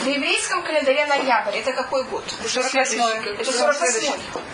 На 0.06 0.10
еврейском 0.10 0.64
календаре 0.64 1.06
ноябрь 1.06 1.58
это 1.58 1.74
какой 1.74 2.04
год? 2.06 2.24
48 2.46 3.02
Это 3.40 3.52
48 3.52 4.14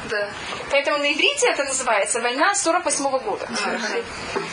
Да. 0.10 0.30
Поэтому 0.72 0.98
на 0.98 1.14
иврите 1.14 1.48
это 1.50 1.64
называется 1.64 2.20
война 2.22 2.54
48 2.54 3.10
года. 3.20 3.48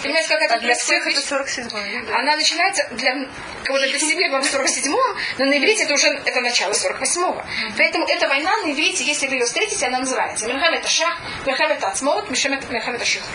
Понимаете, 0.03 0.29
как 0.29 0.43
это 0.43 0.55
А 0.55 0.59
для 0.59 0.75
всех 0.75 1.07
это 1.07 1.13
происходит? 1.13 1.71
47 1.71 2.15
Она 2.15 2.37
начинается 2.37 2.89
для 2.93 3.27
кого-то 3.65 3.87
для 3.87 3.99
себя 3.99 4.29
в 4.31 4.35
47-м, 4.45 5.17
но 5.39 5.45
на 5.45 5.59
иврите 5.59 5.85
это 5.85 5.95
уже 5.95 6.09
это 6.09 6.41
начало 6.41 6.73
48-го. 6.73 7.43
Поэтому 7.77 8.07
эта 8.07 8.29
война 8.29 8.57
на 8.59 8.73
иврите, 8.73 9.05
если 9.05 9.27
вы 9.27 9.35
ее 9.35 9.45
встретите, 9.45 9.87
она 9.87 9.99
называется 10.01 10.47
Мельхамет 10.47 10.85
Ашах, 10.85 11.19
Мельхамет 11.47 11.83
Ацмоут, 11.83 12.31
Мельхамет 12.31 13.03
Ашихрур. 13.03 13.31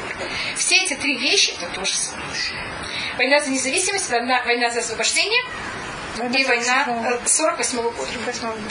Все 0.56 0.84
эти 0.84 0.94
три 0.96 1.18
вещи 1.18 1.54
это 1.60 1.68
то 1.74 1.86
же 1.86 1.94
самое. 1.94 2.26
Война 3.18 3.40
за 3.40 3.50
независимость, 3.50 4.10
война, 4.10 4.42
война 4.46 4.70
за 4.70 4.80
освобождение 4.80 5.42
и 6.34 6.46
война 6.46 6.86
э, 6.88 7.28
48 7.28 7.82
года. 7.82 7.96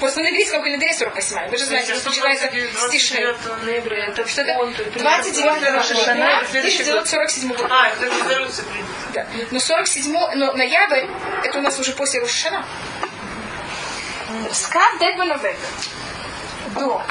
Просто 0.01 0.21
на 0.21 0.29
еврейском 0.29 0.63
календаре 0.63 0.95
48 0.95 1.51
Вы 1.51 1.59
же 1.59 1.67
знаете, 1.67 1.95
что 1.95 2.09
начинается 2.09 2.47
с 2.47 2.91
Тишрей. 2.91 3.27
ноября. 3.63 4.07
Это 4.07 4.27
Что 4.27 4.43
это? 4.43 4.59
он, 4.63 4.73
то 4.73 4.83
есть, 4.83 4.97
29 4.97 5.85
Шана, 5.85 6.05
Шана, 6.05 6.43
следующий 6.51 6.85
год. 6.85 7.05
1947 7.05 7.49
года. 7.53 7.69
А, 7.71 7.89
это 7.89 8.07
резолюция 8.07 8.65
принята. 8.65 8.91
Да. 9.13 9.27
Но 9.51 9.61
47 9.61 10.13
но 10.37 10.53
ноябрь, 10.53 11.07
это 11.45 11.59
у 11.59 11.63
нас 11.63 11.79
уже 11.79 11.93
после 11.93 12.21
Рошана. 12.21 12.65
Скат 14.53 15.01
Новембер. 15.01 15.55
До. 16.75 17.03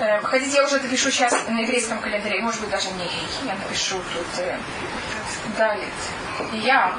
Э, 0.00 0.20
хотите, 0.22 0.56
я 0.56 0.64
уже 0.64 0.76
это 0.76 0.86
пишу 0.86 1.10
сейчас 1.10 1.32
на 1.48 1.60
еврейском 1.60 1.98
календаре, 2.00 2.40
может 2.40 2.60
быть, 2.60 2.70
даже 2.70 2.88
не. 2.90 3.04
Я 3.44 3.54
напишу 3.54 3.96
тут 3.96 4.26
э, 4.38 4.56
Далит. 5.56 5.92
Я 6.52 6.94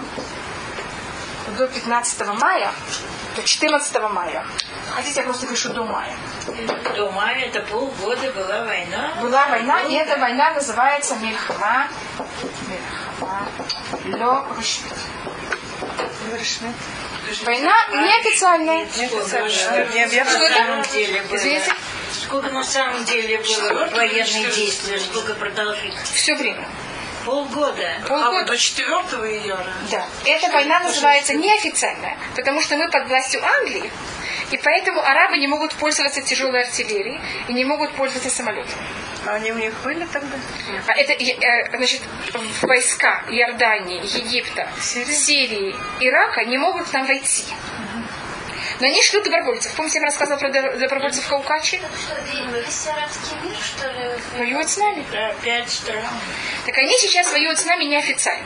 до 1.58 1.68
15 1.68 2.28
мая, 2.40 2.72
до 3.36 3.44
14 3.44 4.02
мая. 4.12 4.44
Хотите, 4.96 5.20
я 5.22 5.26
просто 5.26 5.48
пишу 5.48 5.70
до 5.70 5.84
мая. 5.86 6.16
До 6.96 7.12
мая 7.12 7.46
это 7.46 7.62
полгода 7.62 8.32
была 8.32 8.66
война. 8.66 9.14
Была 9.22 9.48
война, 9.48 9.82
и 9.84 9.94
эта 9.94 10.18
война 10.18 10.52
называется 10.52 11.16
Мельхама. 11.16 11.88
Мельхама. 12.68 13.48
Ло 14.18 14.46
Рушмит. 14.56 14.94
Война 17.44 17.74
неофициальная. 17.92 18.86
Извините, 21.32 21.74
Сколько 22.12 22.50
на 22.50 22.64
самом 22.64 23.06
деле 23.06 23.38
было 23.38 23.88
военных 23.96 24.56
действий? 24.56 25.00
Сколько 25.00 25.34
продолжительность? 25.36 26.14
все 26.14 26.36
время. 26.36 26.68
Полгода. 27.26 27.98
А 28.04 28.08
Полгода. 28.08 28.32
вот 28.32 28.46
до 28.48 28.58
4 28.58 28.88
июля. 28.88 29.66
Да. 29.92 30.06
Эта 30.26 30.52
война 30.52 30.80
называется 30.80 31.34
неофициальная, 31.34 32.18
потому 32.36 32.62
что 32.62 32.78
мы 32.78 32.90
под 32.90 33.08
властью 33.08 33.42
Англии, 33.44 33.92
и 34.52 34.58
поэтому 34.58 35.02
арабы 35.02 35.38
не 35.38 35.48
могут 35.48 35.74
пользоваться 35.76 36.22
тяжелой 36.22 36.64
артиллерией 36.64 37.20
и 37.48 37.54
не 37.54 37.66
могут 37.66 37.92
пользоваться 37.94 38.30
самолетами. 38.30 38.84
А 39.26 39.36
они 39.36 39.52
у 39.52 39.56
них 39.56 39.74
были 39.84 40.06
тогда? 40.06 40.38
А 40.88 40.94
это, 40.94 41.14
э, 41.14 41.78
значит, 41.78 42.02
войска 42.62 43.24
Иордании, 43.30 44.02
Египта, 44.18 44.68
Сирии, 44.82 45.76
Ирака 46.00 46.46
не 46.46 46.58
могут 46.58 46.88
к 46.88 46.94
нам 46.94 47.06
войти. 47.06 47.44
Но 48.80 48.88
они 48.88 49.02
шлют 49.04 49.24
добровольцев. 49.26 49.74
Помните, 49.74 49.98
я 49.98 50.02
вам 50.02 50.08
рассказывала 50.10 50.40
про 50.40 50.50
до- 50.50 50.78
добровольцев 50.78 51.26
что 53.66 53.88
ли? 53.90 54.18
Воюют 54.38 54.70
с 54.70 54.78
нами. 54.78 55.06
Да, 55.12 55.34
пять 55.44 55.70
стран. 55.70 56.04
Так 56.66 56.78
они 56.78 56.98
сейчас 56.98 57.32
воюют 57.32 57.60
с 57.60 57.66
нами 57.66 57.84
неофициально. 57.86 58.46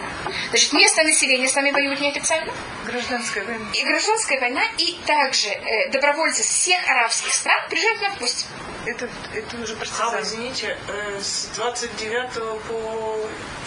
Значит, 0.50 0.74
местное 0.74 1.06
население 1.06 1.48
с 1.50 1.56
нами 1.56 1.72
воюет 1.72 2.00
неофициально. 2.02 2.52
Гражданская 2.86 3.43
война. 3.46 3.65
И 3.74 3.84
гражданская 3.84 4.39
война, 4.39 4.62
и 4.78 4.98
также 5.06 5.50
э, 5.50 5.89
добровольцы 5.91 6.43
с 6.43 6.48
всех 6.48 6.88
арабских 6.89 7.34
стран 7.34 7.58
приезжают 7.69 8.02
на 8.02 8.10
пусть. 8.19 8.46
Это, 8.86 9.08
это 9.34 9.58
уже 9.58 9.74
А, 9.74 9.78
партизаны. 9.78 10.22
извините, 10.22 10.78
э, 10.89 11.19
с 11.22 11.48
29 11.56 12.34
по 12.67 13.17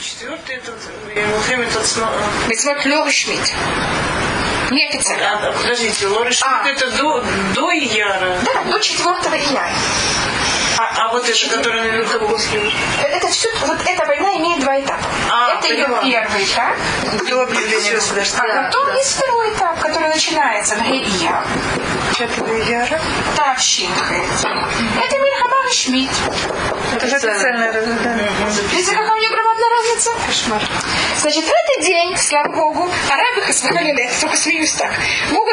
4 0.00 0.38
этот, 0.48 0.79
я 1.14 1.26
во 1.29 1.38
время 1.38 1.64
этот 1.64 1.87
сна- 1.87 2.12
Мецмот 2.48 2.85
Лёва 2.85 3.11
Шмидт. 3.11 3.52
Неофициально. 4.70 5.48
А, 5.48 5.52
подождите, 5.52 6.07
Лора 6.09 6.31
Шмидт 6.33 6.44
А. 6.46 6.68
это 6.68 6.90
до, 6.90 7.24
до 7.55 7.72
Ияра. 7.72 8.38
Да, 8.44 8.64
до 8.64 8.79
4 8.81 9.14
июня. 9.38 9.70
А, 10.78 11.06
а 11.06 11.12
вот 11.12 11.28
это, 11.28 11.56
которое 11.56 11.82
наверху 11.82 12.28
после... 12.28 12.70
Это 13.02 13.28
все, 13.28 13.48
вот 13.66 13.78
эта 13.86 14.06
война 14.06 14.36
имеет 14.36 14.60
два 14.60 14.78
этапа. 14.78 15.04
А, 15.32 15.54
это 15.54 15.68
ее 15.68 15.86
первый 15.86 16.44
этап, 16.44 16.76
До 17.28 17.42
объявления 17.42 17.92
государства. 17.92 18.44
а 18.44 18.64
потом 18.64 18.94
есть 18.96 19.16
второй 19.16 19.52
этап, 19.54 19.80
который 19.80 20.08
начинается 20.08 20.76
в 20.76 20.82
Геия. 20.82 21.42
5 22.18 22.68
яра. 22.68 23.00
Тавщин 23.36 23.90
Это 23.92 25.18
Мильхама 25.18 25.72
Шмидт. 25.72 26.12
Это 26.94 27.06
же 27.06 27.16
официальная 27.16 27.72
разговор. 27.72 28.04
Видите, 28.72 28.92
какая 28.92 29.12
у 29.12 29.16
нее 29.16 29.30
громадная 29.30 29.68
разница? 29.70 30.10
Кошмар. 30.26 30.62
Значит, 31.18 31.44
в 31.44 31.48
этот 31.48 31.84
день, 31.84 32.16
слава 32.16 32.48
Богу, 32.48 32.90
арабы 33.10 33.42
Хасвахалиле, 33.42 34.10
только 34.20 34.36
смеюсь 34.36 34.72
так, 34.72 34.92
могут 35.30 35.46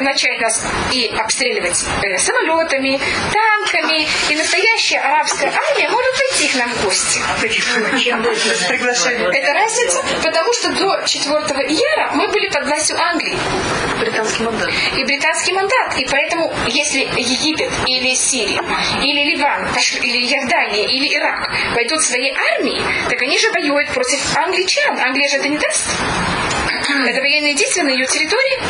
начать 0.00 0.40
нас 0.40 0.64
и 0.92 1.06
обстреливать 1.08 1.84
э, 2.02 2.18
самолетами, 2.18 3.00
танками, 3.32 4.08
и 4.30 4.34
настоящая 4.62 5.00
арабская 5.00 5.52
армия 5.52 5.88
может 5.88 6.12
пойти 6.16 6.48
к 6.48 6.54
нам 6.56 6.70
в 6.70 6.84
гости. 6.84 7.20
Приглашения. 8.68 9.28
Это 9.28 9.52
разница, 9.52 10.04
потому 10.22 10.52
что 10.54 10.72
до 10.72 11.02
4 11.04 11.32
ияра 11.68 12.12
мы 12.14 12.28
были 12.28 12.48
под 12.48 12.66
властью 12.66 12.96
Англии 13.00 13.36
Британский 13.98 14.44
мандат. 14.44 14.70
и 14.96 15.04
британский 15.04 15.52
мандат. 15.52 15.98
И 15.98 16.06
поэтому, 16.06 16.52
если 16.68 17.00
Египет 17.00 17.70
или 17.86 18.14
Сирия, 18.14 18.62
или 19.00 19.34
Ливан, 19.34 19.68
или 20.00 20.26
Иордания, 20.26 20.86
или 20.86 21.14
Ирак 21.16 21.50
пойдут 21.74 22.02
своей 22.02 22.34
армией, 22.54 22.82
так 23.08 23.20
они 23.20 23.38
же 23.38 23.50
воюют 23.50 23.90
против 23.90 24.20
англичан. 24.36 24.98
Англия 24.98 25.28
же 25.28 25.36
это 25.38 25.48
не 25.48 25.58
даст. 25.58 25.88
Это 27.06 27.20
военные 27.20 27.54
действия 27.54 27.82
на 27.84 27.90
ее 27.90 28.06
территории. 28.06 28.60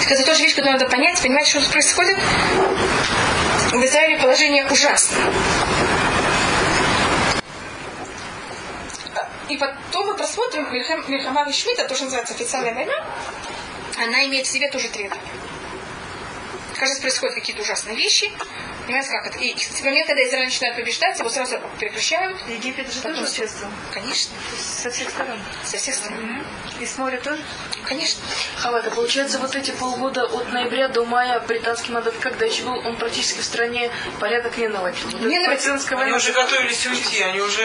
Так 0.00 0.10
это 0.10 0.24
тоже 0.24 0.42
вещь, 0.42 0.54
которую 0.54 0.78
надо 0.78 0.90
понять, 0.90 1.20
понимать, 1.22 1.46
что 1.46 1.60
происходит. 1.70 2.18
В 3.72 3.84
Израиле 3.84 4.18
положение 4.18 4.66
ужасное. 4.66 5.32
И 9.48 9.56
потом 9.56 10.06
мы 10.06 10.16
посмотрим, 10.16 10.72
Мельхама 10.72 11.44
Вишмита, 11.44 11.86
то, 11.86 11.94
что 11.94 12.04
называется 12.04 12.34
официальная 12.34 12.74
война, 12.74 12.94
она 13.98 14.24
имеет 14.26 14.46
в 14.46 14.50
себе 14.50 14.70
тоже 14.70 14.88
этапа. 14.88 15.16
Кажется, 16.76 17.02
происходят 17.02 17.34
какие-то 17.34 17.62
ужасные 17.62 17.96
вещи. 17.96 18.30
Понимаете, 18.86 19.10
как 19.10 19.26
это? 19.26 19.38
И 19.38 19.54
в 19.54 19.84
момент, 19.84 20.06
когда 20.06 20.22
Израиль 20.24 20.46
начинает 20.46 20.76
побеждать, 20.76 21.18
его 21.18 21.28
сразу 21.28 21.60
прекращают. 21.78 22.36
Египет 22.48 22.92
же 22.92 23.00
тоже 23.00 23.22
участвовал. 23.22 23.72
Конечно. 23.92 24.34
Со 24.58 24.90
всех 24.90 25.10
сторон. 25.10 25.38
Со 25.64 25.76
всех 25.76 25.94
сторон. 25.94 26.44
И 26.80 26.86
с 26.86 26.98
моря 26.98 27.18
тоже? 27.18 27.42
Конечно. 27.84 28.20
Хава, 28.56 28.78
это 28.78 28.90
получается 28.90 29.38
вот 29.38 29.54
эти 29.54 29.70
полгода 29.70 30.24
от 30.24 30.52
ноября 30.52 30.88
до 30.88 31.04
мая 31.04 31.38
британский 31.40 31.92
мандат, 31.92 32.14
когда 32.20 32.44
еще 32.44 32.64
был, 32.64 32.78
он 32.86 32.96
практически 32.96 33.40
в 33.40 33.44
стране 33.44 33.90
порядок 34.18 34.56
не 34.58 34.68
наводил. 34.68 35.08
Не 35.20 35.38
наводил. 35.38 35.74
Они 35.90 36.12
уже 36.12 36.32
готовились 36.32 36.86
уйти, 36.86 37.22
они 37.22 37.40
уже 37.40 37.62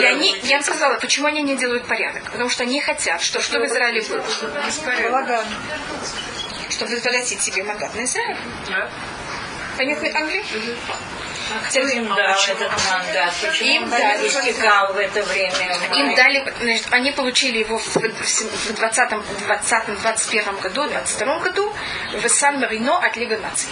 И 0.00 0.04
они, 0.04 0.38
я 0.44 0.56
вам 0.56 0.64
сказала, 0.64 0.98
почему 0.98 1.26
они 1.26 1.42
не 1.42 1.56
делают 1.56 1.86
порядок? 1.86 2.30
Потому 2.30 2.48
что 2.48 2.62
они 2.62 2.80
хотят, 2.80 3.22
что, 3.22 3.40
что 3.40 3.58
в 3.58 3.66
Израиле 3.66 4.02
было. 4.02 4.24
Балаган. 5.02 5.46
Чтобы 6.70 6.92
возвратить 6.92 7.40
себе 7.42 7.64
мандат 7.64 7.94
на 7.94 8.04
Израиль. 8.04 8.36
Да. 8.68 8.90
Понятно, 9.76 10.08
Англия? 10.14 10.42
Кто 11.68 11.80
им 11.80 12.08
дал 12.08 12.18
этот 12.18 12.72
мандат? 12.90 13.34
Почему 13.40 13.70
Им 13.70 13.82
он 13.84 13.90
дали. 13.90 14.26
истекал 14.26 14.92
в 14.92 14.96
это 14.98 15.22
время? 15.22 15.78
Им 15.94 16.14
дали, 16.16 16.52
значит, 16.60 16.88
они 16.90 17.12
получили 17.12 17.58
его 17.58 17.78
в 17.78 17.96
20-м, 17.96 19.22
20 19.46 20.00
21 20.00 20.56
году, 20.56 20.88
22 20.88 21.38
году 21.38 21.72
в 22.20 22.28
Сан-Марино 22.28 22.98
от 22.98 23.16
Лига 23.16 23.38
наций. 23.38 23.68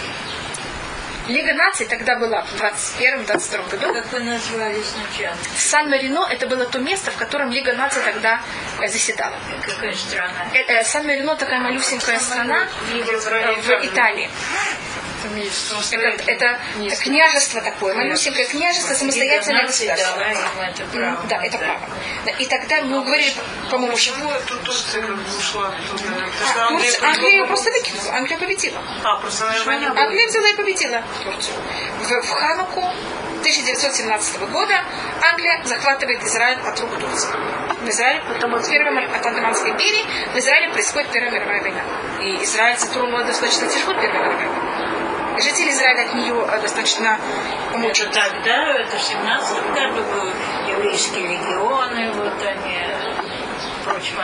Лига 1.26 1.54
наций 1.54 1.86
тогда 1.86 2.16
была 2.16 2.42
в 2.42 2.54
21-22 2.54 3.70
году. 3.70 3.94
Как 3.94 4.12
вы 4.12 4.20
назвали 4.20 4.82
сначала? 4.82 5.36
Сан-Марино 5.56 6.28
это 6.30 6.46
было 6.46 6.66
то 6.66 6.78
место, 6.78 7.10
в 7.10 7.16
котором 7.16 7.50
Лига 7.50 7.72
наций 7.72 8.02
тогда 8.04 8.40
э, 8.80 8.88
заседала. 8.88 9.34
Какая 9.66 9.94
страна? 9.94 10.46
Э, 10.52 10.58
э, 10.58 10.84
Сан-Марино 10.84 11.34
такая 11.36 11.60
малюсенькая 11.60 12.20
страна 12.20 12.68
в 12.92 13.86
Италии. 13.86 14.30
Это, 15.90 16.22
это 16.26 16.60
княжество 17.02 17.60
такое, 17.60 17.94
малюсенькое 17.94 18.46
княжество, 18.46 18.94
самостоятельное 18.94 19.66
государство. 19.66 20.16
право. 20.92 21.22
Да, 21.28 21.44
это 21.44 21.58
право. 21.58 21.80
Да, 22.24 22.30
И 22.32 22.46
тогда 22.46 22.80
мы 22.82 23.02
говорили, 23.04 23.34
по-моему. 23.70 23.92
Почему 23.94 24.30
тут 24.46 24.62
Турция 24.64 25.04
ушла? 25.38 25.72
Потому 25.90 26.16
А, 26.56 26.68
Англия 26.68 26.90
Турция- 26.92 27.08
Англия 27.08 27.46
просто 27.46 27.70
выкинула. 27.70 28.16
Англия 28.16 28.38
победила. 28.38 28.78
А, 29.04 29.16
просто. 29.16 29.46
Англия 29.46 30.26
взяла 30.26 30.48
и 30.48 30.56
победила 30.56 31.02
Турцию. 31.22 31.56
В, 32.02 32.22
в 32.26 32.30
Хануку 32.30 32.80
1917 33.40 34.40
года 34.50 34.84
Англия 35.30 35.62
захватывает 35.64 36.22
Израиль 36.24 36.58
от 36.66 36.80
рук 36.80 36.98
Турции. 36.98 37.28
В 37.82 37.88
Израиле, 37.88 38.22
потом 38.28 38.54
от, 38.54 38.68
первой, 38.68 39.04
от 39.06 39.26
Отtomанской 39.26 39.70
империи, 39.72 40.04
в 40.32 40.38
Израиле 40.38 40.70
происходит 40.72 41.10
Первая 41.12 41.30
мировая 41.32 41.60
война. 41.60 41.82
И 42.22 42.42
Израиль 42.44 42.78
затронула 42.78 43.24
достаточно 43.24 43.66
тяжело 43.68 43.92
Первая 43.94 44.30
мировая 44.30 44.36
война. 44.48 44.63
Жители 45.40 45.70
Израиля 45.72 46.06
от 46.08 46.14
нее 46.14 46.46
э, 46.48 46.60
достаточно 46.60 47.18
Это 47.18 47.72
помучат. 47.72 48.12
тогда, 48.12 48.72
это 48.78 48.96
в 48.96 49.02
17 49.02 49.72
году 49.72 50.04
еврейские 50.68 51.26
легионы, 51.28 52.12
вот 52.12 52.42
они, 52.42 52.78
впрочем, 53.82 54.16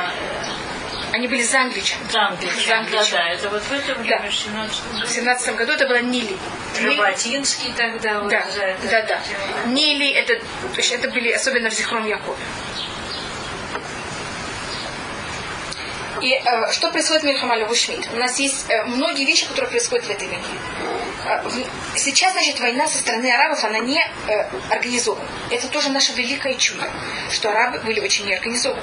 Они 1.13 1.27
были 1.27 1.43
за 1.43 1.63
англичан. 1.63 1.99
за 2.11 2.29
англичан. 2.29 2.61
За 2.67 2.79
англичан. 2.79 3.11
Да, 3.11 3.19
да, 3.19 3.29
это 3.31 3.49
вот 3.51 3.63
в 3.63 3.73
это 3.73 3.95
Да. 3.97 4.29
в 4.29 4.33
17 4.35 4.77
В 4.79 4.93
году. 5.01 5.07
17 5.07 5.57
году 5.57 5.73
это 5.73 5.87
была 5.89 6.01
Нили. 6.01 6.37
Жаботинский 6.81 7.73
тогда 7.77 8.21
вот 8.21 8.31
Да, 8.31 8.45
за 8.55 8.63
это. 8.63 8.89
да, 8.89 9.03
да. 9.03 9.19
Нили, 9.67 10.09
это, 10.13 10.37
то 10.37 10.77
есть 10.77 10.93
это 10.93 11.09
были 11.11 11.33
особенно 11.33 11.69
в 11.71 11.75
Зихрон 11.75 12.07
Якове. 12.07 12.37
И 16.21 16.33
э, 16.35 16.73
что 16.73 16.91
происходит 16.91 17.23
в 17.23 17.27
Мельхамале 17.27 17.65
Вушмит? 17.67 18.09
У 18.13 18.17
нас 18.17 18.39
есть 18.39 18.67
э, 18.69 18.85
многие 18.85 19.25
вещи, 19.25 19.47
которые 19.47 19.71
происходят 19.71 20.05
в 20.07 20.11
этой 20.11 20.29
войне. 20.29 20.45
Э, 21.27 21.41
в- 21.43 21.99
сейчас, 21.99 22.33
значит, 22.33 22.61
война 22.61 22.87
со 22.87 22.99
стороны 22.99 23.31
арабов, 23.33 23.65
она 23.65 23.79
не 23.79 24.01
э, 24.29 24.47
организована. 24.71 25.27
Это 25.51 25.69
тоже 25.69 25.89
наше 25.91 26.13
великое 26.13 26.55
чудо, 26.57 26.89
что 27.31 27.51
арабы 27.51 27.79
были 27.81 28.01
очень 28.01 28.27
неорганизованы. 28.27 28.83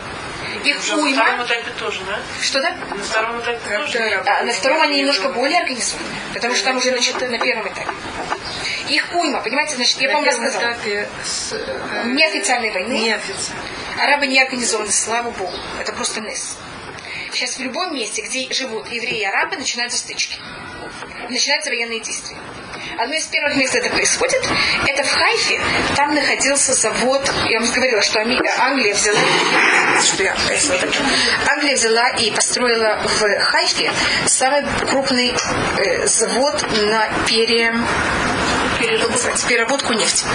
Их 0.63 0.79
Уже 0.79 0.95
на 0.95 1.01
втором 1.03 1.05
уйма... 1.05 1.45
этапе 1.45 1.71
тоже, 1.77 2.01
да? 2.05 2.19
Что 2.41 2.61
да? 2.61 2.71
На 2.89 3.03
втором 3.03 3.39
этапе 3.41 3.77
тоже. 3.77 4.23
А 4.25 4.43
на 4.43 4.53
втором 4.53 4.81
они 4.81 4.97
немножко 4.99 5.29
более 5.29 5.59
организованы, 5.59 6.07
потому 6.33 6.55
что 6.55 6.65
там 6.65 6.77
уже 6.77 6.89
значит, 6.89 7.19
на 7.21 7.37
первом 7.37 7.67
этапе. 7.67 7.91
Их 8.89 9.13
уйма, 9.13 9.41
понимаете, 9.41 9.75
значит, 9.75 10.01
я 10.01 10.11
вам 10.11 10.23
рассказала. 10.23 10.75
Неофициальной 12.05 12.71
войны. 12.71 12.93
Неофициально. 12.93 13.61
Арабы 14.01 14.27
не 14.27 14.41
организованы, 14.41 14.91
слава 14.91 15.31
Богу. 15.31 15.53
Это 15.79 15.91
просто 15.93 16.21
нес. 16.21 16.57
Сейчас 17.37 17.57
в 17.57 17.59
любом 17.59 17.93
месте, 17.93 18.23
где 18.23 18.51
живут 18.51 18.91
евреи 18.91 19.19
и 19.19 19.23
арабы, 19.23 19.57
начинаются 19.57 19.99
стычки. 19.99 20.39
Начинаются 21.29 21.69
военные 21.69 21.99
действия. 21.99 22.35
Одно 22.97 23.13
из 23.13 23.25
первых 23.25 23.55
мест 23.57 23.75
это 23.75 23.91
происходит, 23.91 24.41
это 24.87 25.03
в 25.03 25.11
Хайфе. 25.11 25.61
Там 25.95 26.15
находился 26.15 26.73
завод, 26.73 27.31
я 27.47 27.59
вам 27.59 27.69
говорила, 27.69 28.01
что 28.01 28.21
Англия 28.21 28.95
взяла, 28.95 29.19
что 30.03 30.23
я. 30.23 30.35
Англия 31.51 31.75
взяла 31.75 32.09
и 32.09 32.31
построила 32.31 33.03
в 33.03 33.39
Хайфе 33.39 33.91
самый 34.25 34.65
крупный 34.89 35.35
э, 35.77 36.07
завод 36.07 36.65
на 36.71 37.07
пере, 37.27 37.71
переработку 38.79 39.93
нефти. 39.93 40.25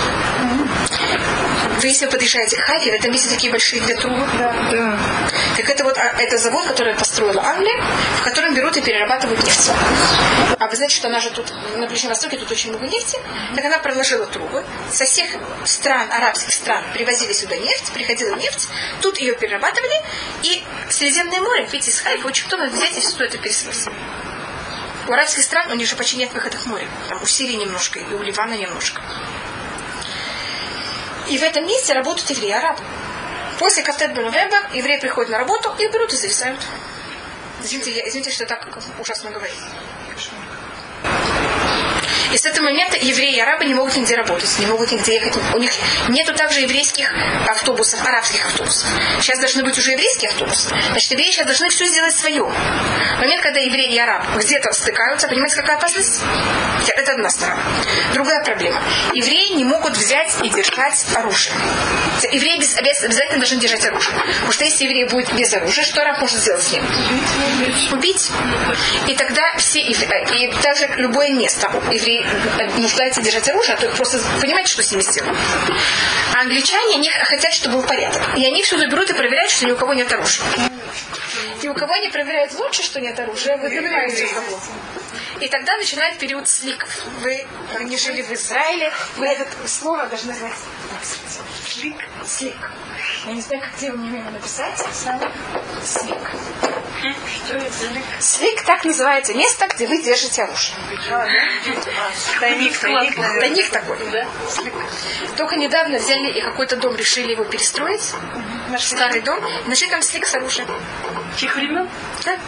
Вы 1.80 1.88
если 1.88 2.04
вы 2.04 2.12
подъезжаете 2.12 2.56
к 2.56 2.60
Хайфе, 2.60 2.92
в 2.92 2.94
этом 2.94 3.10
месте 3.10 3.28
такие 3.28 3.50
большие 3.50 3.82
две 3.82 3.96
трубы. 3.96 4.24
Да. 4.38 5.28
Так 5.56 5.68
это 5.68 5.84
вот 5.84 5.98
а, 5.98 6.14
это 6.18 6.38
завод, 6.38 6.64
который 6.66 6.94
построила 6.94 7.42
Англия, 7.42 7.82
в 8.20 8.24
котором 8.24 8.54
берут 8.54 8.76
и 8.76 8.80
перерабатывают 8.80 9.42
нефть. 9.44 9.70
А 10.58 10.66
вы 10.66 10.76
знаете, 10.76 10.96
что 10.96 11.08
она 11.08 11.20
же 11.20 11.30
тут 11.30 11.52
на 11.76 11.86
Ближнем 11.86 12.10
Востоке 12.10 12.38
тут 12.38 12.50
очень 12.50 12.70
много 12.70 12.86
нефти. 12.86 13.18
Так 13.54 13.64
она 13.64 13.78
проложила 13.78 14.26
трубы. 14.26 14.64
Со 14.90 15.04
всех 15.04 15.30
стран, 15.64 16.10
арабских 16.10 16.54
стран, 16.54 16.84
привозили 16.94 17.32
сюда 17.32 17.56
нефть, 17.56 17.92
приходила 17.92 18.34
нефть, 18.36 18.68
тут 19.00 19.18
ее 19.18 19.34
перерабатывали, 19.34 20.02
и 20.42 20.62
Средиземное 20.88 21.40
море, 21.40 21.66
видите, 21.70 21.90
из 21.90 22.00
Хайфа 22.00 22.26
очень 22.26 22.48
трудно 22.48 22.68
взять 22.68 22.96
и 22.96 23.00
все 23.00 23.24
это 23.24 23.38
пересвоить. 23.38 23.88
У 25.08 25.12
арабских 25.12 25.42
стран 25.42 25.70
у 25.72 25.74
них 25.74 25.88
же 25.88 25.96
почти 25.96 26.16
нет 26.16 26.32
выхода 26.32 26.56
к 26.56 26.66
морю. 26.66 26.86
Там 27.08 27.20
у 27.22 27.26
Сирии 27.26 27.54
немножко, 27.54 27.98
и 27.98 28.14
у 28.14 28.22
Ливана 28.22 28.54
немножко. 28.54 29.02
И 31.28 31.38
в 31.38 31.42
этом 31.42 31.66
месте 31.66 31.92
работают 31.92 32.30
евреи, 32.30 32.52
арабы. 32.52 32.82
После 33.58 33.82
Кафтет 33.82 34.14
Бенувеба 34.14 34.56
евреи 34.72 34.98
приходят 34.98 35.30
на 35.30 35.38
работу 35.38 35.74
и 35.78 35.86
берут 35.88 36.12
и 36.12 36.16
зависают. 36.16 36.60
Извините, 37.62 37.92
я, 37.92 38.08
извините, 38.08 38.30
что 38.30 38.44
я 38.44 38.48
так 38.48 38.66
ужасно 38.98 39.30
говорю. 39.30 39.52
И 42.32 42.38
с 42.38 42.46
этого 42.46 42.64
момента 42.64 42.96
евреи 42.96 43.36
и 43.36 43.40
арабы 43.40 43.64
не 43.64 43.74
могут 43.74 43.96
нигде 43.96 44.16
работать, 44.16 44.58
не 44.58 44.66
могут 44.66 44.90
нигде 44.90 45.14
ехать. 45.14 45.34
У 45.54 45.58
них 45.58 45.70
нету 46.08 46.32
также 46.34 46.60
еврейских 46.60 47.12
автобусов, 47.48 48.00
арабских 48.06 48.44
автобусов. 48.46 48.88
Сейчас 49.20 49.38
должны 49.38 49.62
быть 49.64 49.76
уже 49.78 49.92
еврейские 49.92 50.30
автобусы. 50.30 50.68
Значит, 50.90 51.10
евреи 51.12 51.30
сейчас 51.30 51.46
должны 51.46 51.68
все 51.70 51.86
сделать 51.86 52.14
свое. 52.14 52.42
В 52.44 53.18
момент, 53.18 53.42
когда 53.42 53.60
евреи 53.60 53.92
и 53.92 53.98
араб 53.98 54.24
где-то 54.36 54.72
стыкаются, 54.72 55.28
понимаете, 55.28 55.56
какая 55.56 55.76
опасность? 55.76 56.20
Это 56.96 57.12
одна 57.12 57.30
сторона. 57.30 57.62
Другая 58.14 58.42
проблема. 58.44 58.80
Евреи 59.12 59.52
не 59.54 59.64
могут 59.64 59.96
взять 59.96 60.34
и 60.42 60.48
держать 60.48 61.04
оружие. 61.14 61.54
Евреи 62.30 62.58
без- 62.58 62.76
обяз- 62.76 63.04
обязательно 63.04 63.38
должны 63.38 63.58
держать 63.60 63.84
оружие. 63.84 64.14
Потому 64.34 64.52
что 64.52 64.64
если 64.64 64.84
еврей 64.84 65.04
будет 65.08 65.32
без 65.34 65.52
оружия, 65.52 65.84
что 65.84 66.00
араб 66.00 66.20
может 66.20 66.38
сделать 66.38 66.62
с 66.62 66.72
ним? 66.72 66.82
Убить. 67.92 68.30
И 69.06 69.14
тогда 69.16 69.42
все, 69.58 69.80
ев- 69.80 70.02
и 70.34 70.48
также 70.62 70.88
любое 70.96 71.30
место 71.30 71.70
евреи 71.90 72.21
нуждается 72.78 73.22
держать 73.22 73.48
оружие, 73.48 73.74
а 73.74 73.80
то 73.80 73.88
просто 73.96 74.18
понимаете, 74.40 74.70
что 74.70 74.82
с 74.82 74.90
ними 74.90 75.02
сделают. 75.02 75.38
А 76.34 76.40
англичане 76.40 76.96
они 76.96 77.10
хотят, 77.24 77.52
чтобы 77.52 77.76
был 77.76 77.82
порядок. 77.82 78.36
И 78.36 78.44
они 78.44 78.62
всюду 78.62 78.88
берут 78.88 79.10
и 79.10 79.14
проверяют, 79.14 79.50
что 79.50 79.66
ни 79.66 79.72
у 79.72 79.76
кого 79.76 79.94
нет 79.94 80.12
оружия. 80.12 80.44
И 81.62 81.68
у 81.68 81.74
кого 81.74 81.92
они 81.94 82.08
проверяют 82.08 82.54
лучше, 82.54 82.82
что 82.82 83.00
нет 83.00 83.18
оружия, 83.18 83.56
вы 83.56 83.68
понимаете, 83.68 84.26
у 84.26 84.34
кого. 84.34 84.60
И 85.40 85.48
тогда 85.48 85.76
начинает 85.76 86.18
период 86.18 86.48
сликов. 86.48 86.88
Вы 87.20 87.46
не 87.80 87.96
жили 87.96 88.22
в 88.22 88.30
Израиле, 88.32 88.92
вы 89.16 89.26
это 89.26 89.46
слово 89.66 90.06
должны 90.06 90.34
знать. 90.34 90.52
Слик. 91.66 91.96
Слик. 92.24 92.70
Я 93.26 93.32
не 93.32 93.40
знаю, 93.40 93.62
как 93.62 93.74
где 93.76 93.90
вы 93.90 93.98
мне 93.98 94.18
его 94.18 94.30
написать. 94.30 94.78
Слик. 95.84 96.14
Что 97.44 97.56
это? 97.56 97.72
Слик 98.20 98.62
так 98.62 98.84
называется 98.84 99.34
место, 99.34 99.66
где 99.66 99.86
вы 99.88 100.00
держите 100.02 100.44
оружие. 100.44 100.76
Тайник, 102.38 102.78
тайник. 102.78 103.16
Тайник 103.16 103.70
такой. 103.70 103.98
Только 105.36 105.56
недавно 105.56 105.98
взяли 105.98 106.38
и 106.38 106.40
какой-то 106.40 106.76
дом 106.76 106.94
решили 106.94 107.32
его 107.32 107.44
перестроить. 107.44 108.12
Наш 108.68 108.84
старый 108.84 109.22
дом. 109.22 109.40
И 109.66 109.68
нашли 109.68 109.88
там 109.88 110.02
слик 110.02 110.26
с 110.26 110.34
оружием. 110.34 110.68
Чьих 111.36 111.56
времен? 111.56 111.88
Да. 112.24 112.38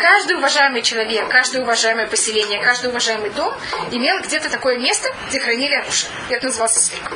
Каждый 0.00 0.36
уважаемый 0.36 0.82
человек, 0.82 1.28
каждое 1.28 1.62
уважаемое 1.62 2.06
поселение, 2.06 2.62
каждый 2.62 2.90
уважаемый 2.90 3.30
дом 3.30 3.54
имел 3.90 4.20
где-то 4.20 4.50
такое 4.50 4.78
место, 4.78 5.08
где 5.28 5.40
хранили 5.40 5.74
оружие. 5.74 6.10
Это 6.30 6.46
назывался 6.46 6.80
слик. 6.80 7.10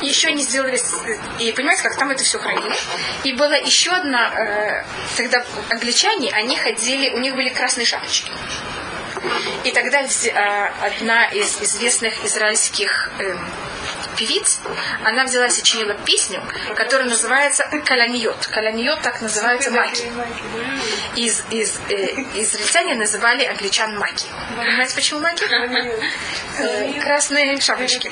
И 0.00 0.06
еще 0.06 0.28
они 0.28 0.42
сделали, 0.42 0.78
и 1.38 1.52
понимаете, 1.52 1.82
как 1.82 1.96
там 1.96 2.10
это 2.10 2.22
все 2.22 2.38
хранили. 2.38 2.74
И 3.24 3.32
была 3.32 3.56
еще 3.56 3.90
одна, 3.90 4.30
э, 4.34 4.84
тогда 5.16 5.44
англичане, 5.70 6.30
они 6.32 6.56
ходили, 6.56 7.10
у 7.10 7.18
них 7.18 7.34
были 7.34 7.48
красные 7.48 7.86
шапочки. 7.86 8.30
И 9.64 9.72
тогда 9.72 10.02
э, 10.02 10.70
одна 10.82 11.26
из 11.26 11.60
известных 11.60 12.24
израильских 12.24 13.10
э, 13.18 13.36
певиц, 14.18 14.58
она 15.04 15.24
взяла 15.24 15.46
и 15.46 15.50
сочинила 15.50 15.94
песню, 15.94 16.42
которая 16.74 17.08
называется 17.08 17.64
«Каланьот». 17.84 18.46
«Каланьот» 18.48 19.00
так 19.02 19.22
называется 19.22 19.70
маки. 19.70 20.10
Из, 21.14 21.44
из, 21.50 21.78
э, 21.88 22.24
израильтяне 22.34 22.94
называли 22.96 23.44
англичан 23.44 23.96
маки. 23.96 24.26
Понимаете, 24.56 24.94
почему 24.94 25.20
маки? 25.20 25.44
Э, 26.58 27.00
красные 27.00 27.60
шапочки. 27.60 28.10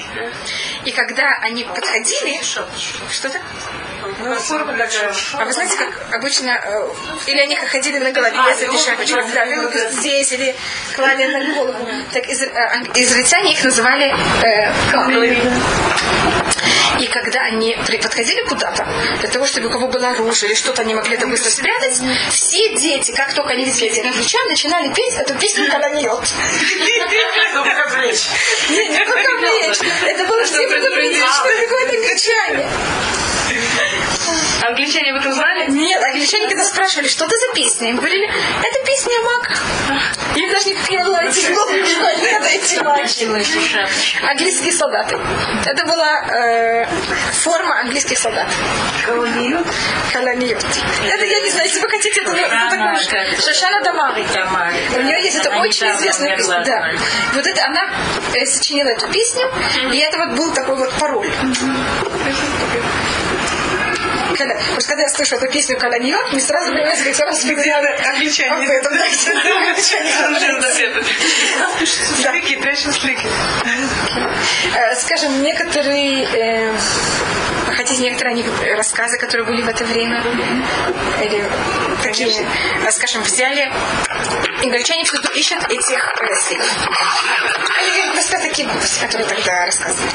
И 0.84 0.92
когда 0.92 1.38
они 1.42 1.64
подходили... 1.64 2.40
Что-то? 3.10 3.40
А 5.38 5.44
вы 5.44 5.52
знаете, 5.52 5.76
как 5.76 6.14
обычно, 6.14 6.50
э, 6.50 6.88
или 7.26 7.40
они 7.40 7.56
ходили 7.56 7.98
на 7.98 8.12
голове 8.12 8.38
с 8.54 8.62
этой 8.62 8.78
шапочкой, 8.78 9.24
да, 9.34 9.46
как 9.46 9.92
здесь, 9.92 10.32
или 10.32 10.54
клали 10.94 11.24
на 11.26 11.54
голову. 11.54 11.88
Так 12.12 12.28
из, 12.28 12.42
э, 12.42 12.48
израильтяне 12.94 13.52
их 13.52 13.64
называли 13.64 14.14
э, 14.44 14.72
и 17.00 17.06
когда 17.08 17.40
они 17.42 17.76
подходили 18.02 18.42
куда-то, 18.48 18.86
для 19.20 19.28
того, 19.28 19.46
чтобы 19.46 19.68
у 19.68 19.70
кого 19.70 19.88
было 19.88 20.10
оружие 20.10 20.50
или 20.50 20.56
что-то 20.56 20.82
они 20.82 20.94
могли 20.94 21.16
это 21.16 21.26
быстро 21.26 21.50
спрятать, 21.50 22.00
все 22.30 22.74
дети, 22.76 23.12
как 23.12 23.34
только 23.34 23.52
они 23.52 23.64
видели 23.64 23.88
этих 23.88 24.04
англичан, 24.04 24.48
начинали 24.48 24.92
петь 24.92 25.14
эту 25.14 25.34
песню 25.34 25.70
«Колониот». 25.70 26.24
Не, 28.70 28.88
не 28.88 29.04
только 29.04 29.30
вещь. 29.40 29.78
Это 30.06 30.26
было 30.26 30.44
все 30.44 30.66
предупредить, 30.68 31.24
что 31.24 31.48
какое-то 31.64 31.96
англичане. 31.96 32.68
Англичане 34.62 35.12
об 35.12 35.20
этом 35.20 35.32
знали? 35.32 35.70
Нет, 35.70 36.02
англичане 36.02 36.48
когда 36.48 36.64
спрашивали, 36.64 37.08
что 37.08 37.24
это 37.26 37.36
за 37.36 37.54
песня, 37.54 37.90
им 37.90 37.96
говорили, 37.96 38.26
это 38.26 38.86
песня 38.86 39.12
о 39.18 39.22
маках. 39.24 39.62
Им 40.36 40.52
даже 40.52 40.68
не 40.70 40.74
что 40.76 42.10
это 42.10 42.48
эти. 42.48 44.26
Английские 44.30 44.72
солдаты. 44.72 45.18
Это 45.64 45.84
была 45.86 46.22
э, 46.30 46.86
форма 47.32 47.80
английских 47.80 48.18
солдат. 48.18 48.46
Колониют. 50.12 50.64
Это 51.08 51.24
я 51.24 51.40
не 51.40 51.50
знаю, 51.50 51.66
если 51.68 51.80
вы 51.80 51.88
хотите, 51.88 52.20
это, 52.20 52.32
такое. 52.32 52.96
Шашана 53.40 53.82
Дамари. 53.82 54.26
У 54.96 55.02
нее 55.02 55.22
есть 55.22 55.36
это 55.36 55.50
очень 55.58 55.90
известная 55.92 56.36
песня. 56.36 56.62
Да. 56.64 56.90
Вот 57.34 57.46
это 57.46 57.64
она 57.66 57.90
э, 58.34 58.44
сочинила 58.46 58.88
эту 58.88 59.06
песню, 59.08 59.50
и 59.92 59.98
это 59.98 60.18
вот 60.18 60.36
был 60.36 60.52
такой 60.52 60.76
вот 60.76 60.92
пароль. 60.98 61.30
Когда, 64.36 64.54
потому 64.54 64.80
что 64.80 64.88
когда 64.88 65.02
я 65.02 65.08
слышу 65.08 65.36
эту 65.36 65.48
песню 65.48 65.78
«Колониот», 65.78 66.32
мне 66.32 66.40
сразу 66.40 66.70
понимаете, 66.72 67.12
как 67.12 67.28
распределяли 67.30 67.86
Англичане. 68.06 68.50
Англичане. 68.52 70.10
Э, 74.74 74.94
Скажем, 74.96 75.42
некоторые, 75.42 76.26
хотите 77.86 78.02
некоторые 78.02 78.74
рассказы, 78.74 79.16
которые 79.16 79.46
были 79.46 79.62
в 79.62 79.68
это 79.68 79.84
время, 79.84 80.22
или 81.22 81.44
такие, 82.02 82.32
скажем, 82.90 83.22
взяли, 83.22 83.70
англичане 84.60 85.04
всюду 85.04 85.28
ищут 85.34 85.62
этих 85.70 86.14
слив. 86.48 86.60
Они 87.78 88.12
просто 88.12 88.38
такие 88.40 88.66
глупости, 88.66 89.00
которые 89.00 89.28
тогда 89.28 89.66
рассказывали. 89.66 90.10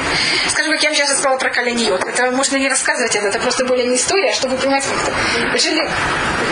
Скажем, 0.50 0.74
как 0.74 0.84
я 0.84 0.90
вам 0.90 0.98
сейчас 0.98 1.10
рассказала 1.12 1.38
про 1.38 1.50
Калиниот. 1.50 2.04
Это 2.04 2.32
можно 2.32 2.58
не 2.58 2.68
рассказывать, 2.68 3.16
это, 3.16 3.28
это 3.28 3.40
просто 3.40 3.64
более 3.66 3.88
не 3.88 3.96
история, 3.96 4.32
а 4.32 4.34
чтобы 4.34 4.58
понимать, 4.58 4.84
как 4.84 5.08
это. 5.08 5.58
Жили 5.58 5.88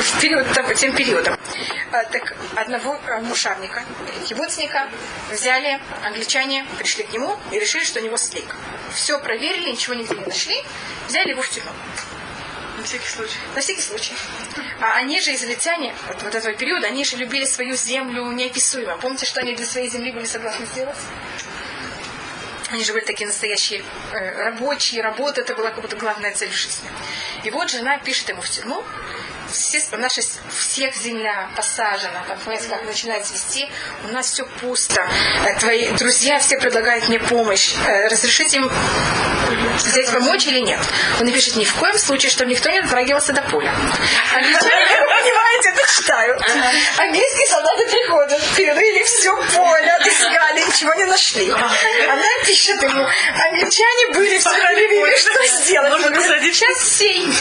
в 0.02 0.22
период, 0.22 0.48
тем 0.78 0.96
периодом. 0.96 1.38
А, 1.92 2.04
так 2.06 2.34
одного 2.56 2.98
э, 3.08 3.20
мушарника, 3.22 3.84
кибуцника, 4.26 4.88
взяли 5.32 5.80
англичане, 6.06 6.66
пришли 6.78 7.04
к 7.04 7.12
нему 7.12 7.36
и 7.52 7.60
решили, 7.60 7.84
что 7.84 8.00
у 8.00 8.04
него 8.04 8.16
слик. 8.16 8.56
Все 8.94 9.20
проверили, 9.20 9.72
ничего 9.72 9.96
нигде 9.96 10.16
не 10.16 10.26
нашли, 10.26 10.56
взяли 11.08 11.30
его 11.30 11.42
в 11.42 11.50
тюрьму. 11.50 11.72
На 12.78 12.84
всякий 12.84 13.10
случай. 13.10 13.38
На 13.56 13.62
всякий 13.62 13.82
случай. 13.82 14.14
А 14.80 14.96
они 14.96 15.20
же, 15.20 15.36
израильтяне, 15.36 15.94
вот, 16.08 16.24
вот 16.24 16.34
этого 16.34 16.54
периода, 16.54 16.88
они 16.88 17.04
же 17.04 17.18
любили 17.18 17.46
свою 17.46 17.76
землю 17.76 18.32
неописуемо. 18.32 18.98
Помните, 18.98 19.26
что 19.26 19.42
они 19.42 19.54
для 19.54 19.66
своей 19.66 19.90
земли 19.90 20.12
были 20.12 20.26
согласны 20.26 20.66
сделать? 20.66 20.98
Они 22.72 22.84
же 22.84 22.94
были 22.94 23.04
такие 23.04 23.28
настоящие 23.28 23.84
э, 24.14 24.44
рабочие, 24.44 25.02
работа, 25.02 25.42
это 25.42 25.56
была 25.56 25.72
как 25.72 25.82
будто 25.82 25.98
главная 25.98 26.32
цель 26.34 26.52
жизни. 26.52 26.88
И 27.44 27.50
вот 27.50 27.70
жена 27.70 27.98
пишет 27.98 28.30
ему 28.30 28.42
в 28.42 28.50
тюрьму, 28.50 28.84
все, 29.52 29.82
наша, 29.98 30.22
всех 30.50 30.96
земля 30.96 31.50
посажена, 31.56 32.24
там, 32.28 32.38
понимаете, 32.40 32.70
как 32.70 32.84
начинает 32.86 33.26
цвести, 33.26 33.70
у 34.10 34.14
нас 34.14 34.32
все 34.32 34.46
пусто, 34.62 35.06
Э, 35.46 35.60
твои 35.60 35.90
друзья 35.92 36.40
все 36.40 36.58
предлагают 36.58 37.08
мне 37.10 37.20
помощь, 37.20 37.74
Э, 37.86 38.08
разрешите 38.08 38.58
им 38.58 38.72
здесь 39.80 40.10
помочь 40.10 40.46
или 40.48 40.60
нет? 40.60 40.80
Он 41.20 41.26
напишет, 41.26 41.56
ни 41.56 41.66
в 41.66 41.74
коем 41.76 41.98
случае, 41.98 42.30
чтобы 42.30 42.52
никто 42.52 42.70
не 42.70 42.82
дотрагивался 42.82 43.34
до 43.34 43.42
поля. 43.42 43.74
Англичане, 44.34 45.02
вы 45.02 45.08
понимаете, 45.08 45.70
это 45.70 45.92
читают. 45.92 46.42
Английские 46.98 47.48
солдаты 47.48 47.86
приходят, 47.88 48.42
перерыли 48.56 49.04
все 49.04 49.36
поле, 49.36 49.92
отыскали, 49.94 50.62
ничего 50.68 50.94
не 50.94 51.06
нашли. 51.06 51.50
Она 51.52 52.28
пишет 52.46 52.82
ему, 52.82 53.08
англичане 53.50 54.08
были, 54.14 54.38
все 54.38 54.50
проверили, 54.50 55.18
что 55.18 55.64
сделать? 55.64 55.94
Говорит, 55.94 56.18
посадить. 56.18 56.56
Сейчас 56.56 56.90
сей. 56.98 57.28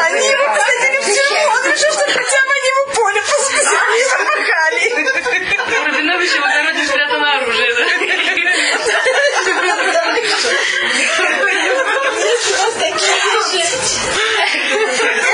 Они 0.00 0.26
его 0.26 0.46
посадили 0.54 0.98
в 1.00 1.06
тюрьму, 1.06 1.42
он 1.50 1.62
решил, 1.64 1.92
что 1.92 2.04
хотя 2.06 2.40
бы 2.44 2.50
они 2.58 2.68
ему 2.68 2.84
поле 2.94 3.20
посадили, 3.22 4.04
замахали. 4.10 4.80
Рабинович 5.86 6.32
его 6.34 6.46
дороги 6.48 6.82
спрятано 6.86 7.28
оружие. 7.38 7.70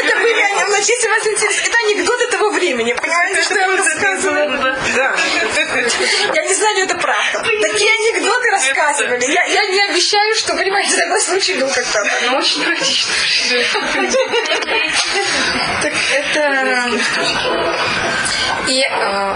Это 0.02 0.16
были, 0.20 0.40
они- 0.40 0.64
значит, 0.68 0.88
если 0.88 1.08
вас 1.08 1.26
интересует, 1.26 1.68
это 1.68 1.78
анекдоты 1.86 2.26
того 2.28 2.50
времени, 2.50 2.92
понимаете, 2.92 3.42
что 3.42 3.54
я 3.58 3.66
вам 3.68 3.76
рассказывала? 3.76 4.76
Да. 4.94 5.16
Я 6.34 6.44
не 6.44 6.54
знаю, 6.54 6.78
это 6.84 6.94
правда. 6.96 7.42
Такие 7.62 7.90
анекдоты 7.92 8.50
рассказывали. 8.50 9.24
Я, 9.32 9.44
я 9.44 9.66
не 9.66 9.80
обещаю, 9.90 10.34
что, 10.34 10.54
понимаете, 10.54 10.96
такой 10.96 11.20
случай 11.20 11.54
был 11.54 11.68
как-то. 11.68 12.04
Ну, 12.30 12.36
очень 12.38 12.62
практично. 12.64 13.12
Так 15.82 15.92
это... 16.14 16.90
И 18.68 18.82
э, 18.82 19.34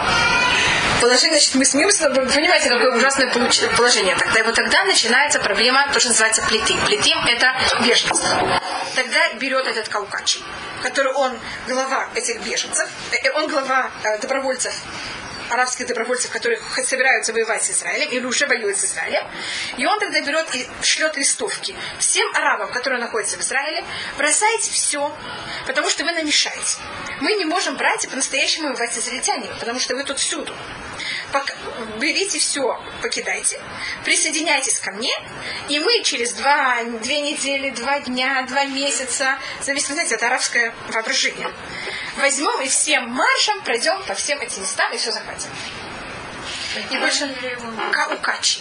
положение, 1.01 1.39
значит, 1.39 1.55
мы 1.55 1.65
смеемся, 1.65 2.09
но 2.09 2.27
понимаете, 2.27 2.69
какое 2.69 2.97
ужасное 2.97 3.33
положение. 3.77 4.17
Тогда 4.17 4.41
и 4.41 4.43
вот 4.43 4.55
тогда 4.55 4.85
начинается 4.85 5.39
проблема, 5.41 5.89
то, 5.93 6.01
что 6.01 6.09
называется 6.09 6.43
плетим. 6.43 6.79
Плетим– 6.87 7.19
это 7.27 7.55
беженство. 7.85 8.61
Тогда 8.95 9.33
берет 9.35 9.67
этот 9.67 9.89
каукач, 9.89 10.39
который 10.83 11.13
он 11.13 11.39
глава 11.67 12.09
этих 12.15 12.41
беженцев, 12.43 12.89
э, 13.13 13.31
он 13.31 13.49
глава 13.49 13.91
э, 14.05 14.19
добровольцев 14.19 14.75
арабских 15.51 15.87
добровольцев, 15.87 16.31
которые 16.31 16.61
собираются 16.85 17.33
воевать 17.33 17.63
с 17.65 17.71
Израилем 17.71 18.09
или 18.11 18.25
уже 18.25 18.47
воюют 18.47 18.79
с 18.79 18.85
Израилем. 18.85 19.25
И 19.77 19.85
он 19.85 19.99
тогда 19.99 20.21
берет 20.21 20.55
и 20.55 20.69
шлет 20.83 21.17
листовки 21.17 21.75
всем 21.99 22.27
арабам, 22.35 22.71
которые 22.71 23.01
находятся 23.01 23.37
в 23.37 23.41
Израиле, 23.41 23.85
бросайте 24.17 24.71
все, 24.71 25.13
потому 25.67 25.91
что 25.91 26.05
вы 26.05 26.13
нам 26.13 26.25
мешаете. 26.25 26.79
Мы 27.21 27.35
не 27.35 27.45
можем 27.45 27.77
брать 27.77 28.05
и 28.05 28.09
по-настоящему 28.09 28.69
воевать 28.69 28.95
с 28.95 28.99
израильтянами, 28.99 29.51
потому 29.59 29.81
что 29.81 29.97
вы 29.97 30.05
тут 30.05 30.19
всюду. 30.19 30.55
Берите 31.99 32.39
все, 32.39 32.81
покидайте, 33.03 33.61
присоединяйтесь 34.05 34.81
ко 34.81 34.91
мне, 34.93 35.13
и 35.69 35.79
мы 35.79 36.03
через 36.03 36.33
два, 36.33 36.83
две 37.03 37.21
недели, 37.21 37.71
два 37.71 38.01
дня, 38.01 38.43
два 38.49 38.65
месяца, 38.65 39.39
зависит, 39.61 39.91
знаете, 39.93 40.17
это 40.17 40.27
арабское 40.27 40.75
воображение, 40.89 41.51
возьмем 42.19 42.61
и 42.63 42.69
всем 42.69 43.09
маршем 43.11 43.61
пройдем 43.63 44.03
по 44.05 44.15
всем 44.15 44.41
этим 44.41 44.63
местам 44.63 44.93
и 44.93 44.97
все 44.97 45.13
захватим. 45.13 45.51
И 46.91 46.99
больше 46.99 47.35
каукачи. 47.93 48.61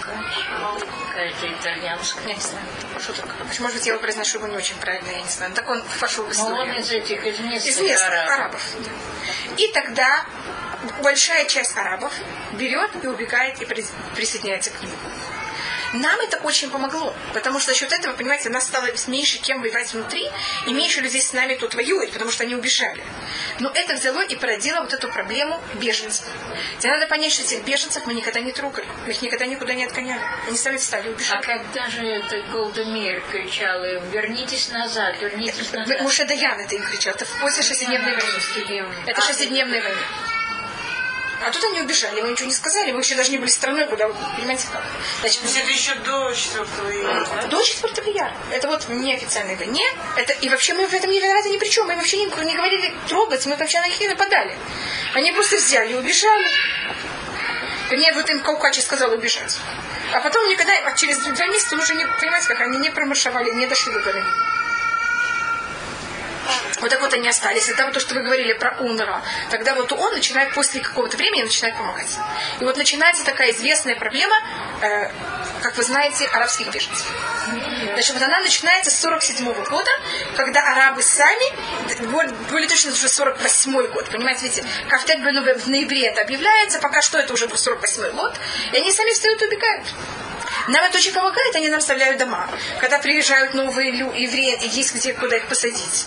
Какая-то 0.00 1.52
итальянская. 1.52 2.26
Я 2.26 2.34
не 2.34 2.40
знаю, 2.40 2.64
что 2.98 3.12
такое. 3.12 3.34
Может 3.60 3.74
быть, 3.76 3.86
я 3.86 3.92
его 3.92 4.00
произношу 4.02 4.38
его 4.38 4.48
не 4.48 4.56
очень 4.56 4.76
правильно, 4.76 5.08
я 5.10 5.20
не 5.20 5.28
знаю. 5.28 5.52
Так 5.52 5.68
он 5.68 5.82
вошел 6.00 6.24
в 6.24 6.36
Но 6.38 6.44
он 6.46 6.52
историю. 6.54 6.80
из 6.80 6.90
этих, 6.90 7.24
из 7.26 7.38
местных, 7.40 7.66
Из 7.66 7.80
местных 7.80 8.08
арабов. 8.08 8.32
арабов. 8.34 8.62
И 9.58 9.68
тогда 9.72 10.24
большая 11.02 11.46
часть 11.46 11.76
арабов 11.76 12.12
берет 12.52 12.90
и 13.02 13.06
убегает 13.06 13.60
и 13.60 13.64
прис- 13.64 13.92
присоединяется 14.14 14.70
к 14.70 14.82
нему. 14.82 14.94
Нам 15.94 16.18
это 16.20 16.38
очень 16.38 16.70
помогло, 16.70 17.14
потому 17.34 17.60
что 17.60 17.70
за 17.70 17.78
счет 17.78 17.92
этого, 17.92 18.14
понимаете, 18.16 18.50
нас 18.50 18.66
стало 18.66 18.88
меньше 19.06 19.38
кем 19.38 19.60
воевать 19.60 19.92
внутри, 19.92 20.28
и 20.66 20.72
меньше 20.72 21.00
людей 21.00 21.22
с 21.22 21.32
нами 21.32 21.54
тут 21.54 21.74
воюет, 21.76 22.12
потому 22.12 22.32
что 22.32 22.42
они 22.42 22.56
убежали. 22.56 23.00
Но 23.60 23.70
это 23.72 23.94
взяло 23.94 24.24
и 24.24 24.34
породило 24.34 24.80
вот 24.80 24.92
эту 24.92 25.08
проблему 25.08 25.60
беженцев. 25.74 26.26
Тебе 26.80 26.92
надо 26.94 27.06
понять, 27.06 27.32
что 27.32 27.42
этих 27.42 27.64
беженцев 27.64 28.06
мы 28.06 28.14
никогда 28.14 28.40
не 28.40 28.50
трогали, 28.50 28.86
мы 29.06 29.12
их 29.12 29.22
никогда 29.22 29.46
никуда 29.46 29.74
не 29.74 29.84
отгоняли. 29.84 30.20
Они 30.48 30.56
сами 30.56 30.78
встали 30.78 31.10
и 31.10 31.14
А 31.30 31.40
когда 31.40 31.88
же 31.88 32.04
это 32.04 32.42
Голдемир 32.50 33.22
кричала 33.30 33.84
им, 33.84 34.10
вернитесь 34.10 34.70
назад, 34.70 35.14
вернитесь 35.20 35.72
назад. 35.72 36.00
Муше 36.00 36.24
Даян 36.24 36.58
это 36.58 36.74
им 36.74 36.82
кричал, 36.82 37.14
это 37.14 37.24
после 37.40 37.62
шестидневной 37.62 38.16
войны. 38.16 38.88
Это 39.06 39.20
шестидневная 39.20 39.80
война. 39.80 40.33
А 41.46 41.50
тут 41.50 41.62
они 41.64 41.82
убежали, 41.82 42.22
мы 42.22 42.30
ничего 42.30 42.46
не 42.46 42.54
сказали, 42.54 42.90
мы 42.92 43.00
еще 43.00 43.14
даже 43.16 43.30
не 43.30 43.38
были 43.38 43.50
страной, 43.50 43.86
куда, 43.86 44.08
понимаете 44.08 44.66
как. 44.72 44.82
Значит, 45.20 45.40
То 45.40 45.46
есть 45.46 45.58
это 45.58 45.70
еще 45.70 45.94
до 45.96 46.32
4 46.32 46.64
июля. 46.90 47.26
да? 47.42 47.46
до 47.48 47.62
4 47.62 48.12
яра. 48.12 48.32
Это 48.50 48.68
вот 48.68 48.84
в 48.84 48.90
неофициальной 48.90 49.56
войне. 49.56 49.84
Это, 50.16 50.32
и 50.32 50.48
вообще 50.48 50.72
мы 50.72 50.86
в 50.86 50.94
этом 50.94 51.10
не 51.10 51.20
виноваты 51.20 51.50
ни 51.50 51.58
при 51.58 51.68
чем. 51.68 51.86
Мы 51.86 51.96
вообще 51.96 52.16
не, 52.16 52.24
не 52.24 52.54
говорили 52.54 52.94
трогать, 53.08 53.44
мы 53.44 53.56
вообще 53.56 53.78
на 53.80 53.88
них 53.88 54.00
не 54.00 54.08
нападали. 54.08 54.56
Они 55.12 55.32
просто 55.32 55.56
взяли 55.56 55.92
и 55.92 55.94
убежали. 55.96 56.48
Мне 57.90 58.12
вот 58.14 58.28
им 58.30 58.40
Каукачи 58.40 58.80
сказал 58.80 59.12
убежать. 59.12 59.58
А 60.12 60.20
потом 60.20 60.48
никогда, 60.48 60.72
а 60.86 60.92
через 60.96 61.18
два 61.18 61.46
месяца 61.46 61.76
уже 61.76 61.94
не, 61.94 62.06
понимаете, 62.06 62.48
как 62.48 62.60
они 62.62 62.78
не 62.78 62.90
промаршировали, 62.90 63.50
не 63.50 63.66
дошли 63.66 63.92
до 63.92 64.00
горы. 64.00 64.24
Вот 66.80 66.90
так 66.90 67.00
вот 67.00 67.12
они 67.14 67.28
остались. 67.28 67.68
Это 67.68 67.84
вот 67.84 67.94
то, 67.94 68.00
что 68.00 68.14
вы 68.14 68.22
говорили 68.22 68.52
про 68.52 68.76
Унра. 68.80 69.22
Тогда 69.50 69.74
вот 69.74 69.92
он 69.92 70.12
начинает 70.12 70.52
после 70.54 70.80
какого-то 70.80 71.16
времени 71.16 71.42
начинает 71.42 71.76
помогать. 71.76 72.18
И 72.60 72.64
вот 72.64 72.76
начинается 72.76 73.24
такая 73.24 73.52
известная 73.52 73.96
проблема, 73.96 74.36
э, 74.82 75.10
как 75.62 75.76
вы 75.76 75.82
знаете, 75.82 76.26
арабских 76.26 76.68
беженцев. 76.68 77.06
Значит, 77.92 78.14
вот 78.14 78.22
она 78.22 78.40
начинается 78.40 78.90
с 78.90 79.00
47 79.00 79.52
года, 79.64 79.90
когда 80.36 80.60
арабы 80.72 81.02
сами, 81.02 82.06
более, 82.10 82.32
более 82.50 82.68
точно 82.68 82.92
уже 82.92 83.08
48 83.08 83.86
год, 83.88 84.10
понимаете, 84.10 84.42
видите, 84.42 84.64
Кафтет 84.88 85.18
в 85.20 85.68
ноябре 85.68 86.06
это 86.06 86.22
объявляется, 86.22 86.78
пока 86.80 87.02
что 87.02 87.18
это 87.18 87.32
уже 87.32 87.48
48 87.48 88.10
год, 88.12 88.34
и 88.72 88.76
они 88.76 88.92
сами 88.92 89.12
встают 89.12 89.42
и 89.42 89.46
убегают. 89.46 89.86
Нам 90.68 90.84
это 90.84 90.98
очень 90.98 91.12
помогает, 91.12 91.54
они 91.56 91.68
нам 91.68 91.78
оставляют 91.78 92.18
дома. 92.18 92.48
Когда 92.80 92.98
приезжают 92.98 93.54
новые 93.54 93.90
евреи, 93.90 94.58
есть 94.74 94.94
где, 94.94 95.12
куда 95.12 95.36
их 95.36 95.46
посадить. 95.46 96.06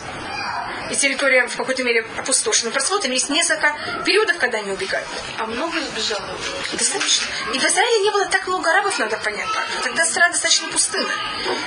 И 0.90 0.96
территория 0.96 1.48
в 1.48 1.56
какой-то 1.56 1.84
мере 1.84 2.06
опустошена. 2.18 2.72
Просто 2.72 2.94
вот 2.94 3.06
есть 3.06 3.30
несколько 3.30 3.76
периодов, 4.06 4.38
когда 4.38 4.60
они 4.60 4.72
убегают. 4.72 5.08
А 5.38 5.46
много 5.46 5.80
сбежало? 5.82 6.30
Достаточно. 6.74 7.28
И 7.54 7.60
в 7.60 7.66
Израиле 7.66 8.00
не 8.04 8.12
было 8.12 8.26
так 8.26 8.48
много 8.48 8.72
арабов, 8.72 8.98
надо 8.98 9.18
понять. 9.18 9.50
Тогда 9.84 10.06
страна 10.06 10.30
достаточно 10.30 10.70
пустынная. 10.70 11.16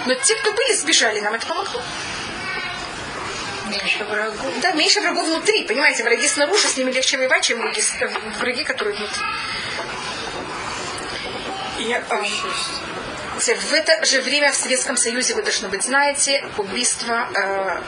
Но 0.06 0.14
те, 0.14 0.34
кто 0.36 0.52
были, 0.52 0.72
сбежали, 0.72 1.20
нам 1.20 1.34
это 1.34 1.46
помогло. 1.46 1.82
Меньше 3.68 4.04
врагов. 4.04 4.52
Да, 4.62 4.72
меньше 4.72 5.00
врагов 5.00 5.26
внутри, 5.26 5.64
понимаете, 5.64 6.02
враги 6.02 6.26
снаружи, 6.26 6.66
с 6.66 6.76
ними 6.76 6.90
легче 6.90 7.18
воевать, 7.18 7.44
чем 7.44 7.60
враги, 7.60 7.82
э, 8.00 8.08
враги 8.40 8.64
которые 8.64 8.96
внутри. 8.96 9.22
И, 11.80 11.92
э, 11.92 13.54
в 13.54 13.72
это 13.72 14.04
же 14.04 14.20
время 14.20 14.52
в 14.52 14.54
Советском 14.54 14.96
Союзе, 14.96 15.34
вы 15.34 15.42
должны 15.42 15.68
быть 15.68 15.82
знаете, 15.82 16.44
убийство 16.58 17.26
э, 17.34 17.80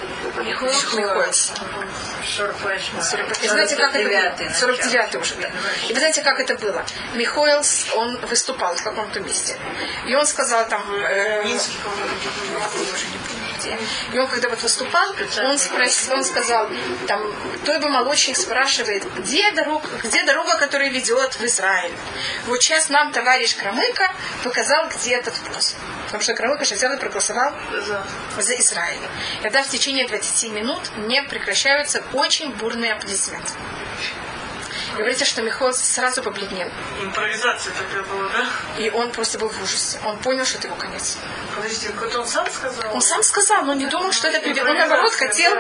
Михоэлса. 0.44 1.54
48 2.24 2.98
И 3.42 3.48
знаете, 3.48 3.76
как 3.76 3.94
это 3.94 4.08
было? 4.08 4.18
49-й 4.18 4.54
49 4.54 5.14
уже, 5.16 5.34
да. 5.34 5.50
И 5.88 5.92
вы 5.92 5.98
знаете, 5.98 6.22
как 6.22 6.40
это 6.40 6.54
было? 6.54 6.84
Михоэлс, 7.14 7.88
он 7.94 8.16
выступал 8.26 8.74
в 8.76 8.82
каком-то 8.82 9.20
месте. 9.20 9.58
И 10.06 10.14
он 10.14 10.26
сказал 10.26 10.66
там... 10.68 10.82
э, 10.90 11.44
Минский, 11.44 11.76
по-моему. 11.84 12.14
я 12.22 12.94
уже 12.94 13.06
не 13.06 13.18
помню 13.18 13.41
где. 13.62 13.78
И 14.12 14.18
он, 14.18 14.28
когда 14.28 14.48
вот 14.48 14.62
выступал, 14.62 15.14
он, 15.44 15.58
спросил, 15.58 16.14
он 16.14 16.24
сказал, 16.24 16.68
там, 17.06 17.22
той 17.64 17.78
бы 17.78 17.88
молочник 17.88 18.36
спрашивает, 18.36 19.04
где 19.18 19.50
дорога, 19.52 19.86
где 20.02 20.22
дорога, 20.24 20.56
которая 20.56 20.90
ведет 20.90 21.34
в 21.34 21.44
Израиль? 21.44 21.92
Вот 22.46 22.62
сейчас 22.62 22.88
нам 22.88 23.12
товарищ 23.12 23.56
Крамыка 23.56 24.12
показал, 24.42 24.88
где 24.88 25.16
этот 25.16 25.34
путь. 25.34 25.74
Потому 26.06 26.22
что 26.22 26.34
Крамыка 26.34 26.62
взял 26.64 26.92
и 26.92 26.98
проголосовал 26.98 27.52
за 28.38 28.54
Израиль. 28.58 29.00
И 29.40 29.42
тогда 29.42 29.62
в 29.62 29.68
течение 29.68 30.06
20 30.06 30.52
минут 30.52 30.80
не 30.96 31.22
прекращаются 31.22 32.02
очень 32.12 32.50
бурные 32.52 32.92
аплодисменты. 32.92 33.52
И 34.92 34.96
говорится, 34.96 35.24
что 35.24 35.42
Михаил 35.42 35.72
сразу 35.72 36.22
побледнел. 36.22 36.68
Импровизация 37.02 37.72
такая 37.72 38.02
была, 38.02 38.28
да? 38.28 38.46
И 38.78 38.90
он 38.90 39.10
просто 39.10 39.38
был 39.38 39.48
в 39.48 39.62
ужасе. 39.62 39.98
Он 40.04 40.18
понял, 40.18 40.44
что 40.44 40.58
это 40.58 40.66
его 40.66 40.76
конец. 40.76 41.16
Подождите, 41.54 41.88
какой-то 41.88 42.20
он 42.20 42.26
сам 42.26 42.46
сказал? 42.50 42.94
Он 42.94 43.00
сам 43.00 43.22
сказал, 43.22 43.64
но 43.64 43.74
не 43.74 43.86
думал, 43.86 44.12
что 44.12 44.28
это 44.28 44.40
приведет. 44.40 44.66
Он, 44.66 44.76
наоборот, 44.76 45.12
хотел 45.12 45.52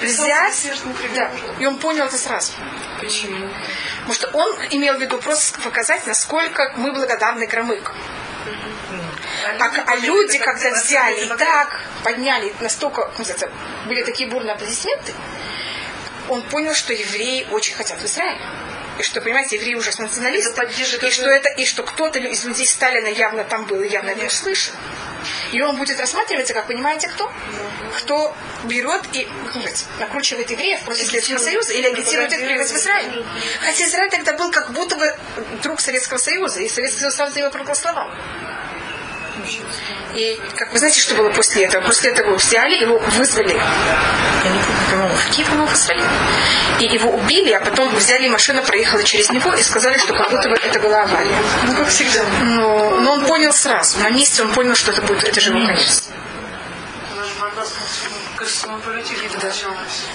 взять... 0.00 0.72
Да, 1.14 1.30
и 1.58 1.66
он 1.66 1.78
понял 1.78 2.06
это 2.06 2.16
сразу. 2.16 2.52
Почему? 3.00 3.48
Потому 3.98 4.14
что 4.14 4.28
он 4.28 4.56
имел 4.70 4.96
в 4.96 5.00
виду 5.00 5.18
просто 5.18 5.60
показать, 5.60 6.06
насколько 6.06 6.72
мы 6.76 6.92
благодарны 6.92 7.46
Крамыку. 7.46 7.92
А, 9.60 9.70
а 9.86 9.96
люди, 9.96 10.38
когда 10.38 10.70
взяли 10.70 11.26
и 11.26 11.28
так 11.28 11.80
подняли, 12.02 12.54
настолько, 12.60 13.02
как 13.02 13.18
называется, 13.18 13.50
были 13.86 14.02
такие 14.02 14.28
бурные 14.28 14.54
аплодисменты, 14.54 15.12
он 16.28 16.42
понял, 16.42 16.74
что 16.74 16.92
евреи 16.92 17.46
очень 17.50 17.74
хотят 17.74 18.00
в 18.00 18.04
Израиль. 18.04 18.40
И 18.98 19.02
что, 19.02 19.20
понимаете, 19.20 19.56
евреи 19.56 19.74
уже 19.74 19.90
националисты. 19.98 20.68
И 20.76 21.10
что, 21.10 21.30
это, 21.30 21.48
и 21.50 21.64
что 21.64 21.82
кто-то 21.84 22.18
из 22.18 22.44
людей 22.44 22.66
Сталина 22.66 23.06
явно 23.06 23.44
там 23.44 23.66
был, 23.66 23.80
и 23.82 23.88
явно 23.88 24.10
это 24.10 24.26
услышал. 24.26 24.74
И 25.52 25.60
он 25.60 25.76
будет 25.76 26.00
рассматриваться, 26.00 26.54
как 26.54 26.66
понимаете, 26.66 27.08
кто? 27.08 27.32
Кто 27.96 28.36
берет 28.64 29.02
и 29.12 29.28
сказать, 29.50 29.84
накручивает 29.98 30.50
евреев 30.50 30.80
против 30.80 31.06
Советского 31.06 31.38
Союза 31.38 31.72
или 31.74 31.86
агитирует 31.86 32.32
их 32.32 32.38
приехать 32.38 32.70
в 32.70 32.76
Израиль. 32.76 33.24
Хотя 33.60 33.84
Израиль 33.84 34.10
тогда 34.10 34.32
был 34.34 34.50
как 34.50 34.72
будто 34.72 34.96
бы 34.96 35.14
друг 35.62 35.80
Советского 35.80 36.18
Союза, 36.18 36.60
и 36.60 36.68
Советский 36.68 37.00
Союз 37.00 37.14
сам 37.14 37.32
за 37.32 37.40
него 37.40 37.50
проголосовал. 37.50 38.10
И 40.14 40.40
как 40.56 40.72
вы 40.72 40.78
знаете, 40.78 41.00
что 41.00 41.14
было 41.14 41.30
после 41.30 41.64
этого? 41.64 41.84
После 41.84 42.10
этого 42.10 42.34
взяли, 42.36 42.80
его 42.80 42.98
вызвали. 42.98 43.54
Я 43.54 44.50
не 44.50 44.60
помню, 44.62 44.80
по-моему, 44.90 45.14
в 45.14 45.30
Киев, 45.30 45.48
по-моему, 45.48 45.68
в. 45.68 46.80
И 46.80 46.86
его 46.86 47.10
убили, 47.10 47.52
а 47.52 47.60
потом 47.60 47.94
взяли 47.94 48.28
машину, 48.28 48.62
проехала 48.62 49.02
через 49.02 49.30
него 49.30 49.52
и 49.54 49.62
сказали, 49.62 49.98
что 49.98 50.14
как 50.14 50.30
будто 50.30 50.48
бы 50.48 50.56
это 50.56 50.78
была 50.80 51.02
авария. 51.02 51.36
Ну, 51.66 51.74
как 51.74 51.88
всегда. 51.88 52.22
Но, 52.42 53.00
но 53.00 53.12
он 53.14 53.26
понял 53.26 53.52
сразу. 53.52 53.98
На 54.00 54.10
месте 54.10 54.42
он 54.42 54.52
понял, 54.52 54.74
что 54.74 54.92
это 54.92 55.02
будет, 55.02 55.24
это 55.24 55.40
же 55.40 55.50
его 55.50 55.66
конец. 55.66 56.04
Даже 57.68 58.10
борьба 58.10 58.28
с 58.34 58.38
космополитикой 58.38 59.28
началась. 59.42 60.06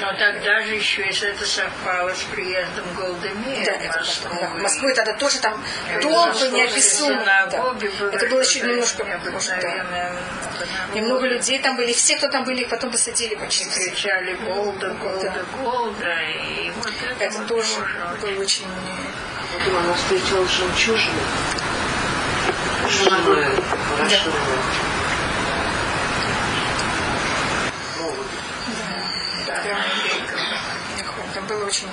Но 0.00 0.12
тогда 0.18 0.62
же 0.62 0.74
еще, 0.74 1.06
если 1.06 1.30
это 1.30 1.46
совпало 1.46 2.14
с 2.14 2.22
приездом 2.24 2.84
Голдемира, 2.94 3.64
Да, 3.64 3.72
это, 3.72 4.04
да, 4.40 4.48
в 4.48 4.62
Москву 4.62 4.88
тогда 4.94 5.14
тоже 5.14 5.38
там 5.40 5.62
толпы 6.00 6.48
неописуемые. 6.48 7.24
Да. 7.24 7.74
Это 8.12 8.26
было 8.28 8.40
еще 8.40 8.60
немножко, 8.60 9.04
может, 9.04 9.60
да. 9.60 10.12
Немного 10.94 11.26
людей 11.26 11.58
там 11.60 11.76
были, 11.76 11.92
все, 11.92 12.16
кто 12.16 12.28
там 12.28 12.44
были, 12.44 12.62
их 12.62 12.68
потом 12.68 12.90
посадили 12.90 13.34
почти 13.34 13.68
все. 13.68 13.90
кричали 13.90 14.34
Голда, 14.34 14.90
Голда, 14.94 15.46
Голда, 15.60 16.16
и 16.44 16.70
вот 16.70 16.92
это, 17.10 17.24
Это 17.24 17.38
вот 17.38 17.46
тоже 17.46 17.74
было 18.20 18.40
очень... 18.42 18.66
Потом 19.58 19.76
она 19.78 19.94
встретила 19.94 20.46
жемчужину. 20.46 21.20
Жемчужину, 22.88 23.62
хорошо. 23.96 24.30
Очень... 31.68 31.88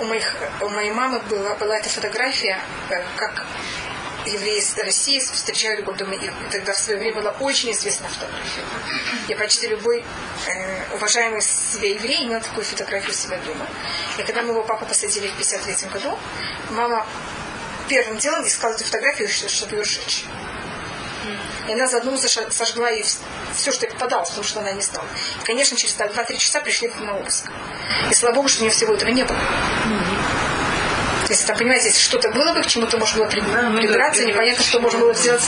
У, 0.00 0.04
моих, 0.04 0.36
у 0.60 0.68
моей 0.68 0.92
мамы 0.92 1.18
была, 1.28 1.56
была 1.56 1.76
эта 1.76 1.88
фотография, 1.88 2.60
э, 2.88 3.02
как 3.16 3.44
евреи 4.26 4.58
из 4.58 4.78
России 4.78 5.18
встречают 5.18 5.84
Голдомир. 5.84 6.32
Тогда 6.52 6.72
в 6.72 6.78
свое 6.78 7.00
время 7.00 7.16
была 7.16 7.32
очень 7.40 7.72
известная 7.72 8.08
фотография. 8.08 8.62
И 9.26 9.34
почти 9.34 9.66
любой 9.66 10.04
э, 10.46 10.94
уважаемый 10.94 11.42
себя 11.42 11.90
еврей 11.90 12.26
имел 12.26 12.40
такую 12.40 12.64
фотографию 12.64 13.12
себя 13.12 13.38
дома. 13.38 13.66
И 14.18 14.22
когда 14.22 14.42
моего 14.42 14.62
папу 14.62 14.86
посадили 14.86 15.26
в 15.26 15.36
53 15.36 15.88
году, 15.88 16.16
мама 16.70 17.04
первым 17.88 18.18
делом 18.18 18.46
искала 18.46 18.74
эту 18.74 18.84
фотографию, 18.84 19.28
чтобы 19.28 19.76
ее 19.76 19.84
сжечь. 19.84 20.26
И 21.70 21.72
она 21.72 21.86
заодно 21.86 22.16
сожгла 22.16 22.90
вс- 23.02 23.18
все, 23.54 23.70
что 23.70 23.86
ей 23.86 23.92
попадалось, 23.92 24.30
потому 24.30 24.44
что 24.44 24.58
она 24.58 24.72
не 24.72 24.80
знала. 24.82 25.06
И, 25.40 25.46
конечно, 25.46 25.76
через 25.76 25.94
так 25.94 26.12
2-3 26.12 26.36
часа 26.36 26.60
пришли 26.60 26.88
к 26.88 26.98
на 26.98 27.16
обыск. 27.16 27.44
И 28.10 28.14
слава 28.14 28.34
богу, 28.34 28.48
что 28.48 28.62
у 28.62 28.62
нее 28.64 28.72
всего 28.72 28.92
этого 28.94 29.10
не 29.10 29.22
было. 29.22 29.38
Если 31.28 31.46
там, 31.46 31.56
понимаете, 31.56 31.86
если 31.86 32.00
что-то 32.00 32.30
было 32.30 32.52
бы, 32.54 32.60
к 32.62 32.66
чему-то 32.66 32.98
можно 32.98 33.18
было 33.18 33.26
при- 33.28 33.40
придраться, 33.40 34.24
непонятно, 34.24 34.64
что 34.64 34.80
можно 34.80 34.98
было 34.98 35.14
сделать 35.14 35.42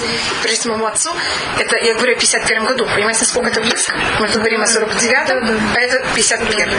прежде 0.45 0.69
моему 0.69 0.87
отцу. 0.87 1.11
Это, 1.59 1.77
я 1.79 1.95
говорю, 1.95 2.13
о 2.15 2.21
51 2.21 2.67
году. 2.67 2.87
Понимаете, 2.87 3.21
насколько 3.23 3.49
это 3.49 3.61
близко? 3.61 3.93
Мы 4.21 4.29
говорим 4.29 4.63
о 4.63 4.67
49-м, 4.67 5.73
а 5.77 5.81
это 5.81 6.07
51 6.15 6.71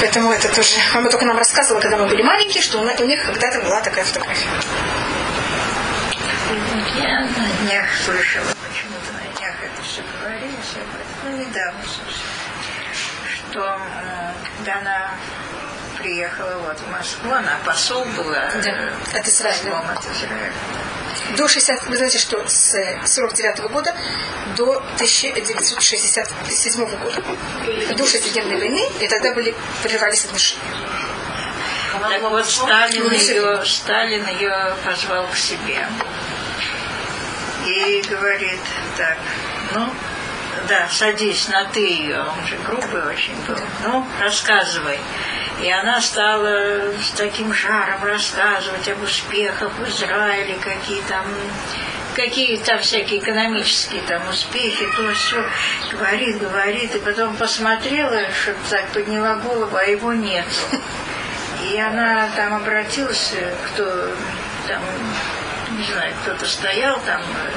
Поэтому 0.00 0.32
это 0.32 0.48
тоже... 0.52 0.74
Мама 0.94 1.08
только 1.10 1.24
нам 1.26 1.38
рассказывала, 1.38 1.80
когда 1.80 1.96
мы 1.96 2.08
были 2.08 2.22
маленькие, 2.22 2.60
что 2.60 2.80
у 3.04 3.06
них 3.06 3.24
когда-то 3.24 3.60
была 3.60 3.80
такая 3.82 4.04
фотография. 4.04 4.48
Я 6.96 7.20
на 7.20 7.48
днях 7.62 7.86
слышала, 8.04 8.44
почему-то 8.68 9.12
на 9.14 9.38
днях 9.38 9.54
это 9.62 9.82
все 9.82 10.02
говорилось 10.20 10.74
об 10.74 10.94
этом, 10.94 11.06
ну, 11.24 11.30
недавно 11.38 11.80
слышала, 11.84 12.34
что 13.34 13.60
м, 13.60 13.80
когда 14.58 14.78
она 14.80 15.10
приехала 15.98 16.58
вот 16.66 16.78
в 16.78 16.90
Москву, 16.90 17.32
она 17.32 17.58
посол 17.64 18.04
была 18.16 18.50
Да, 18.62 18.70
э, 18.70 18.92
от 19.18 19.26
Израиля. 19.26 19.78
от 19.90 20.00
Израиля. 20.04 20.52
До 21.38 21.48
60, 21.48 21.86
вы 21.86 21.96
знаете, 21.96 22.18
что 22.18 22.46
с 22.46 22.74
49 23.06 23.60
года 23.70 23.94
до 24.56 24.82
1967 24.98 26.84
года, 26.84 27.22
до 27.96 28.06
шестидневной 28.06 28.58
войны, 28.58 28.82
и 29.00 29.08
тогда 29.08 29.32
были, 29.32 29.54
прервались 29.82 30.26
отношения. 30.26 30.62
Так 32.00 32.22
вот, 32.22 32.46
Сталин 32.46 33.12
ее, 33.12 33.64
Сталин 33.64 34.26
ее 34.26 34.74
позвал 34.84 35.26
к 35.28 35.36
себе. 35.36 35.86
И 37.66 38.04
говорит 38.08 38.60
так, 38.98 39.16
ну, 39.74 39.88
да, 40.68 40.88
садись 40.88 41.48
на 41.48 41.64
ты 41.66 41.80
ее. 41.80 42.20
Он 42.20 42.46
же 42.46 42.56
грубый 42.66 43.06
очень 43.06 43.36
был. 43.46 43.58
Ну, 43.84 44.06
рассказывай. 44.20 44.98
И 45.62 45.70
она 45.70 46.00
стала 46.00 46.92
с 47.00 47.10
таким 47.16 47.54
жаром 47.54 48.02
рассказывать 48.04 48.88
об 48.88 49.02
успехах 49.02 49.72
в 49.78 49.88
Израиле, 49.88 50.56
какие 50.62 51.00
там 51.02 51.24
какие 52.14 52.56
там 52.58 52.78
всякие 52.78 53.20
экономические 53.20 54.02
там 54.02 54.28
успехи, 54.28 54.86
то 54.96 55.12
все 55.12 55.44
говорит, 55.90 56.38
говорит, 56.38 56.94
и 56.94 56.98
потом 57.00 57.36
посмотрела, 57.36 58.20
что 58.40 58.54
так 58.70 58.88
подняла 58.90 59.36
голову, 59.36 59.76
а 59.76 59.82
его 59.82 60.12
нет. 60.12 60.46
И 61.72 61.78
она 61.78 62.28
там 62.36 62.54
обратилась, 62.54 63.32
э, 63.34 63.54
кто 63.66 63.84
там, 64.68 64.82
не 65.78 65.84
знаю, 65.84 66.14
кто-то 66.22 66.46
стоял 66.46 67.00
там, 67.00 67.22
э, 67.22 67.50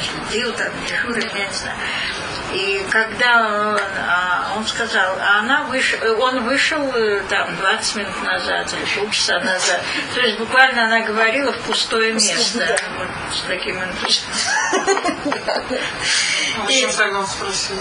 следил 0.00 0.52
там, 0.54 0.72
дежурил, 0.88 1.28
я 1.34 1.46
не 1.46 1.54
знаю. 1.54 1.76
И 2.54 2.86
когда 2.90 3.40
он, 3.72 3.80
а, 4.08 4.52
он 4.56 4.66
сказал, 4.66 5.16
а 5.20 5.40
она 5.40 5.64
выш, 5.64 5.96
он 6.20 6.44
вышел 6.44 6.80
э, 6.94 7.22
там 7.28 7.56
20 7.56 7.96
минут 7.96 8.22
назад 8.22 8.72
или 8.72 9.00
полчаса 9.00 9.40
назад. 9.40 9.80
То 10.14 10.20
есть 10.20 10.38
буквально 10.38 10.84
она 10.84 11.00
говорила 11.00 11.52
в 11.52 11.58
пустое 11.62 12.12
место. 12.12 12.76
Вот 12.98 13.08
с 13.34 13.40
таким 13.48 13.76
энтузиазмом. 13.82 14.32
Зачем 16.66 16.92
тогда 16.92 17.18
он 17.20 17.26
спросил? 17.26 17.76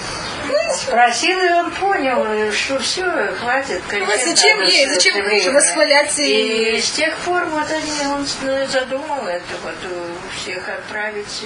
Спросил, 0.76 1.40
и 1.40 1.50
он 1.50 1.72
понял, 1.72 2.52
что 2.52 2.80
все, 2.80 3.06
хватит. 3.40 3.82
зачем 4.26 4.62
ей? 4.62 4.88
Зачем 4.90 5.16
восхвалять 5.54 6.20
и- 6.20 6.78
И 6.78 6.82
с 6.82 6.92
тех 6.92 7.16
пор 7.20 7.46
вот 7.46 7.70
они, 7.72 8.08
он 8.08 8.26
с- 8.26 8.68
задумал 8.72 9.28
это 9.28 9.54
вот 9.64 9.76
э, 9.84 10.14
всех 10.42 10.68
отправить 10.68 11.44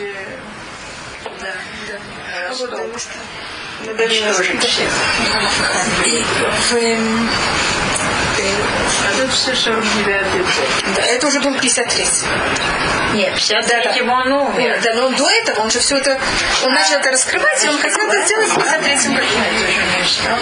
да, 1.42 1.54
да. 1.88 2.50
Ростов. 2.50 2.80
Уничтожить 3.86 4.64
всех. 4.64 4.90
И 6.06 6.24
в, 6.70 6.74
эм, 6.76 7.30
А 8.40 9.22
тут 9.22 9.32
все 9.34 9.56
49 9.56 10.32
год. 10.32 10.46
да, 10.96 11.02
это 11.04 11.28
уже 11.28 11.40
был 11.40 11.60
53 11.60 12.06
Нет, 13.14 13.36
в 13.36 13.48
53 13.48 14.02
он 14.02 14.32
умер. 14.32 14.80
Да, 14.84 14.94
но 14.94 15.10
до 15.10 15.30
этого 15.30 15.62
он 15.62 15.72
же 15.72 15.80
все 15.80 15.98
это, 15.98 16.20
он 16.64 16.74
начал 16.74 16.96
это 16.96 17.12
раскрывать, 17.12 17.64
и 17.66 17.70
он 17.70 17.80
хотел 17.80 18.06
это 18.08 18.26
сделать 18.26 18.50
в 18.50 18.56
53 18.56 19.14
году. 19.14 19.28
Это 19.28 19.60
же 19.60 20.00
не 20.02 20.06
страшно. 20.08 20.40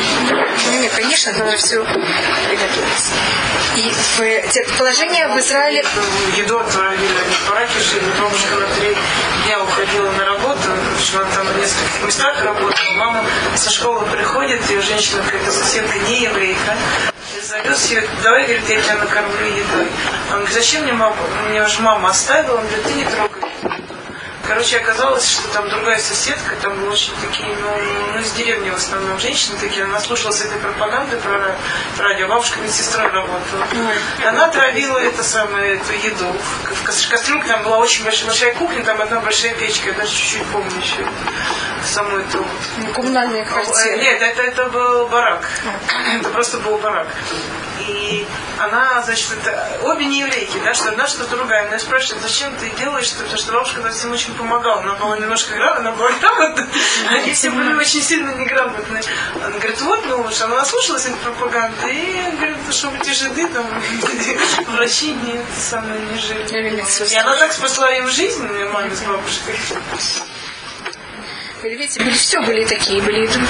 Ну, 0.71 0.79
нет, 0.81 0.91
конечно, 0.95 1.31
надо 1.33 1.57
все 1.57 1.83
приготовиться. 1.83 3.13
И 3.75 3.91
в, 3.91 4.51
те- 4.51 4.65
положение 4.77 5.27
в 5.27 5.37
Израиле 5.39 5.83
Еду 6.37 6.57
отправили, 6.59 7.01
они 7.03 7.35
в 7.35 7.49
бараке 7.49 7.79
жили. 7.79 8.05
Помню, 8.19 8.37
когда 8.49 8.67
три 8.75 8.95
дня 9.45 9.61
уходила 9.61 10.11
на 10.11 10.25
работу, 10.25 10.34
что 10.99 11.21
она 11.21 11.29
там 11.31 11.47
в 11.47 11.57
нескольких 11.57 12.05
местах 12.05 12.43
работала. 12.43 12.91
Мама 12.97 13.23
со 13.55 13.69
школы 13.69 14.05
приходит, 14.07 14.69
ее 14.69 14.81
женщина 14.81 15.21
какая-то 15.23 15.51
соседка, 15.51 15.97
не 15.99 16.21
еврейка, 16.21 16.75
и 17.37 17.41
зовет 17.41 17.77
ее, 17.89 18.07
давай, 18.23 18.43
говорит, 18.43 18.69
я 18.69 18.81
тебя 18.81 18.95
накормлю 18.95 19.45
едой. 19.45 19.87
Он 20.31 20.37
говорит, 20.37 20.53
зачем 20.53 20.83
мне 20.83 20.93
мама? 20.93 21.15
Мне 21.49 21.63
уже 21.63 21.81
мама 21.81 22.09
оставила, 22.09 22.57
он 22.57 22.67
говорит, 22.67 22.83
ты 22.83 22.93
не 22.93 23.05
трогай. 23.05 23.44
Короче, 24.47 24.77
оказалось, 24.77 25.27
что 25.27 25.47
там 25.49 25.69
другая 25.69 25.97
соседка, 25.99 26.55
там 26.61 26.75
были 26.79 26.89
очень 26.89 27.13
такие, 27.21 27.47
ну, 27.61 27.77
ну, 28.13 28.19
из 28.19 28.31
деревни 28.33 28.69
в 28.69 28.75
основном 28.75 29.17
женщины 29.19 29.57
такие, 29.59 29.83
она 29.85 29.99
слушалась 29.99 30.39
этой 30.41 30.57
пропаганды 30.59 31.17
про 31.17 31.31
ра- 31.33 31.55
радио, 31.97 32.27
бабушка 32.27 32.59
медсестрой 32.59 33.07
работала. 33.07 33.65
Она 34.27 34.47
травила 34.49 34.99
это 34.99 35.23
самое, 35.23 35.75
эту 35.75 35.93
еду. 35.93 36.25
В, 36.27 36.75
в 36.75 36.83
кас- 36.83 37.05
кастрюльке 37.07 37.47
там 37.47 37.63
была 37.63 37.77
очень 37.79 38.03
большая, 38.03 38.27
большая 38.27 38.53
кухня, 38.53 38.83
там 38.83 39.01
одна 39.01 39.19
большая 39.19 39.53
печка, 39.55 39.87
я 39.89 39.93
даже 39.93 40.11
чуть-чуть 40.11 40.45
помню 40.47 40.71
еще 40.79 41.05
саму 41.83 42.17
эту 42.17 42.37
вот 42.39 42.93
коммунальные 42.93 43.43
Э, 43.43 43.45
квартиры. 43.45 43.97
Нет, 43.97 44.21
это, 44.21 44.41
это 44.41 44.65
был 44.69 45.07
барак. 45.07 45.47
Это 46.19 46.29
просто 46.29 46.57
был 46.59 46.77
барак. 46.77 47.07
И 47.81 48.25
она, 48.59 49.01
значит, 49.03 49.31
это 49.31 49.79
обе 49.83 50.05
не 50.05 50.19
еврейки, 50.19 50.57
да, 50.63 50.73
что 50.73 50.89
одна, 50.89 51.07
что 51.07 51.27
другая. 51.27 51.67
Она 51.67 51.79
спрашивает, 51.79 52.21
зачем 52.21 52.55
ты 52.57 52.69
делаешь 52.71 53.11
это? 53.11 53.23
Потому 53.23 53.37
что 53.37 53.51
бабушка 53.53 53.75
тогда 53.75 53.91
всем 53.91 54.11
очень 54.11 54.33
помогала. 54.35 54.81
Она 54.81 54.93
была 54.95 55.17
немножко 55.17 55.55
грамотна, 55.55 55.89
она 55.89 55.91
была 55.97 56.11
грамотна. 56.11 56.67
Они 57.09 57.33
все 57.33 57.49
были 57.49 57.73
очень 57.73 58.01
сильно 58.01 58.31
неграмотные. 58.31 59.03
Она 59.35 59.57
говорит, 59.57 59.81
вот, 59.81 60.05
ну 60.05 60.21
уж 60.21 60.41
она 60.41 60.55
наслушалась 60.57 61.05
этой 61.05 61.17
пропаганды. 61.17 61.77
И 61.91 62.31
говорит, 62.35 62.57
чтобы 62.71 62.97
эти 62.97 63.11
жиды 63.11 63.47
там 63.49 63.65
врачи 64.67 65.13
не, 65.13 65.41
самое, 65.59 65.99
не 65.99 66.19
жили. 66.19 67.11
И 67.11 67.15
она 67.15 67.35
так 67.37 67.51
спасла 67.53 67.91
им 67.91 68.07
жизнь, 68.09 68.47
маме 68.71 68.95
с 68.95 69.01
бабушкой. 69.01 69.55
Были, 71.65 71.77
видите, 71.77 71.99
были 71.99 72.13
все 72.13 72.39
были 72.41 72.61
и 72.61 72.65
такие, 72.67 73.01
были 73.01 73.25
и 73.25 73.27
другие. 73.27 73.49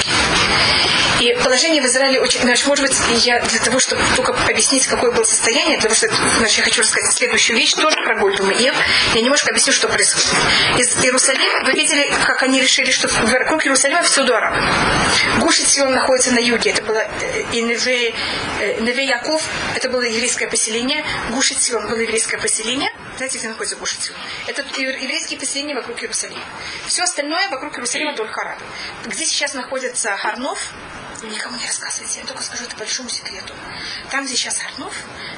И 1.20 1.34
положение 1.44 1.82
в 1.82 1.86
Израиле 1.86 2.22
очень, 2.22 2.40
значит, 2.40 2.66
может 2.66 2.86
быть, 2.86 2.98
я 3.26 3.42
для 3.42 3.60
того, 3.60 3.78
чтобы 3.78 4.02
только 4.16 4.34
объяснить, 4.50 4.88
какое 4.88 5.12
было 5.12 5.26
состояние, 5.26 5.76
потому 5.76 5.96
что 5.96 6.08
значит, 6.38 6.60
я 6.60 6.64
хочу 6.64 6.82
рассказать 6.82 7.12
следующую 7.14 7.58
вещь, 7.58 7.74
тоже 7.74 7.95
про 8.06 8.16
Гольду 8.16 8.46
Меир. 8.46 8.74
Я 9.14 9.22
немножко 9.22 9.50
объясню, 9.50 9.74
что 9.74 9.88
происходит. 9.88 10.30
Из 10.78 11.04
Иерусалима, 11.04 11.66
вы 11.66 11.72
видели, 11.74 12.08
как 12.26 12.44
они 12.44 12.62
решили, 12.62 12.92
что 12.92 13.08
вокруг 13.08 13.66
Иерусалима 13.66 14.04
всюду 14.04 14.36
арабы. 14.36 14.58
Гуш 15.40 15.58
Сион 15.58 15.92
находится 15.92 16.32
на 16.32 16.40
юге, 16.40 16.70
это 16.70 16.84
было 16.84 17.00
э, 17.00 17.44
и 17.52 17.62
Неве, 17.62 18.14
э, 18.60 18.80
Неве 18.82 19.06
Яков, 19.06 19.44
это 19.76 19.90
было 19.90 20.02
еврейское 20.02 20.48
поселение, 20.48 21.04
Гуш 21.32 21.48
Сион 21.50 21.88
было 21.88 22.00
еврейское 22.00 22.38
поселение, 22.38 22.92
знаете, 23.18 23.40
где 23.40 23.48
находится 23.48 23.76
Гуш 23.76 23.98
Сион? 23.98 24.18
Это 24.48 24.62
еврейские 24.78 25.40
поселения 25.40 25.74
вокруг 25.74 26.02
Иерусалима. 26.02 26.44
Все 26.86 27.04
остальное 27.04 27.50
вокруг 27.50 27.74
Иерусалима 27.74 28.16
только 28.16 28.42
арабы. 28.42 28.62
Где 29.06 29.26
сейчас 29.26 29.54
находится 29.54 30.16
Хар-Ноф, 30.18 30.60
никому 31.28 31.58
не 31.58 31.66
рассказывайте, 31.66 32.20
я 32.20 32.26
только 32.26 32.44
скажу 32.44 32.64
это 32.66 32.76
большому 32.76 33.10
секрету. 33.10 33.54
Там, 34.12 34.26
где 34.26 34.36
сейчас 34.36 34.58
Хар-Ноф, 34.60 34.94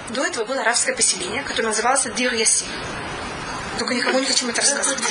до 0.10 0.26
этого 0.26 0.46
было 0.46 0.62
арабское 0.62 0.96
поселение, 0.96 1.44
которое 1.44 1.70
называлось 1.70 2.08
Дир 2.16 2.34
Ясин. 2.34 2.68
Только 3.78 3.94
никому 3.94 4.20
не 4.20 4.26
хочу 4.26 4.50
это 4.50 4.62
рассказывать. 4.62 5.04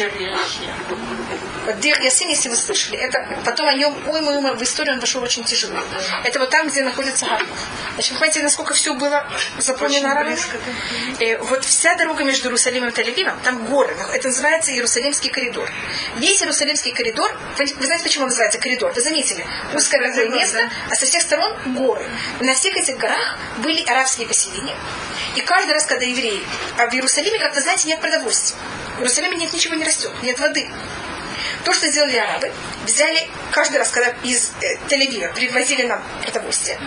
Вот 1.67 1.81
Дир 1.81 2.01
Ясин, 2.01 2.29
если 2.29 2.49
вы 2.49 2.55
слышали, 2.55 2.97
это 2.97 3.27
потом 3.45 3.67
о 3.67 3.75
нем, 3.75 3.93
ой, 4.07 4.21
мой, 4.21 4.41
мой, 4.41 4.55
в 4.55 4.63
историю 4.63 4.95
он 4.95 5.01
вошел 5.01 5.21
очень 5.21 5.43
тяжело. 5.43 5.77
Это 6.23 6.39
вот 6.39 6.51
там, 6.51 6.69
где 6.69 6.83
находится 6.83 7.27
Хар-Ноф. 7.27 7.59
Значит, 7.95 8.13
вы 8.13 8.19
понимаете, 8.19 8.43
насколько 8.43 8.73
все 8.73 8.95
было 8.95 9.27
заполнено 9.59 10.13
арабами? 10.13 10.39
Э, 11.19 11.39
вот 11.39 11.65
вся 11.65 11.97
дорога 11.97 12.23
между 12.23 12.47
Иерусалимом 12.47 12.91
и 12.91 12.93
Тель-Авивом, 12.93 13.35
там 13.43 13.67
горы. 13.67 13.97
Это 14.15 14.29
называется 14.29 14.71
Иерусалимский 14.71 15.29
коридор. 15.31 15.69
Весь 16.19 16.41
Иерусалимский 16.41 16.93
коридор, 16.93 17.37
вы, 17.59 17.65
вы 17.65 17.87
знаете, 17.87 18.05
почему 18.05 18.25
он 18.25 18.29
называется 18.29 18.61
коридор? 18.61 18.93
Вы 18.93 19.01
заметили? 19.01 19.45
Узкое 19.75 20.09
такое 20.09 20.29
место, 20.29 20.71
а 20.89 20.95
со 20.95 21.05
всех 21.05 21.23
сторон 21.23 21.53
горы. 21.75 22.07
На 22.41 22.55
всех 22.55 22.77
этих 22.77 22.97
горах 22.97 23.39
были 23.59 23.83
арабские 23.83 24.29
поселения. 24.29 24.77
И 25.35 25.41
каждый 25.41 25.73
раз, 25.73 25.85
когда 25.87 26.05
евреи... 26.05 26.43
А 26.79 26.87
в 26.89 26.95
Иерусалиме, 26.95 27.41
как 27.41 27.55
вы 27.57 27.61
знаете, 27.61 27.89
нет 27.89 28.01
продовольствия. 28.01 28.57
В 28.97 29.01
Иерусалиме 29.01 29.37
нет 29.37 29.53
ничего 29.53 29.75
не 29.75 29.85
растет, 29.85 30.13
нет 30.23 30.39
воды. 30.39 30.69
То, 31.67 31.73
что 31.73 31.91
сделали 31.91 32.15
арабы, 32.17 32.53
взяли 32.85 33.29
каждый 33.51 33.79
раз, 33.79 33.91
когда 33.91 34.11
из 34.23 34.53
э, 34.63 34.77
Тель-Авива 34.89 35.35
привозили 35.35 35.83
нам 35.83 36.01
продовольствие, 36.23 36.79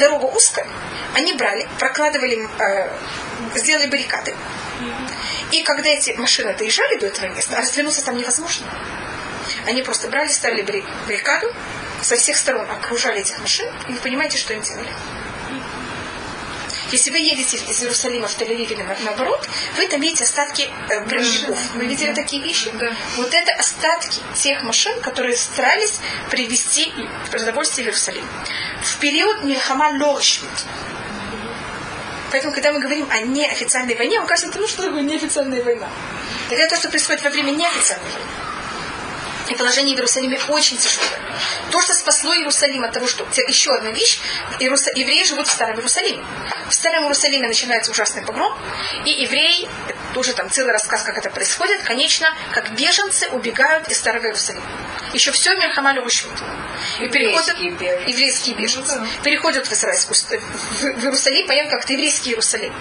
дорога 0.00 0.24
узкая, 0.24 0.66
они 1.14 1.34
брали, 1.34 1.68
прокладывали, 1.78 2.44
э, 2.58 2.90
сделали 3.54 3.86
баррикады. 3.86 4.34
И 5.52 5.62
когда 5.62 5.90
эти 5.90 6.14
машины 6.14 6.52
доезжали 6.52 6.98
до 6.98 7.06
этого 7.06 7.26
места, 7.28 7.56
а 7.56 7.60
развернуться 7.60 8.04
там 8.04 8.16
невозможно, 8.16 8.66
они 9.66 9.82
просто 9.82 10.08
брали, 10.08 10.26
ставили 10.26 10.62
барри- 10.62 10.84
баррикаду, 11.06 11.54
со 12.02 12.16
всех 12.16 12.36
сторон 12.36 12.68
окружали 12.68 13.20
этих 13.20 13.38
машин, 13.38 13.68
и 13.88 13.92
вы 13.92 14.00
понимаете, 14.00 14.36
что 14.36 14.52
им 14.52 14.62
делали. 14.62 14.88
Если 16.94 17.10
вы 17.10 17.18
едете 17.18 17.56
из 17.56 17.82
Иерусалима 17.82 18.28
в 18.28 18.38
Тель-Авив 18.38 18.78
на- 18.78 18.96
наоборот, 19.00 19.48
вы 19.76 19.88
там 19.88 20.00
видите 20.00 20.22
остатки 20.22 20.70
э, 20.90 21.00
броневиков. 21.00 21.58
Вы 21.74 21.86
видели 21.86 22.12
такие 22.14 22.40
вещи? 22.40 22.70
Вот 23.16 23.34
это 23.34 23.52
остатки 23.54 24.20
тех 24.36 24.62
машин, 24.62 25.00
которые 25.00 25.36
старались 25.36 25.98
привезти 26.30 26.92
продовольствие 27.32 27.86
в 27.86 27.88
Иерусалим. 27.88 28.24
В 28.84 28.98
период 29.00 29.42
Мильхама 29.42 29.98
Лоршмит, 30.00 30.48
Поэтому, 32.30 32.54
когда 32.54 32.70
мы 32.70 32.78
говорим 32.78 33.08
о 33.10 33.18
неофициальной 33.22 33.96
войне, 33.96 34.20
вам 34.20 34.28
кажется, 34.28 34.56
ну 34.56 34.68
что 34.68 34.84
такое 34.84 35.02
неофициальная 35.02 35.64
война? 35.64 35.88
Это 36.48 36.68
то, 36.68 36.76
что 36.76 36.90
происходит 36.90 37.24
во 37.24 37.30
время 37.30 37.50
неофициальной 37.50 38.08
войны. 38.08 38.30
И 39.48 39.54
положение 39.56 39.94
в 39.94 39.98
Иерусалиме 39.98 40.38
очень 40.48 40.78
тяжелое. 40.78 41.20
То, 41.70 41.80
что 41.80 41.92
спасло 41.92 42.34
Иерусалим 42.34 42.84
от 42.84 42.92
того, 42.92 43.06
что... 43.06 43.26
Еще 43.46 43.74
одна 43.74 43.90
вещь. 43.90 44.20
Иерус... 44.58 44.86
Евреи 44.94 45.24
живут 45.24 45.48
в 45.48 45.52
Старом 45.52 45.76
Иерусалиме. 45.76 46.24
В 46.68 46.74
Старом 46.74 47.04
Иерусалиме 47.04 47.46
начинается 47.48 47.90
ужасный 47.90 48.22
погром. 48.22 48.56
И 49.04 49.10
евреи, 49.10 49.68
тоже 50.14 50.32
там 50.32 50.50
целый 50.50 50.72
рассказ, 50.72 51.02
как 51.02 51.18
это 51.18 51.30
происходит, 51.30 51.82
конечно, 51.82 52.28
как 52.52 52.72
беженцы 52.72 53.28
убегают 53.28 53.88
из 53.88 53.98
Старого 53.98 54.26
Иерусалима. 54.26 54.64
Еще 55.12 55.30
все 55.32 55.54
Мельхамалю 55.56 56.02
Рушут. 56.02 56.32
И 57.00 57.08
переходят... 57.08 57.58
беженцы. 57.58 57.84
Еврейские 58.06 58.56
беженцы. 58.56 59.00
Переходят 59.22 59.66
в, 59.66 59.72
Израильскую... 59.72 60.16
в, 60.16 61.04
Иерусалим, 61.04 61.46
понятно, 61.46 61.72
как 61.72 61.84
это 61.84 61.92
еврейский 61.92 62.30
Иерусалим 62.30 62.72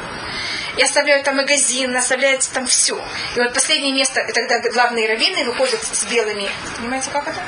и 0.78 0.82
оставляют 0.82 1.24
там 1.24 1.38
магазин, 1.38 1.96
оставляют 1.96 2.48
там 2.50 2.66
все. 2.66 2.96
И 3.36 3.40
вот 3.40 3.54
последнее 3.54 3.94
место, 3.94 4.22
и 4.22 4.32
тогда 4.32 4.60
главные 4.72 5.08
раввины 5.08 5.44
выходят 5.46 5.84
с 5.84 6.04
белыми, 6.06 6.50
понимаете, 6.78 7.10
как 7.12 7.28
это? 7.28 7.40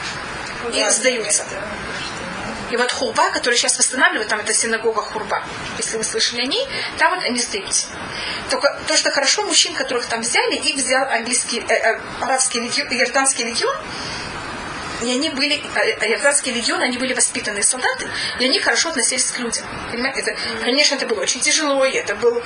И 0.73 0.89
сдаются. 0.89 1.43
И 2.71 2.77
вот 2.77 2.91
Хурба, 2.91 3.29
который 3.31 3.55
сейчас 3.55 3.77
восстанавливают, 3.77 4.29
там 4.29 4.39
это 4.39 4.53
синагога 4.53 5.01
Хурба, 5.01 5.43
если 5.77 5.97
вы 5.97 6.03
слышали 6.03 6.41
о 6.41 6.45
ней, 6.45 6.67
там 6.97 7.13
вот 7.15 7.23
они 7.23 7.39
сдаются. 7.39 7.87
Только 8.49 8.79
то, 8.87 8.97
что 8.97 9.11
хорошо, 9.11 9.43
мужчин, 9.43 9.73
которых 9.75 10.05
там 10.07 10.21
взяли, 10.21 10.55
их 10.55 10.75
взял 10.75 11.07
английский, 11.09 11.59
э, 11.59 11.73
э, 11.73 11.99
арабский 12.21 12.61
легион, 12.61 12.87
иорданский 12.89 13.45
легион, 13.45 13.75
и 15.03 15.11
они 15.11 15.29
были, 15.29 15.55
иорданский 15.55 16.53
легион, 16.53 16.81
они 16.81 16.97
были 16.97 17.13
воспитанные 17.13 17.63
солдаты, 17.63 18.07
и 18.39 18.45
они 18.45 18.59
хорошо 18.59 18.89
относились 18.89 19.25
к 19.25 19.39
людям. 19.39 19.65
Понимаете? 19.91 20.21
Это, 20.21 20.37
конечно, 20.63 20.95
это 20.95 21.05
было 21.05 21.21
очень 21.21 21.41
тяжело, 21.41 21.85
и 21.85 21.91
это 21.93 22.15
был 22.15 22.41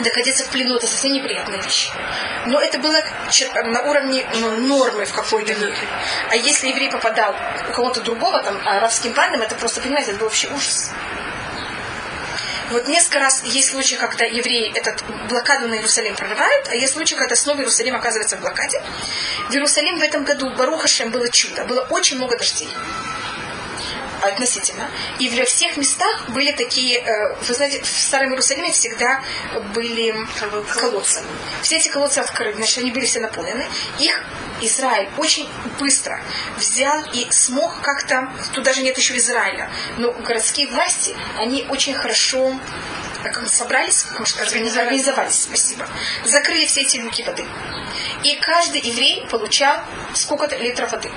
находиться 0.00 0.44
в 0.44 0.48
плену, 0.48 0.76
это 0.76 0.86
совсем 0.86 1.12
неприятная 1.12 1.60
вещь. 1.60 1.90
Но 2.46 2.60
это 2.60 2.78
было 2.78 3.02
на 3.64 3.82
уровне 3.82 4.26
ну, 4.40 4.56
нормы 4.58 5.04
в 5.04 5.12
какой-то 5.12 5.54
мере. 5.54 5.74
А 6.30 6.36
если 6.36 6.68
еврей 6.68 6.90
попадал 6.90 7.34
у 7.68 7.72
кого-то 7.72 8.00
другого, 8.00 8.42
там, 8.42 8.56
арабским 8.66 9.12
бандам, 9.12 9.42
это 9.42 9.54
просто, 9.54 9.80
понимаете, 9.80 10.10
это 10.10 10.20
был 10.20 10.26
вообще 10.26 10.48
ужас. 10.48 10.90
Вот 12.70 12.86
несколько 12.86 13.18
раз 13.18 13.42
есть 13.44 13.70
случаи, 13.70 13.94
когда 13.94 14.26
евреи 14.26 14.70
этот 14.76 15.02
блокаду 15.28 15.68
на 15.68 15.74
Иерусалим 15.74 16.14
прорывают, 16.14 16.68
а 16.68 16.74
есть 16.74 16.92
случаи, 16.92 17.14
когда 17.14 17.34
снова 17.34 17.60
Иерусалим 17.60 17.96
оказывается 17.96 18.36
в 18.36 18.40
блокаде. 18.40 18.82
В 19.48 19.54
Иерусалим 19.54 19.98
в 19.98 20.02
этом 20.02 20.24
году 20.24 20.50
Барухашем 20.50 21.10
было 21.10 21.30
чудо. 21.30 21.64
Было 21.64 21.80
очень 21.88 22.16
много 22.16 22.36
дождей 22.36 22.68
относительно. 24.22 24.88
И 25.18 25.28
во 25.28 25.44
всех 25.44 25.76
местах 25.76 26.28
были 26.30 26.52
такие, 26.52 26.98
э, 26.98 27.34
вы 27.40 27.54
знаете, 27.54 27.82
в 27.82 27.86
Старом 27.86 28.30
Иерусалиме 28.30 28.72
всегда 28.72 29.22
были 29.74 30.14
колодцы. 30.74 31.22
Все 31.62 31.76
эти 31.76 31.88
колодцы 31.88 32.18
открыты, 32.18 32.56
значит, 32.56 32.78
они 32.78 32.90
были 32.90 33.06
все 33.06 33.20
наполнены. 33.20 33.66
Их 33.98 34.24
Израиль 34.60 35.08
очень 35.16 35.48
быстро 35.78 36.20
взял 36.56 37.04
и 37.12 37.26
смог 37.30 37.80
как-то, 37.80 38.32
тут 38.54 38.64
даже 38.64 38.82
нет 38.82 38.96
еще 38.98 39.16
Израиля, 39.16 39.70
но 39.98 40.12
городские 40.12 40.66
власти, 40.68 41.14
они 41.36 41.64
очень 41.68 41.94
хорошо 41.94 42.58
как 43.22 43.42
мы 43.42 43.48
собрались, 43.48 44.06
может, 44.16 44.40
организовались, 44.40 44.78
организовались, 44.78 45.42
спасибо, 45.42 45.88
закрыли 46.24 46.66
все 46.66 46.82
эти 46.82 46.98
люки 46.98 47.22
воды. 47.22 47.44
И 48.22 48.36
каждый 48.36 48.80
еврей 48.80 49.26
получал 49.28 49.76
сколько-то 50.14 50.56
литров 50.56 50.92
воды 50.92 51.10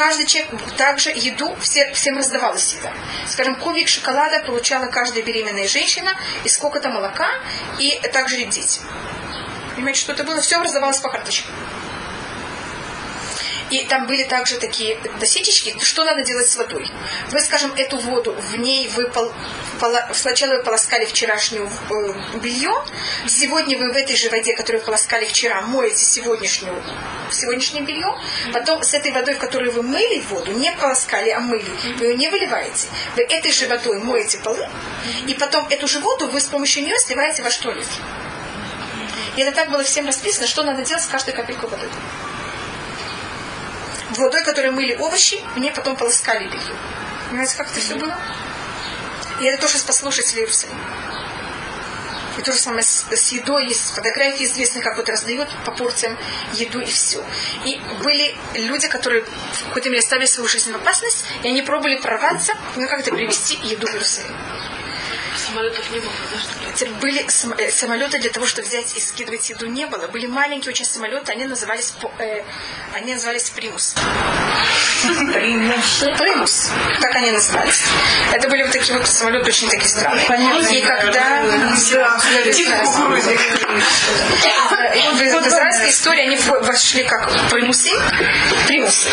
каждый 0.00 0.24
человек 0.24 0.50
также 0.78 1.10
еду 1.10 1.54
все, 1.60 1.92
всем 1.92 2.16
раздавалась 2.16 2.72
еда. 2.72 2.90
Скажем, 3.28 3.54
кубик 3.54 3.86
шоколада 3.86 4.40
получала 4.40 4.86
каждая 4.86 5.22
беременная 5.22 5.68
женщина 5.68 6.14
и 6.42 6.48
сколько-то 6.48 6.88
молока, 6.88 7.28
и 7.78 8.00
также 8.10 8.36
дети. 8.46 8.80
Понимаете, 9.74 10.00
что 10.00 10.12
это 10.12 10.24
было? 10.24 10.40
Все 10.40 10.58
раздавалось 10.58 11.00
по 11.00 11.10
карточкам. 11.10 11.54
И 13.70 13.84
там 13.84 14.06
были 14.06 14.24
также 14.24 14.56
такие 14.58 14.98
досетечки, 15.20 15.76
что 15.80 16.04
надо 16.04 16.22
делать 16.22 16.48
с 16.48 16.56
водой. 16.56 16.90
Вы, 17.30 17.40
скажем, 17.40 17.72
эту 17.76 17.98
воду, 17.98 18.32
в 18.32 18.56
ней 18.56 18.88
вы 18.88 19.08
пол, 19.08 19.32
пола, 19.78 20.08
сначала 20.12 20.56
вы 20.56 20.62
полоскали 20.64 21.04
вчерашнюю 21.04 21.68
э, 21.68 22.38
белье, 22.38 22.84
сегодня 23.28 23.78
вы 23.78 23.92
в 23.92 23.96
этой 23.96 24.16
же 24.16 24.28
воде, 24.28 24.54
которую 24.56 24.82
полоскали 24.82 25.24
вчера, 25.24 25.60
моете 25.62 26.04
сегодняшнюю, 26.04 26.82
сегодняшнее 27.30 27.84
белье, 27.84 28.18
потом 28.52 28.82
с 28.82 28.92
этой 28.92 29.12
водой, 29.12 29.34
в 29.34 29.38
которой 29.38 29.70
вы 29.70 29.82
мыли 29.82 30.20
воду, 30.28 30.52
не 30.52 30.72
полоскали, 30.72 31.30
а 31.30 31.38
мыли, 31.38 31.70
вы 31.98 32.06
ее 32.06 32.16
не 32.16 32.28
выливаете. 32.28 32.88
Вы 33.14 33.22
этой 33.22 33.52
же 33.52 33.68
водой 33.68 34.00
моете 34.00 34.38
полы, 34.38 34.68
и 35.28 35.34
потом 35.34 35.68
эту 35.68 35.86
же 35.86 36.00
воду 36.00 36.26
вы 36.26 36.40
с 36.40 36.46
помощью 36.46 36.82
нее 36.82 36.98
сливаете 36.98 37.42
во 37.42 37.50
туалет. 37.50 37.86
И 39.36 39.42
это 39.42 39.52
так 39.52 39.70
было 39.70 39.84
всем 39.84 40.06
расписано, 40.06 40.48
что 40.48 40.64
надо 40.64 40.82
делать 40.82 41.04
с 41.04 41.06
каждой 41.06 41.34
капелькой 41.34 41.68
воды 41.68 41.86
водой, 44.20 44.44
которой 44.44 44.70
мыли 44.70 44.94
овощи, 44.96 45.40
мне 45.56 45.72
потом 45.72 45.96
полоскали 45.96 46.46
белье. 46.46 46.76
Понимаете, 47.28 47.56
как 47.56 47.70
это 47.70 47.80
все 47.80 47.96
было? 47.96 48.16
И 49.40 49.44
это 49.44 49.60
тоже 49.62 49.78
спасло 49.78 50.10
жителей 50.10 50.42
Иерусалима. 50.42 50.80
И 52.38 52.42
то 52.42 52.52
же 52.52 52.58
самое 52.58 52.82
с, 52.82 53.04
с 53.10 53.32
едой. 53.32 53.66
Есть 53.66 53.94
фотографии 53.94 54.44
известные, 54.44 54.82
как 54.82 54.96
вот 54.96 55.08
раздают 55.08 55.48
по 55.64 55.72
порциям 55.72 56.16
еду 56.54 56.80
и 56.80 56.86
все. 56.86 57.24
И 57.64 57.80
были 58.02 58.34
люди, 58.54 58.88
которые 58.88 59.22
в 59.24 59.64
какой-то 59.68 59.90
мере 59.90 60.02
ставили 60.02 60.26
свою 60.26 60.48
жизнь 60.48 60.72
в 60.72 60.76
опасность, 60.76 61.24
и 61.42 61.48
они 61.48 61.62
пробовали 61.62 61.96
прорваться, 61.96 62.54
ну 62.76 62.88
как-то 62.88 63.12
привезти 63.12 63.58
еду 63.62 63.86
в 63.86 63.90
Иерусалим. 63.90 64.36
Самолетов 65.50 65.90
не 65.90 65.98
было, 65.98 66.12
да, 66.32 66.76
что 66.76 66.84
ли? 66.84 66.92
Были 67.00 67.26
э, 67.26 67.70
самолеты 67.70 68.18
для 68.18 68.30
того, 68.30 68.46
чтобы 68.46 68.68
взять 68.68 68.96
и 68.96 69.00
скидывать 69.00 69.50
еду, 69.50 69.66
не 69.66 69.86
было. 69.86 70.06
Были 70.06 70.26
маленькие 70.26 70.70
очень 70.70 70.84
самолеты, 70.84 71.32
они 71.32 71.44
назывались, 71.44 71.92
э, 72.18 72.42
они 72.94 73.14
назывались 73.14 73.50
примус. 73.50 73.94
Примус. 75.02 76.04
Примус. 76.18 76.70
Так 77.00 77.16
они 77.16 77.32
назывались. 77.32 77.82
Это 78.32 78.48
были 78.48 78.62
вот 78.62 78.72
такие 78.72 78.96
вот 78.96 79.06
самолеты 79.08 79.48
очень 79.48 79.68
такие 79.68 79.88
странные. 79.88 80.24
И 80.70 80.82
когда... 80.82 81.42
В 84.92 85.48
израильской 85.48 85.90
истории 85.90 86.22
они 86.22 86.36
вошли 86.36 87.04
как 87.04 87.28
примусы. 87.50 87.90
Примусы. 88.66 89.08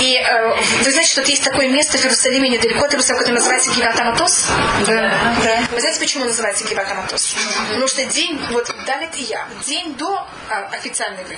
И 0.00 0.16
э, 0.16 0.54
вы 0.82 0.90
знаете, 0.90 1.10
что 1.12 1.22
есть 1.22 1.44
такое 1.44 1.68
место 1.68 1.98
в 1.98 2.00
Иерусалиме 2.02 2.48
недалеко 2.48 2.86
от 2.86 2.92
Иерусалима, 2.92 3.18
которое 3.20 3.36
называется 3.36 3.70
Гиватаматос? 3.72 4.46
Да. 4.86 5.34
да. 5.44 5.75
Вы 5.76 5.80
знаете, 5.80 6.00
почему 6.00 6.24
называется 6.24 6.66
Гиватаматос? 6.66 7.34
Потому 7.68 7.86
что 7.86 8.02
день, 8.06 8.40
вот 8.50 8.74
Давид 8.86 9.14
и 9.16 9.24
я, 9.24 9.46
день 9.66 9.94
до 9.96 10.26
а, 10.48 10.70
официальной 10.72 11.22
войны, 11.22 11.36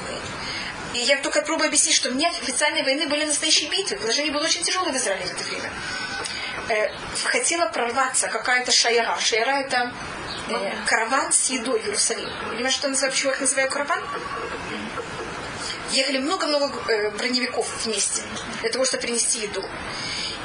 и 0.95 0.99
я 0.99 1.17
только 1.17 1.43
пробую 1.43 1.67
объяснить, 1.67 1.97
что 1.97 2.09
мне 2.11 2.29
официальной 2.29 2.85
войны 2.85 3.09
были 3.09 3.25
настоящие 3.25 3.69
битвы. 3.69 3.97
Положение 3.97 4.33
было 4.33 4.45
очень 4.45 4.63
тяжелое 4.63 4.93
в 4.93 4.97
Израиле 4.97 5.27
в 5.27 5.33
это 5.33 5.43
время. 5.43 5.73
Э, 6.69 6.89
хотела 7.25 7.67
прорваться 7.67 8.29
какая-то 8.29 8.71
шаяра. 8.71 9.19
Шаяра 9.19 9.59
это 9.59 9.93
э, 10.51 10.73
караван 10.87 11.33
с 11.33 11.51
едой 11.51 11.81
в 11.81 11.87
Иерусалим. 11.87 12.31
Понимаете, 12.49 12.79
что 12.79 12.87
называю, 12.87 13.11
почему 13.11 13.31
я 13.31 13.35
их 13.35 13.41
называю 13.41 13.69
караван? 13.69 14.05
Ехали 15.91 16.19
много-много 16.19 16.73
э, 16.93 17.11
броневиков 17.11 17.67
вместе 17.85 18.23
для 18.61 18.71
того, 18.71 18.85
чтобы 18.85 19.03
принести 19.03 19.41
еду. 19.41 19.65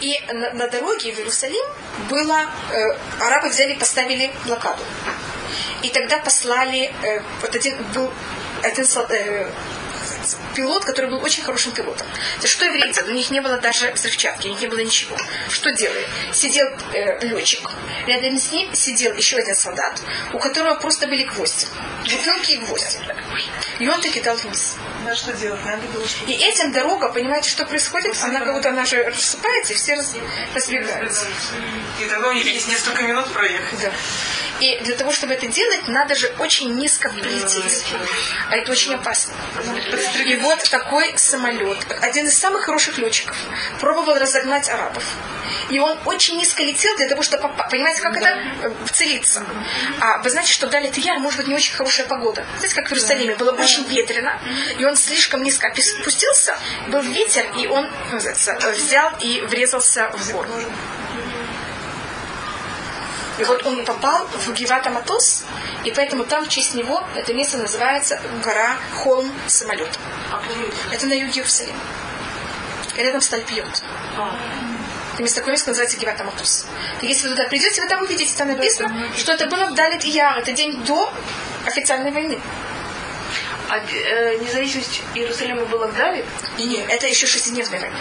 И 0.03 0.19
на, 0.33 0.51
на 0.53 0.67
дороге 0.67 1.13
в 1.13 1.17
Иерусалим 1.17 1.65
было, 2.09 2.41
э, 2.73 2.97
арабы 3.21 3.47
взяли 3.47 3.73
поставили 3.75 4.29
блокаду. 4.45 4.83
И 5.81 5.89
тогда 5.89 6.17
послали, 6.17 6.91
э, 7.03 7.21
вот 7.41 7.55
один 7.55 7.77
был 7.93 8.11
один 8.63 8.85
э, 9.09 9.49
пилот, 10.55 10.85
который 10.85 11.09
был 11.09 11.23
очень 11.23 11.43
хорошим 11.43 11.71
пилотом. 11.71 12.07
То 12.41 12.47
что 12.47 12.65
евреи 12.65 12.91
делали? 12.91 13.11
У 13.11 13.15
них 13.15 13.31
не 13.31 13.41
было 13.41 13.57
даже 13.57 13.91
взрывчатки, 13.91 14.47
у 14.47 14.51
них 14.51 14.61
не 14.61 14.67
было 14.67 14.79
ничего. 14.79 15.17
Что 15.49 15.71
делали? 15.71 16.05
Сидел 16.31 16.67
э, 16.93 17.25
летчик, 17.25 17.69
рядом 18.07 18.37
с 18.37 18.51
ним 18.51 18.73
сидел 18.73 19.13
еще 19.13 19.37
один 19.37 19.55
солдат, 19.55 20.01
у 20.33 20.39
которого 20.39 20.75
просто 20.75 21.07
были 21.07 21.23
гвозди. 21.23 21.67
Бутылки 22.03 22.51
и 22.53 22.57
гвозди. 22.57 22.97
И 23.79 23.87
он 23.87 23.99
таки 24.01 24.21
дал 24.21 24.35
вниз. 24.35 24.75
На 25.03 25.15
что 25.15 25.33
делать? 25.33 25.63
Надо 25.65 25.87
было 25.87 26.05
И 26.27 26.33
этим 26.33 26.71
дорога, 26.71 27.09
понимаете, 27.09 27.49
что 27.49 27.65
происходит? 27.65 28.15
Она 28.21 28.39
как 28.39 28.53
будто 28.53 28.69
она 28.69 28.85
же 28.85 29.03
рассыпается, 29.03 29.73
и 29.73 29.75
все 29.75 29.95
раз, 29.95 30.13
разбегаются. 30.53 31.25
И 31.99 32.05
тогда 32.05 32.29
у 32.29 32.33
них 32.33 32.45
есть 32.45 32.67
несколько 32.67 33.03
минут 33.03 33.27
проехать. 33.33 33.81
Да. 33.81 33.91
И 34.63 34.79
для 34.79 34.95
того, 34.95 35.11
чтобы 35.11 35.33
это 35.33 35.47
делать, 35.47 35.89
надо 35.89 36.15
же 36.15 36.33
очень 36.39 36.73
низко 36.75 37.09
прилететь. 37.09 37.83
А 38.49 38.55
это 38.55 38.71
очень 38.71 38.93
опасно. 38.93 39.33
И 40.25 40.35
вот 40.37 40.59
такой 40.69 41.13
самолет, 41.17 41.79
один 42.01 42.27
из 42.27 42.37
самых 42.37 42.63
хороших 42.63 42.97
летчиков, 42.97 43.35
пробовал 43.81 44.15
разогнать 44.17 44.69
арабов. 44.69 45.03
И 45.69 45.79
он 45.79 45.99
очень 46.05 46.37
низко 46.37 46.63
летел 46.63 46.95
для 46.95 47.09
того, 47.09 47.23
чтобы 47.23 47.43
попасть. 47.43 47.71
Понимаете, 47.71 48.01
как 48.01 48.15
это 48.15 48.41
вцелиться? 48.85 49.43
А 49.99 50.19
вы 50.19 50.29
знаете, 50.29 50.53
что 50.53 50.67
дали 50.67 50.89
Тияр, 50.89 51.19
может 51.19 51.39
быть, 51.39 51.47
не 51.47 51.55
очень 51.55 51.73
хорошая 51.73 52.07
погода. 52.07 52.45
Знаете, 52.59 52.75
как 52.75 52.87
в 52.87 52.91
Иерусалиме 52.93 53.35
было 53.35 53.51
очень 53.51 53.83
ветрено, 53.87 54.39
и 54.79 54.85
он 54.85 54.95
слишком 54.95 55.43
низко 55.43 55.67
опустился, 55.67 56.57
был 56.87 57.01
ветер, 57.01 57.45
и 57.57 57.67
он 57.67 57.89
взял 58.13 59.11
и 59.19 59.41
врезался 59.41 60.09
в 60.13 60.31
гору. 60.31 60.49
И 63.39 63.43
вот 63.43 63.65
он 63.65 63.83
попал 63.83 64.27
в 64.27 64.53
Гивата 64.53 64.89
Матос, 64.89 65.43
и 65.83 65.91
поэтому 65.91 66.23
там 66.23 66.45
в 66.45 66.49
честь 66.49 66.75
него 66.75 67.03
это 67.15 67.33
место 67.33 67.57
называется 67.57 68.21
гора 68.43 68.77
Холм 68.93 69.31
самолет. 69.47 69.97
Это 70.91 71.07
на 71.07 71.13
юге 71.13 71.39
Иерусалима. 71.39 71.79
Рядом 72.95 73.21
с 73.21 73.27
Тальпиот. 73.27 73.81
Это 75.13 75.23
место 75.23 75.39
такое 75.39 75.53
место 75.53 75.69
называется. 75.69 75.97
И 77.01 77.07
если 77.07 77.27
вы 77.27 77.35
туда 77.35 77.47
придете, 77.47 77.81
вы 77.81 77.87
там 77.87 78.01
увидите, 78.03 78.33
там 78.35 78.49
написано, 78.49 79.09
что 79.15 79.31
это 79.33 79.47
было 79.47 79.65
в 79.65 79.73
Далит 79.73 80.03
Яр. 80.03 80.37
Это 80.37 80.51
день 80.51 80.83
до 80.83 81.11
официальной 81.65 82.11
войны. 82.11 82.39
А 83.69 83.77
э, 83.77 84.37
независимость 84.37 85.01
Иерусалима 85.15 85.65
была 85.65 85.87
в 85.87 85.95
Давид? 85.95 86.25
Не, 86.57 86.65
не, 86.65 86.77
это 86.77 87.07
еще 87.07 87.25
шестидневная 87.25 87.79
война. 87.79 87.97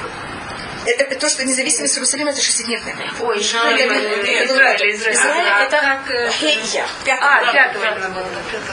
Это, 0.85 1.05
это 1.05 1.21
то, 1.21 1.29
что 1.29 1.45
независимость 1.45 1.95
Иерусалима, 1.97 2.31
это 2.31 2.41
шестидневная 2.41 2.95
война. 2.95 3.13
Ой, 3.21 3.39
Израиль. 3.41 4.45
Израиль, 4.47 4.95
Израиль, 4.95 5.67
это 5.67 5.81
как, 5.81 6.11
э, 6.11 6.31
Хейя. 6.31 6.87
А, 7.21 7.53
была. 8.09 8.27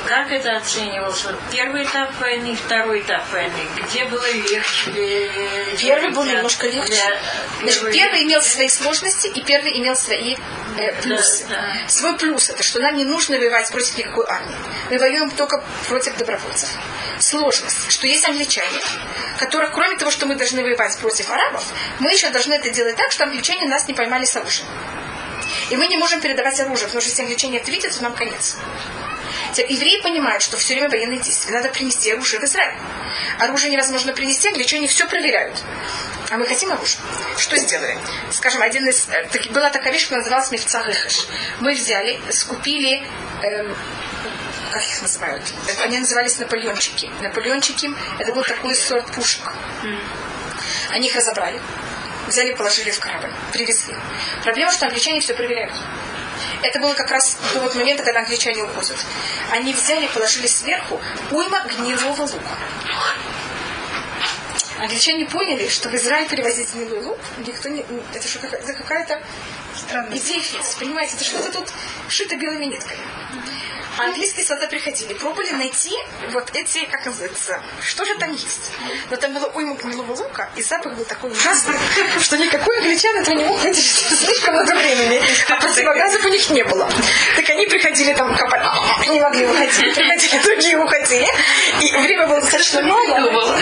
Как 0.07 0.31
это 0.31 0.57
оценивалось? 0.57 1.23
Вот 1.25 1.35
первый 1.51 1.83
этап 1.83 2.19
войны, 2.19 2.55
второй 2.55 3.01
этап 3.01 3.31
войны. 3.31 3.61
Где 3.75 4.05
было 4.05 4.25
легче? 4.31 4.91
э, 4.95 5.77
Первый 5.77 6.09
был 6.11 6.23
немножко 6.23 6.67
легче. 6.67 7.19
Значит, 7.61 7.91
первый 7.91 8.23
имел 8.23 8.41
свои 8.41 8.69
сложности, 8.69 9.27
и 9.27 9.43
первый 9.43 9.77
имел 9.79 9.95
свои 9.95 10.35
э, 10.77 11.01
плюсы. 11.01 11.45
Свой 11.87 12.17
плюс 12.17 12.49
это, 12.49 12.63
что 12.63 12.79
нам 12.79 12.95
не 12.95 13.05
нужно 13.05 13.37
воевать 13.37 13.69
против 13.71 13.97
никакой 13.97 14.25
армии. 14.27 14.55
Мы 14.89 14.97
воюем 14.97 15.29
только 15.31 15.63
против 15.87 16.15
добровольцев. 16.17 16.69
Сложность, 17.19 17.91
что 17.91 18.07
есть 18.07 18.25
англичане, 18.27 18.79
которых, 19.37 19.73
кроме 19.73 19.97
того, 19.97 20.09
что 20.09 20.25
мы 20.25 20.35
должны 20.35 20.63
воевать 20.63 20.97
против 20.99 21.29
арабов, 21.29 21.65
мы 21.99 22.11
еще 22.11 22.29
должны 22.29 22.53
это 22.53 22.69
делать 22.69 22.95
так, 22.95 23.11
что 23.11 23.25
англичане 23.25 23.67
нас 23.67 23.87
не 23.87 23.93
поймали 23.93 24.25
с 24.25 24.35
оружием. 24.35 24.67
И 25.69 25.75
мы 25.77 25.87
не 25.87 25.97
можем 25.97 26.21
передавать 26.21 26.59
оружие, 26.59 26.85
потому 26.87 27.01
что 27.01 27.09
если 27.09 27.23
англичане 27.23 27.57
это 27.59 27.71
видят, 27.71 27.95
то 27.95 28.03
нам 28.03 28.13
конец. 28.13 28.57
Теперь 29.53 29.73
евреи 29.73 30.01
понимают, 30.01 30.41
что 30.43 30.57
все 30.57 30.73
время 30.75 30.89
военные 30.89 31.19
действия. 31.19 31.53
Надо 31.53 31.69
принести 31.69 32.11
оружие 32.11 32.39
в 32.39 32.43
Израиль. 32.43 32.77
Оружие 33.39 33.71
невозможно 33.71 34.13
принести, 34.13 34.47
англичане 34.49 34.87
все 34.87 35.07
проверяют. 35.07 35.61
А 36.29 36.37
мы 36.37 36.45
хотим 36.45 36.71
оружие. 36.71 36.99
Что 37.37 37.57
сделали? 37.57 37.97
Скажем, 38.31 38.61
один 38.61 38.87
из... 38.87 39.07
э, 39.09 39.27
таки- 39.31 39.49
была 39.49 39.71
такая 39.71 39.91
вещь, 39.91 40.03
которая 40.03 40.21
называлась 40.21 40.51
Мефца 40.51 40.83
Рехеш. 40.85 41.27
Мы 41.59 41.73
взяли, 41.73 42.19
скупили... 42.31 43.03
эм, 43.43 43.75
как 44.71 44.83
их 44.83 45.01
называют? 45.01 45.43
Они 45.83 45.97
назывались 45.97 46.37
наполеончики. 46.37 47.09
Наполеончики– 47.21 47.89
это 48.19 48.31
был 48.33 48.43
такой 48.43 48.75
сорт 48.75 49.07
пушек. 49.13 49.51
Они 50.91 51.07
их 51.07 51.15
разобрали, 51.15 51.59
взяли, 52.29 52.53
положили 52.53 52.91
в 52.91 52.99
корабль, 52.99 53.31
привезли. 53.51 53.95
Проблема, 54.43 54.71
что 54.71 54.85
англичане 54.85 55.19
все 55.21 55.33
проверяют. 55.33 55.73
Это 56.61 56.79
было 56.79 56.93
как 56.93 57.09
раз 57.11 57.37
до 57.53 57.59
вот 57.59 57.75
момента, 57.75 58.03
когда 58.03 58.19
англичане 58.21 58.63
уходят. 58.63 58.97
Они 59.51 59.73
взяли, 59.73 60.07
положили 60.07 60.47
сверху 60.47 60.99
уйма 61.31 61.61
гнилого 61.61 62.21
лука. 62.21 62.57
Англичане 64.79 65.25
поняли, 65.25 65.67
что 65.67 65.89
в 65.89 65.95
Израиль 65.95 66.29
перевозить 66.29 66.73
гнилой 66.73 67.01
лук, 67.01 67.19
никто 67.45 67.67
не... 67.69 67.85
Это 68.13 68.27
что, 68.27 68.39
какая-то 68.39 69.21
идея 70.11 70.41
фикс, 70.41 70.75
понимаете? 70.75 71.15
Это 71.15 71.25
что-то 71.25 71.51
тут 71.51 71.73
шито 72.07 72.37
белыми 72.37 72.65
нитками. 72.65 72.99
А 73.99 74.05
английские 74.05 74.45
солдаты 74.45 74.69
приходили, 74.69 75.13
пробовали 75.13 75.51
найти 75.51 75.91
вот 76.29 76.49
эти, 76.53 76.85
как 76.85 77.05
называется, 77.05 77.61
что 77.81 78.05
же 78.05 78.15
там 78.15 78.31
есть. 78.31 78.71
Но 79.09 79.17
там 79.17 79.33
было 79.33 79.47
уйма 79.47 79.75
гнилого 79.75 80.13
лука, 80.13 80.49
и 80.55 80.61
запах 80.61 80.93
был 80.93 81.03
такой 81.03 81.31
ужасный, 81.31 81.75
что 82.21 82.37
никакой 82.37 82.77
англичан 82.77 83.13
этого 83.17 83.35
не 83.35 83.43
мог 83.43 83.59
выдержать 83.59 84.17
слишком 84.17 84.53
много 84.53 84.73
времени. 84.73 85.21
А 85.49 85.55
противогазов 85.57 86.23
у 86.23 86.29
них 86.29 86.49
не 86.49 86.63
было. 86.63 86.89
Так 87.35 87.49
они 87.49 87.65
приходили 87.65 88.13
там 88.13 88.33
копать, 88.37 88.61
не 89.09 89.19
могли 89.19 89.45
уходить, 89.45 89.75
приходили 89.95 90.41
другие 90.43 90.77
уходили. 90.77 91.27
И 91.81 91.91
время 91.97 92.27
было 92.27 92.39
достаточно 92.39 92.81
мало. 92.83 93.59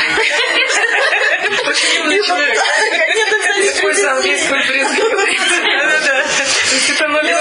Используя 3.59 4.11
английскую 4.11 4.59
брезгливость. 4.61 5.63
Да-да-да. 5.63 6.25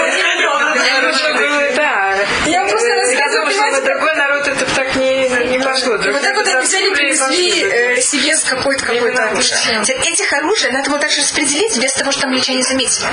Было, 1.38 1.72
да. 1.76 2.09
Я 2.46 2.66
просто 2.66 2.88
рассказываю, 2.94 3.46
Потому 3.46 3.70
что 3.70 3.80
на 3.80 3.86
другой 3.86 4.14
народ 4.14 4.48
это 4.48 4.74
так 4.74 4.96
не, 4.96 5.28
не 5.48 5.58
пошло. 5.58 5.96
Вот 5.96 6.22
так 6.22 6.36
вот 6.36 6.46
они 6.46 6.60
взяли, 6.62 6.94
привезли 6.94 7.62
э, 7.62 8.00
себе 8.00 8.36
с 8.36 8.44
какой-то 8.44 8.84
какой-то 8.84 9.24
оружие. 9.24 9.82
Этих 9.82 10.32
оружий 10.32 10.70
надо 10.70 10.90
было 10.90 10.98
также 10.98 11.20
распределить 11.20 11.78
без 11.78 11.92
того, 11.94 12.12
что 12.12 12.26
англичане 12.26 12.62
заметили. 12.62 13.06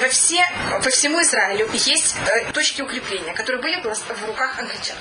Во, 0.00 0.08
все, 0.08 0.44
по 0.82 0.90
всему 0.90 1.20
Израилю 1.22 1.68
есть 1.72 2.16
э, 2.26 2.52
точки 2.52 2.82
укрепления, 2.82 3.32
которые 3.34 3.62
были 3.62 3.76
в 3.82 4.26
руках 4.26 4.58
англичан. 4.58 4.96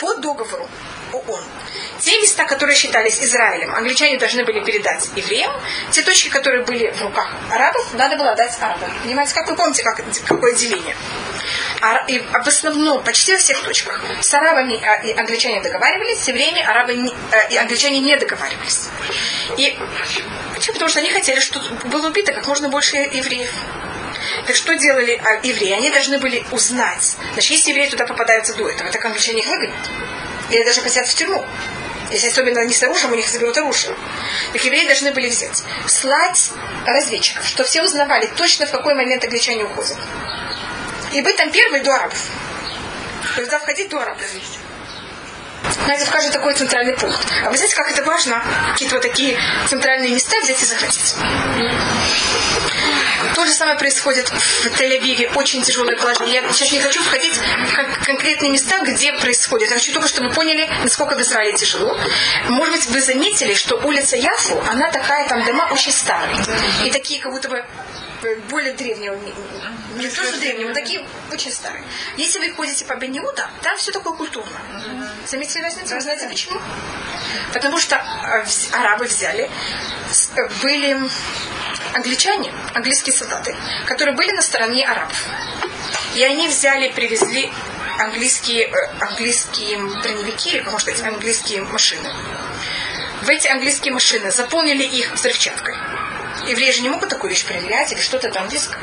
По 0.00 0.14
договору 0.16 0.68
ООН. 1.12 1.44
Те 2.00 2.20
места, 2.20 2.44
которые 2.44 2.76
считались 2.76 3.20
Израилем, 3.22 3.74
англичане 3.74 4.18
должны 4.18 4.44
были 4.44 4.60
передать 4.60 5.08
евреям. 5.16 5.50
Те 5.90 6.02
точки, 6.02 6.28
которые 6.28 6.64
были 6.64 6.90
в 6.90 7.02
руках 7.02 7.32
арабов, 7.50 7.94
надо 7.94 8.16
было 8.16 8.32
отдать 8.32 8.56
арабам. 8.60 8.90
Понимаете, 9.02 9.34
как 9.34 9.48
вы 9.48 9.56
помните, 9.56 9.82
как, 9.82 10.00
какое 10.26 10.54
деление? 10.54 10.94
А, 11.80 12.04
и 12.06 12.18
в 12.18 12.46
основном, 12.46 13.02
почти 13.02 13.32
во 13.32 13.38
всех 13.38 13.60
точках, 13.62 14.02
с 14.20 14.34
арабами 14.34 14.82
а, 14.84 15.02
и 15.02 15.12
англичане 15.12 15.62
договаривались, 15.62 16.20
с 16.20 16.28
евреями 16.28 16.62
арабы 16.62 16.94
не- 16.94 17.14
э, 17.32 17.48
и 17.50 17.56
англичане 17.56 18.00
не 18.00 18.16
договаривались. 18.16 18.88
И 19.56 19.76
почему? 20.54 20.72
Потому 20.74 20.88
что 20.88 21.00
они 21.00 21.10
хотели, 21.10 21.40
чтобы 21.40 21.66
было 21.88 22.08
убито 22.08 22.32
как 22.32 22.46
можно 22.46 22.68
больше 22.68 22.96
евреев. 22.96 23.50
Так 24.46 24.56
что 24.56 24.74
делали 24.76 25.20
а, 25.22 25.46
евреи? 25.46 25.72
Они 25.72 25.90
должны 25.90 26.18
были 26.18 26.44
узнать. 26.50 27.16
Значит, 27.32 27.50
если 27.50 27.70
евреи 27.70 27.88
туда 27.88 28.06
попадаются 28.06 28.54
до 28.54 28.68
этого, 28.68 28.90
так 28.90 29.04
англичане 29.04 29.40
их 29.40 29.48
выгонят. 29.48 29.74
Или 30.50 30.64
даже 30.64 30.80
посадят 30.80 31.08
в 31.08 31.14
тюрьму. 31.14 31.44
Если 32.10 32.28
особенно 32.28 32.60
они 32.60 32.72
с 32.72 32.82
оружием, 32.82 33.12
у 33.12 33.16
них 33.16 33.28
заберут 33.28 33.58
оружие. 33.58 33.94
Так 34.52 34.64
евреи 34.64 34.86
должны 34.86 35.12
были 35.12 35.28
взять, 35.28 35.64
слать 35.88 36.50
разведчиков, 36.84 37.46
что 37.46 37.64
все 37.64 37.82
узнавали 37.82 38.26
точно, 38.36 38.66
в 38.66 38.70
какой 38.70 38.94
момент 38.94 39.24
англичане 39.24 39.64
уходят. 39.64 39.96
И 41.12 41.20
быть 41.20 41.36
там 41.36 41.50
первый 41.50 41.80
до 41.80 41.94
арабов. 41.94 42.22
То 43.34 43.58
входить 43.58 43.88
до 43.88 44.00
арабов. 44.00 44.22
Знаете, 45.72 46.04
в 46.06 46.10
каждый 46.10 46.32
такой 46.32 46.54
центральный 46.54 46.94
пункт. 46.94 47.26
А 47.44 47.50
вы 47.50 47.56
знаете, 47.56 47.74
как 47.76 47.90
это 47.90 48.02
важно, 48.04 48.42
какие-то 48.72 48.96
вот 48.96 49.02
такие 49.02 49.38
центральные 49.68 50.12
места 50.12 50.36
взять 50.40 50.62
и 50.62 50.64
захватить. 50.66 51.14
То 53.34 53.44
же 53.44 53.52
самое 53.52 53.78
происходит 53.78 54.28
в 54.28 54.66
Тель-Авиве. 54.66 55.34
Очень 55.34 55.62
тяжелое 55.62 55.96
положение. 55.96 56.42
Я 56.42 56.52
сейчас 56.52 56.72
не 56.72 56.80
хочу 56.80 57.02
входить 57.02 57.34
в 57.34 57.74
кон- 57.74 57.92
конкретные 58.04 58.50
места, 58.50 58.78
где 58.82 59.12
происходит. 59.12 59.70
Я 59.70 59.76
хочу 59.76 59.92
только, 59.92 60.08
чтобы 60.08 60.28
вы 60.28 60.34
поняли, 60.34 60.68
насколько 60.82 61.14
в 61.16 61.20
Израиле 61.20 61.56
тяжело. 61.56 61.98
Может 62.48 62.76
быть, 62.76 62.86
вы 62.86 63.00
заметили, 63.02 63.54
что 63.54 63.76
улица 63.76 64.16
Яфу, 64.16 64.62
она 64.70 64.90
такая, 64.90 65.28
там 65.28 65.44
дома 65.44 65.68
очень 65.70 65.92
старые. 65.92 66.38
И 66.84 66.90
такие, 66.90 67.20
как 67.20 67.32
будто 67.32 67.48
бы 67.48 67.64
более 68.48 68.72
древние. 68.72 69.12
Не, 69.96 70.08
то, 70.08 70.22
что 70.24 70.38
древние, 70.38 70.68
но 70.68 70.74
такие 70.74 71.06
очень 71.32 71.52
старые. 71.52 71.84
Если 72.16 72.38
вы 72.38 72.52
ходите 72.52 72.84
по 72.84 72.94
Бениуда, 72.94 73.48
там 73.62 73.76
все 73.78 73.92
такое 73.92 74.14
культурно. 74.14 74.56
Заметили 75.26 75.62
разницу? 75.62 75.94
Вы 75.94 76.00
знаете 76.00 76.28
почему? 76.28 76.60
Потому 77.52 77.78
что 77.78 77.96
э, 77.96 78.44
арабы 78.72 79.06
взяли, 79.06 79.48
э, 79.48 80.48
были 80.62 80.98
англичане, 81.94 82.52
английские 82.74 83.14
солдаты, 83.14 83.54
которые 83.86 84.16
были 84.16 84.32
на 84.32 84.42
стороне 84.42 84.86
арабов. 84.86 85.26
И 86.14 86.22
они 86.22 86.48
взяли, 86.48 86.90
привезли 86.92 87.50
английские, 87.98 88.68
э, 88.68 88.88
английские 89.00 89.78
броневики, 89.78 90.50
или, 90.50 90.60
можно 90.62 90.80
сказать, 90.80 91.02
английские 91.02 91.62
машины. 91.62 92.08
В 93.22 93.28
эти 93.28 93.48
английские 93.48 93.92
машины 93.92 94.30
заполнили 94.30 94.84
их 94.84 95.14
взрывчаткой. 95.14 95.74
Евреи 96.46 96.70
же 96.70 96.82
не 96.82 96.88
могут 96.88 97.08
такую 97.08 97.30
вещь 97.30 97.44
проверять 97.44 97.92
или 97.92 98.00
что-то 98.00 98.30
там 98.30 98.48
диск. 98.48 98.78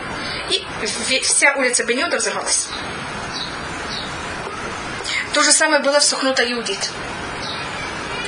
И 0.50 0.66
вся 1.22 1.54
улица 1.56 1.84
Бенюда 1.84 2.18
взорвалась. 2.18 2.68
То 5.34 5.42
же 5.42 5.52
самое 5.52 5.82
было 5.82 6.00
в 6.00 6.04
Сухнута 6.04 6.44
Иудит. 6.52 6.90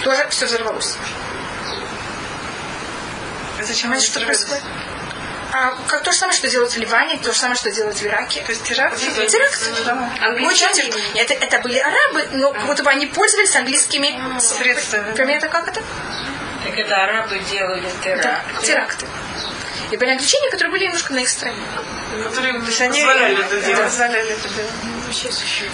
Тоже 0.04 0.28
все 0.30 0.46
взорвалось. 0.46 0.98
Зачем 3.62 3.84
Понимаете, 3.90 4.08
что 4.08 4.20
происходит? 4.22 4.64
А, 5.52 5.74
как 5.88 6.04
то 6.04 6.12
же 6.12 6.18
самое, 6.18 6.38
что 6.38 6.50
делают 6.50 6.74
в 6.74 6.78
Ливане, 6.78 7.18
то 7.18 7.32
же 7.32 7.40
самое, 7.40 7.56
что 7.56 7.72
делают 7.72 7.98
в 7.98 8.04
Ираке. 8.06 8.42
То 8.42 8.52
есть 8.52 8.64
теракт? 8.64 9.00
Теракт. 9.00 9.62
Очень 10.42 10.74
тяжело. 10.74 11.00
это, 11.16 11.34
это 11.34 11.60
были 11.60 11.78
арабы, 11.78 12.28
но 12.34 12.52
как 12.52 12.66
будто 12.66 12.84
бы 12.84 12.90
они 12.90 13.06
пользовались 13.06 13.56
английскими 13.56 14.20
Средствами. 14.40 15.14
Понимаете, 15.16 15.48
как 15.48 15.68
это? 15.68 15.82
Так 16.66 16.78
это 16.78 16.96
арабы 16.96 17.40
делали 17.52 17.90
Да, 18.04 18.12
теракт. 18.12 18.64
теракты. 18.64 19.06
И 19.92 19.98
были 19.98 20.10
англичане, 20.12 20.50
которые 20.52 20.72
были 20.72 20.86
немножко 20.86 21.14
на 21.14 21.20
их 21.20 21.30
стороне. 21.30 21.58
Которые 22.24 22.54
То 22.60 22.66
есть 22.66 22.82
они 22.82 23.00
позволяли 23.00 23.40
это 23.46 23.62
делать. 23.62 23.84
позволяли 23.84 24.32
это 24.32 24.50
делать. 24.50 24.72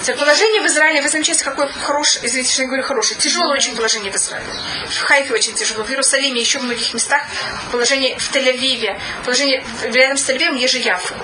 Теперь 0.01 0.17
положение 0.17 0.61
в 0.61 0.65
Израиле, 0.67 1.01
вы 1.01 1.07
замечаете, 1.09 1.43
какое 1.45 1.67
хорошее, 1.67 2.25
извините, 2.25 2.51
что 2.51 2.61
я 2.63 2.67
говорю 2.67 2.83
хорошее, 2.83 3.19
тяжелое 3.19 3.53
очень 3.53 3.75
положение 3.75 4.11
в 4.11 4.15
Израиле. 4.15 4.47
В 4.89 4.99
Хайфе 5.03 5.33
очень 5.33 5.53
тяжело, 5.53 5.83
в 5.83 5.89
Иерусалиме, 5.89 6.41
еще 6.41 6.59
в 6.59 6.63
многих 6.63 6.93
местах, 6.93 7.23
положение 7.71 8.17
в 8.17 8.31
Тель-Авиве, 8.35 8.99
положение 9.23 9.63
в- 9.81 9.95
рядом 9.95 10.17
с 10.17 10.29
Тель-Авивом, 10.29 10.57
есть 10.57 10.73
же 10.73 10.79
Яфа. 10.79 11.15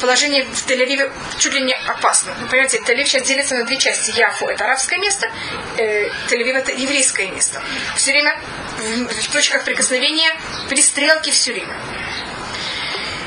положение 0.00 0.44
в 0.44 0.66
Тель-Авиве 0.66 1.10
чуть 1.38 1.54
ли 1.54 1.60
не 1.62 1.74
опасно. 1.88 2.34
Вы 2.40 2.46
понимаете, 2.48 2.78
Тель-Авив 2.78 3.06
сейчас 3.06 3.22
делится 3.22 3.54
на 3.56 3.64
две 3.64 3.76
части. 3.76 4.10
Яфу– 4.18 4.46
это 4.48 4.64
арабское 4.64 4.98
место, 4.98 5.30
э, 5.76 6.08
Тель-Авив– 6.28 6.56
это 6.56 6.72
еврейское 6.72 7.28
место. 7.28 7.60
Все 7.96 8.12
время 8.12 8.38
в, 8.78 9.08
в 9.08 9.32
точках 9.32 9.64
прикосновения 9.64 10.30
пристрелки 10.68 11.30
все 11.30 11.52
время. 11.52 11.74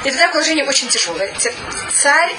И 0.04 0.10
тогда 0.10 0.30
положение 0.30 0.66
очень 0.66 0.88
тяжелое. 0.88 1.32
Царь, 1.92 2.36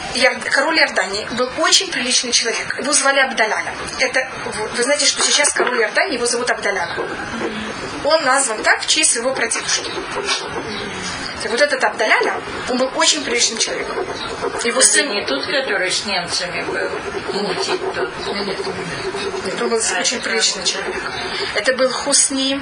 король 0.50 0.80
Иордании 0.80 1.24
был 1.32 1.48
очень 1.58 1.90
приличный 1.92 2.32
человек. 2.32 2.76
Его 2.78 2.92
звали 2.92 3.20
Абдаляна. 3.20 3.70
Это, 4.00 4.28
вы 4.76 4.82
знаете, 4.82 5.06
что 5.06 5.22
сейчас 5.22 5.52
король 5.52 5.80
Иордании, 5.80 6.14
его 6.16 6.26
зовут 6.26 6.50
Абдаляна. 6.50 6.96
Он 8.04 8.24
назван 8.24 8.60
так 8.64 8.82
в 8.82 8.86
честь 8.88 9.12
своего 9.12 9.32
прадедушки. 9.32 9.92
Так 11.43 11.51
вот 11.51 11.61
этот 11.61 11.82
Абдаляна, 11.82 12.40
он 12.68 12.78
был 12.78 12.90
очень 12.95 13.24
приличным 13.24 13.59
человеком. 13.59 13.97
Его 14.62 14.78
Это 14.78 14.86
сын... 14.86 15.11
не 15.11 15.24
тот, 15.26 15.45
который 15.45 15.90
с 15.90 16.07
немцами 16.07 16.62
был, 16.62 17.43
мутит 17.43 17.80
тот. 17.95 18.11
Это 19.47 19.64
был 19.66 19.80
очень 19.99 20.20
приличный 20.20 20.64
человек. 20.64 21.03
Это 21.57 21.74
был 21.74 21.90
Хусни... 21.90 22.61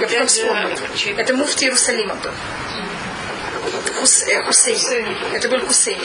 Я 0.00 0.08
потом 0.08 0.26
вспомню. 0.26 0.76
Это 1.16 1.34
муфти 1.34 1.64
Иерусалима 1.64 2.14
был. 2.16 2.32
Хус, 3.98 4.22
э. 4.26 5.04
Это 5.34 5.48
был 5.48 5.60
Хусейн. 5.66 6.00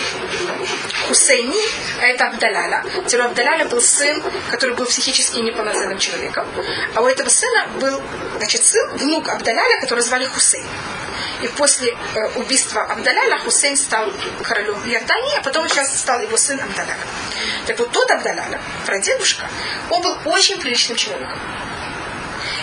Хусейни– 1.08 1.62
это 2.01 2.28
Абдаляля. 2.28 2.84
Теперь 3.06 3.22
Абдаляля 3.22 3.66
был 3.66 3.82
сын, 3.82 4.22
который 4.51 4.76
был 4.76 4.86
психически 4.86 5.39
неполноценным 5.39 5.97
человеком. 5.97 6.47
А 6.93 7.01
у 7.01 7.08
этого 7.08 7.30
сына 7.30 7.68
был, 7.80 8.01
значит, 8.38 8.64
сын, 8.64 8.97
внук 8.97 9.30
Абдаляля, 9.30 9.80
который 9.80 10.01
звали 10.01 10.26
Хусейн. 10.26 10.66
И 11.41 11.47
после 11.49 11.91
э, 11.91 12.28
убийства 12.36 12.84
Абдаляля 12.84 13.38
Хусейн 13.39 13.78
стал 13.78 14.12
королем 14.43 14.78
Иордании, 14.86 15.38
а 15.38 15.41
потом 15.41 15.68
сейчас 15.70 15.97
стал 15.97 16.22
его 16.22 16.38
сын 16.38 16.60
Абдаляля. 16.60 16.97
Так 17.68 17.80
вот 17.80 17.91
тот 17.91 18.10
Абдаляля, 18.12 18.60
прадедушка, 18.86 19.47
он 19.89 20.01
был 20.01 20.18
очень 20.26 20.60
приличным 20.60 20.97
человеком. 20.97 21.39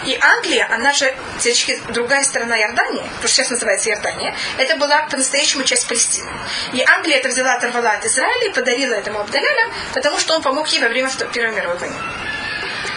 И 0.05 0.19
Англия, 0.21 0.69
она 0.71 0.93
же, 0.93 1.15
девочки, 1.41 1.81
другая 1.91 2.25
сторона 2.25 2.59
Иордании, 2.59 3.03
то, 3.21 3.29
что 3.29 3.37
сейчас 3.37 3.51
называется 3.51 3.91
Иордания, 3.91 4.35
это 4.59 4.77
была 4.77 5.03
по-настоящему 5.03 5.63
часть 5.65 5.87
Палестины. 5.87 6.31
И 6.73 6.83
Англия 6.83 7.19
это 7.19 7.29
взяла, 7.29 7.55
оторвала 7.55 7.93
от 7.93 8.05
Израиля 8.05 8.47
и 8.49 8.53
подарила 8.53 8.95
этому 8.95 9.21
Абдаляля, 9.21 9.73
потому 9.95 10.19
что 10.19 10.35
он 10.35 10.43
помог 10.43 10.69
ей 10.69 10.81
во 10.81 10.89
время 10.89 11.11
Первой 11.33 11.55
мировой 11.55 11.79
войны. 11.79 11.97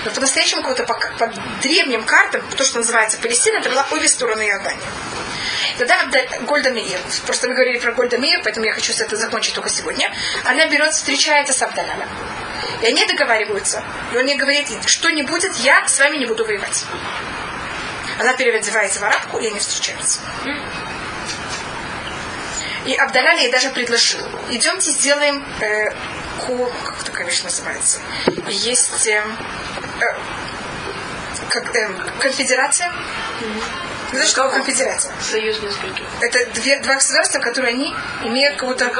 Но 0.06 0.12
по-настоящему 0.12 0.64
по, 0.64 0.74
по, 0.74 0.94
по 0.94 1.34
древним 1.62 2.04
картам, 2.04 2.42
то, 2.56 2.64
что 2.64 2.78
называется 2.78 3.18
Палестина, 3.18 3.58
это 3.58 3.70
была 3.70 3.86
обе 3.92 4.08
стороны 4.08 4.48
Иордании. 4.48 4.82
Тогда 5.78 5.98
Гольда 6.42 6.70
Меир, 6.70 7.00
просто 7.26 7.48
мы 7.48 7.54
говорили 7.54 7.80
про 7.80 7.92
Гольда 7.92 8.18
Меир, 8.18 8.42
поэтому 8.44 8.66
я 8.66 8.74
хочу 8.74 8.94
с 8.94 9.02
это 9.02 9.16
закончить 9.18 9.54
только 9.54 9.70
сегодня, 9.70 10.12
она 10.44 10.68
берет, 10.68 10.94
встречается 10.94 11.54
с 11.54 11.62
Абдалялем. 11.62 12.08
И 12.82 12.86
они 12.86 13.06
договариваются. 13.06 13.84
И 14.14 14.18
он 14.18 14.26
ей 14.26 14.38
говорит, 14.38 14.68
что 14.86 15.10
не 15.10 15.24
будет, 15.24 15.56
я 15.58 15.88
с 15.88 16.00
вами 16.00 16.18
не 16.18 16.26
буду 16.26 16.46
воевать. 16.46 16.86
Она 18.20 18.34
переодевается 18.34 19.00
в 19.00 19.04
арабку, 19.04 19.38
и 19.40 19.48
они 19.48 19.60
встречаются. 19.60 20.20
И 22.86 22.94
Абдаляли 22.94 23.42
ей 23.42 23.52
даже 23.52 23.70
предложил, 23.70 24.20
идемте 24.52 24.92
сделаем 24.92 25.44
э, 25.60 25.90
ко, 26.46 26.72
как 26.86 27.04
такая 27.04 27.26
вещь 27.26 27.42
называется, 27.42 28.00
есть 28.48 29.08
э, 29.08 29.24
э, 30.02 30.06
э, 31.56 31.90
конфедерация, 32.20 32.92
знаешь, 34.12 34.30
что 34.30 34.50
конфедерация? 34.50 35.14
Союз 35.22 35.62
нескольких. 35.62 36.06
Это 36.22 36.46
две, 36.54 36.80
два 36.80 36.96
государства, 36.96 37.40
которые 37.40 37.74
они 37.74 37.94
имеют 38.24 38.58
какую-то 38.58 38.92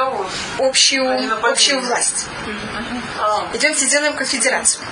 общую, 0.58 1.44
общую 1.44 1.80
власть. 1.80 2.26
Mm-hmm. 2.46 3.56
Идемте 3.56 3.86
сделаем 3.86 4.14
конфедерацию. 4.14 4.84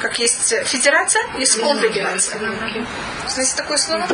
Как 0.00 0.18
есть 0.18 0.52
федерация, 0.66 1.22
есть 1.38 1.56
конфедерация. 1.60 2.40
Знаете 3.28 3.56
такое 3.56 3.76
слово? 3.76 4.04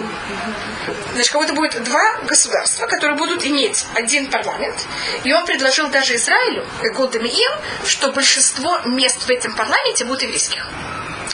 Значит, 1.15 1.33
как 1.33 1.41
будто 1.41 1.55
будет 1.55 1.83
два 1.83 2.19
государства, 2.27 2.87
которые 2.87 3.17
будут 3.17 3.47
иметь 3.47 3.87
один 3.95 4.31
парламент. 4.31 4.87
И 5.25 5.33
он 5.33 5.47
предложил 5.47 5.89
даже 5.89 6.17
Израилю, 6.17 6.67
Голдемиил, 6.95 7.51
что 7.87 8.13
большинство 8.13 8.81
мест 8.85 9.23
в 9.23 9.31
этом 9.31 9.55
парламенте 9.57 10.05
будут 10.05 10.23
еврейских, 10.23 10.67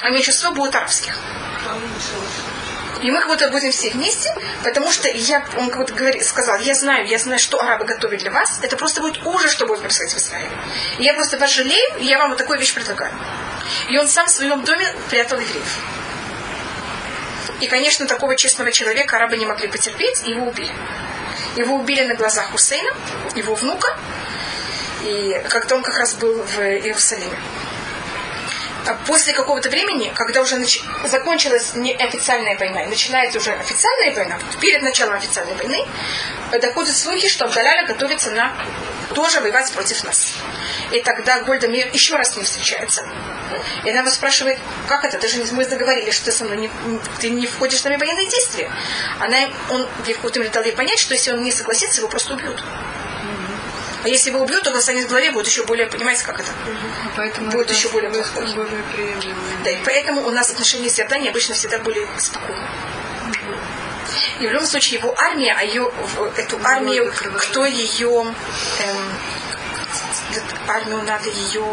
а 0.01 0.11
меньшинство 0.11 0.53
будут 0.53 0.77
арабских. 0.77 1.19
И 3.05 3.11
мы 3.11 3.19
как 3.19 3.29
будто 3.29 3.51
будем 3.51 3.71
все 3.71 3.91
вместе, 3.91 4.35
потому 4.63 4.91
что 4.91 5.09
я, 5.09 5.45
он 5.59 5.69
как 5.69 5.81
будто 5.81 5.93
говорит, 5.93 6.25
сказал, 6.25 6.59
я 6.61 6.75
знаю, 6.75 7.07
я 7.07 7.19
знаю, 7.19 7.39
что 7.39 7.61
арабы 7.61 7.85
готовят 7.85 8.21
для 8.21 8.31
вас. 8.31 8.61
Это 8.63 8.79
просто 8.79 9.03
будет 9.03 9.23
ужас, 9.27 9.53
что 9.53 9.67
будет 9.67 9.81
происходить 9.81 10.15
в 10.15 10.17
Израиле. 10.17 10.49
И 10.99 11.05
я 11.05 11.13
просто 11.13 11.37
вас 11.37 11.51
жалею, 11.51 11.99
и 11.99 12.07
я 12.07 12.19
вам 12.19 12.31
вот 12.31 12.39
такую 12.39 12.59
вещь 12.59 12.73
предлагаю. 12.73 13.13
И 13.91 13.99
он 13.99 14.09
сам 14.09 14.27
в 14.27 14.31
своем 14.31 14.65
доме 14.65 14.87
прятал 15.11 15.39
евреев. 15.39 15.79
И, 17.61 17.67
конечно, 17.67 18.07
такого 18.07 18.37
честного 18.37 18.73
человека 18.73 19.17
арабы 19.17 19.37
не 19.37 19.45
могли 19.45 19.69
потерпеть, 19.69 20.23
и 20.25 20.31
его 20.31 20.47
убили. 20.47 20.73
Его 21.57 21.77
убили 21.77 22.05
на 22.05 22.15
глазах 22.15 22.53
Хусейна, 22.53 22.91
его 23.35 23.55
внука, 23.55 23.99
и 25.03 25.43
как-то 25.51 25.75
он 25.75 25.83
как 25.83 25.99
раз 25.99 26.15
был 26.15 26.43
в 26.43 26.59
Иерусалиме. 26.59 27.37
А 28.87 28.95
после 29.07 29.32
какого-то 29.32 29.70
времени, 29.70 30.12
когда 30.14 30.43
уже 30.43 30.57
нач... 30.57 30.80
закончилась 31.05 31.74
неофициальная 31.74 32.57
война 32.59 32.82
и 32.82 32.87
начинается 32.87 33.39
уже 33.39 33.53
официальная 33.53 34.14
война, 34.14 34.39
перед 34.61 34.82
началом 34.82 35.14
официальной 35.14 35.55
войны, 35.55 35.87
доходят 36.61 36.95
слухи, 36.97 37.28
что 37.28 37.47
Абдаляля 37.47 37.87
готовится 37.87 38.30
на 38.30 38.53
тоже 39.14 39.41
воевать 39.41 39.72
против 39.72 40.05
нас. 40.05 40.35
И 40.93 41.01
тогда 41.01 41.41
Гольда 41.41 41.68
Мир 41.68 41.89
еще 41.93 42.16
раз 42.16 42.37
не 42.37 42.45
встречается. 42.45 43.07
И 43.85 43.91
она 43.91 44.01
его 44.01 44.11
спрашивает, 44.11 44.59
как 44.89 45.05
это? 45.05 45.18
Ты 45.18 45.28
мы 45.53 45.64
договорились, 45.64 46.14
что 46.14 46.26
ты 46.26 46.32
со 46.32 46.45
мной 46.45 46.57
не, 46.57 46.70
ты 47.20 47.30
не 47.30 47.47
входишь 47.47 47.80
с 47.80 47.85
нами 47.85 47.97
военные 47.97 48.28
действия. 48.28 48.70
Она, 49.20 49.49
он 49.70 49.87
какой-то 50.05 50.47
дал 50.51 50.64
ей 50.64 50.72
понять, 50.72 50.99
что 50.99 51.14
если 51.14 51.32
он 51.32 51.43
не 51.43 51.53
согласится, 51.53 52.01
его 52.01 52.09
просто 52.09 52.35
убьют. 52.35 52.62
А 54.05 54.09
если 54.09 54.29
его 54.29 54.43
убьют, 54.43 54.63
то 54.63 54.77
останется 54.77 55.07
в 55.09 55.11
голове, 55.11 55.31
будет 55.33 55.47
еще 55.47 55.65
более, 55.65 55.87
понимаете, 55.87 56.25
как 56.25 56.39
это? 56.39 56.51
Поэтому 57.17 57.51
будет 57.51 57.71
еще 57.71 57.89
более 57.89 58.11
плохо. 58.11 58.43
Более 58.55 58.83
да, 59.65 59.71
и 59.71 59.79
поэтому 59.83 60.27
у 60.27 60.31
нас 60.31 60.51
отношения 60.51 60.91
с 60.91 61.01
Иорданией 61.01 61.31
обычно 61.31 61.55
всегда 61.55 61.79
были 61.79 62.07
спокойны. 62.19 62.63
И 64.41 64.47
в 64.47 64.51
любом 64.51 64.67
случае 64.67 65.01
его 65.01 65.15
армия, 65.17 65.55
а 65.59 65.63
ее, 65.63 65.91
эту 66.37 66.61
армию, 66.63 67.11
кто 67.39 67.65
ее 67.65 68.11
эм, 68.11 68.35
армию 70.68 71.03
надо 71.03 71.28
ее 71.28 71.64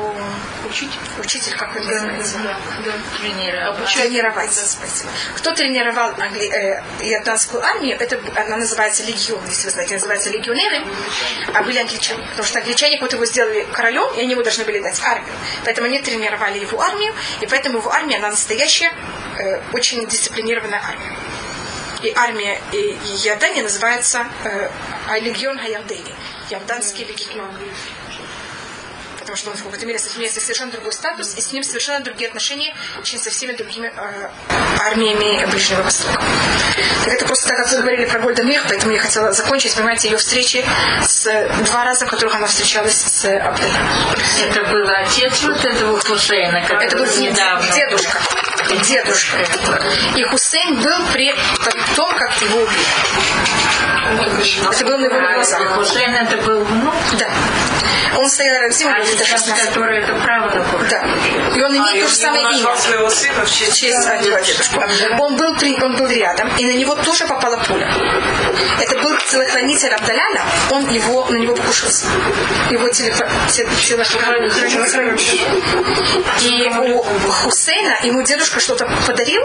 учить, 0.69 0.91
учитель, 1.19 1.55
как 1.55 1.75
он 1.75 1.85
называется? 1.85 2.37
Да, 2.43 2.57
да. 2.85 2.93
Тренировать. 3.19 3.93
Тренировать, 3.93 4.53
спасибо. 4.53 5.09
Кто 5.35 5.53
тренировал 5.53 6.13
англи... 6.19 6.47
э, 6.47 6.83
иорданскую 7.01 7.63
армию, 7.63 7.97
это 7.99 8.19
она 8.35 8.57
называется 8.57 9.03
легион, 9.03 9.43
если 9.47 9.65
вы 9.65 9.71
знаете, 9.71 9.95
называется 9.95 10.29
легионеры, 10.29 10.85
а 11.53 11.63
были 11.63 11.79
англичане. 11.79 12.23
Потому 12.29 12.47
что 12.47 12.59
англичане 12.59 12.99
вот 12.99 13.13
его 13.13 13.25
сделали 13.25 13.67
королем, 13.71 14.13
и 14.15 14.21
они 14.21 14.31
ему 14.31 14.43
должны 14.43 14.63
были 14.63 14.79
дать 14.79 15.01
армию. 15.03 15.33
Поэтому 15.65 15.87
они 15.87 15.99
тренировали 15.99 16.59
его 16.59 16.81
армию, 16.81 17.13
и 17.41 17.47
поэтому 17.47 17.79
его 17.79 17.91
армия, 17.91 18.17
она 18.17 18.29
настоящая, 18.29 18.91
э, 19.37 19.61
очень 19.73 20.05
дисциплинированная 20.07 20.81
армия. 20.81 21.15
И 22.03 22.11
армия 22.15 22.59
и, 22.71 22.77
и 22.77 23.27
Иордания 23.27 23.61
называется 23.61 24.25
э, 24.43 24.69
легион 25.19 25.59
Хаярдени, 25.59 26.15
Иорданский 26.49 27.05
легион 27.05 27.51
потому 29.31 29.37
что 29.37 29.51
он 29.51 29.55
в 29.55 29.63
какой-то 29.63 29.85
мере 29.85 29.99
имеет 30.17 30.33
совершенно 30.33 30.71
другой 30.71 30.91
статус, 30.91 31.35
и 31.37 31.41
с 31.41 31.53
ним 31.53 31.63
совершенно 31.63 32.03
другие 32.03 32.27
отношения, 32.27 32.73
чем 33.03 33.19
со 33.19 33.29
всеми 33.29 33.53
другими 33.53 33.87
э, 33.87 34.29
армиями 34.79 35.45
Ближнего 35.49 35.83
Востока. 35.83 36.21
Так 37.05 37.13
это 37.13 37.25
просто 37.25 37.47
так, 37.47 37.57
как 37.59 37.71
вы 37.71 37.77
говорили 37.77 38.05
про 38.05 38.19
Гольда 38.19 38.43
Мир, 38.43 38.61
поэтому 38.67 38.91
я 38.91 38.99
хотела 38.99 39.31
закончить, 39.31 39.73
понимаете, 39.73 40.09
ее 40.09 40.17
встречи 40.17 40.65
с 41.01 41.23
два 41.65 41.85
раза, 41.85 42.05
в 42.05 42.09
которых 42.09 42.35
она 42.35 42.47
встречалась 42.47 42.95
с 42.95 43.25
Абделем. 43.25 43.87
Это 44.49 44.63
был 44.69 44.89
отец 44.89 45.41
вот 45.43 45.63
этого 45.63 45.99
Хусейна, 45.99 46.61
который 46.61 46.87
Это 46.87 46.97
был 46.97 47.05
недавно. 47.05 47.71
дедушка. 47.73 48.19
Дедушка. 48.83 49.37
И 50.17 50.23
Хусейн 50.23 50.81
был 50.81 51.05
при 51.13 51.33
том, 51.95 52.13
как 52.17 52.41
его 52.41 52.61
убили. 52.61 54.00
Это 54.11 54.85
было 54.85 54.97
на 54.97 55.05
его 55.05 55.33
глазах. 55.35 55.75
Хусейн 55.75 56.13
это 56.13 56.37
был 56.37 56.63
внук? 56.63 56.93
Да. 57.19 57.27
Он 58.17 58.29
стоял 58.29 58.55
рядом 58.55 58.71
с 58.71 58.79
ним, 58.79 58.89
а 58.89 58.97
это 58.99 59.25
16. 59.25 59.65
который 59.67 59.99
это 60.03 60.13
правда 60.15 60.65
Да. 60.89 61.03
И 61.55 61.61
он 61.61 61.71
имеет 61.71 62.03
а, 62.03 62.05
то 62.05 62.07
же 62.07 62.15
самое 62.15 62.43
имя. 62.59 62.75
своего 62.75 63.09
сына 63.09 63.45
в 63.45 63.49
честь, 63.49 63.79
честь 63.79 64.09
дедушку. 64.45 64.81
Он 65.19 65.35
был, 65.37 65.55
при, 65.57 65.81
он 65.81 65.95
был 65.95 66.07
рядом, 66.07 66.49
и 66.57 66.65
на 66.65 66.71
него 66.71 66.95
тоже 66.95 67.25
попала 67.25 67.57
пуля. 67.57 67.87
Это 68.79 68.95
был 68.99 69.17
телохранитель 69.17 69.93
Абдаляля, 69.93 70.41
он 70.71 70.89
его, 70.89 71.25
на 71.29 71.37
него 71.37 71.55
покушался. 71.55 72.07
Его 72.69 72.89
телохранитель. 72.89 73.67
И 76.41 76.69
у 76.69 77.01
Хусейна 77.31 77.97
ему 78.03 78.23
дедушка 78.23 78.59
что-то 78.59 78.85
подарил, 79.07 79.41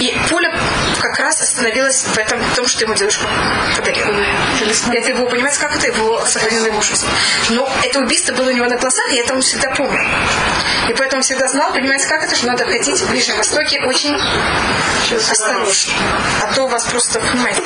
и 0.00 0.16
пуля 0.28 0.54
как 1.00 1.18
раз 1.18 1.40
остановилась 1.40 2.02
в 2.04 2.16
этом, 2.18 2.38
в 2.40 2.54
том, 2.54 2.66
что 2.66 2.84
ему 2.84 2.94
дедушка 2.94 3.24
подарил. 3.76 3.87
Подарил. 3.88 4.14
Это 4.92 5.10
его, 5.10 5.26
понимаете, 5.26 5.60
как 5.60 5.76
это 5.76 5.86
его 5.86 6.24
сохраненное 6.26 6.70
имущество. 6.70 7.08
Но 7.50 7.70
это 7.82 8.00
убийство 8.00 8.32
было 8.34 8.48
у 8.48 8.52
него 8.52 8.66
на 8.66 8.76
глазах, 8.76 9.12
и 9.12 9.16
это 9.16 9.34
он 9.34 9.40
всегда 9.40 9.70
помнил. 9.70 10.02
И 10.88 10.94
поэтому 10.94 11.22
всегда 11.22 11.48
знал, 11.48 11.72
понимаете, 11.72 12.06
как 12.06 12.24
это, 12.24 12.34
что 12.34 12.46
надо 12.46 12.64
ходить 12.64 13.00
в 13.00 13.10
Ближнем 13.10 13.36
Востоке 13.36 13.80
очень 13.80 14.14
осторожно. 15.30 15.92
А 16.42 16.54
то 16.54 16.64
у 16.64 16.68
вас 16.68 16.84
просто, 16.84 17.20
понимаете, 17.20 17.62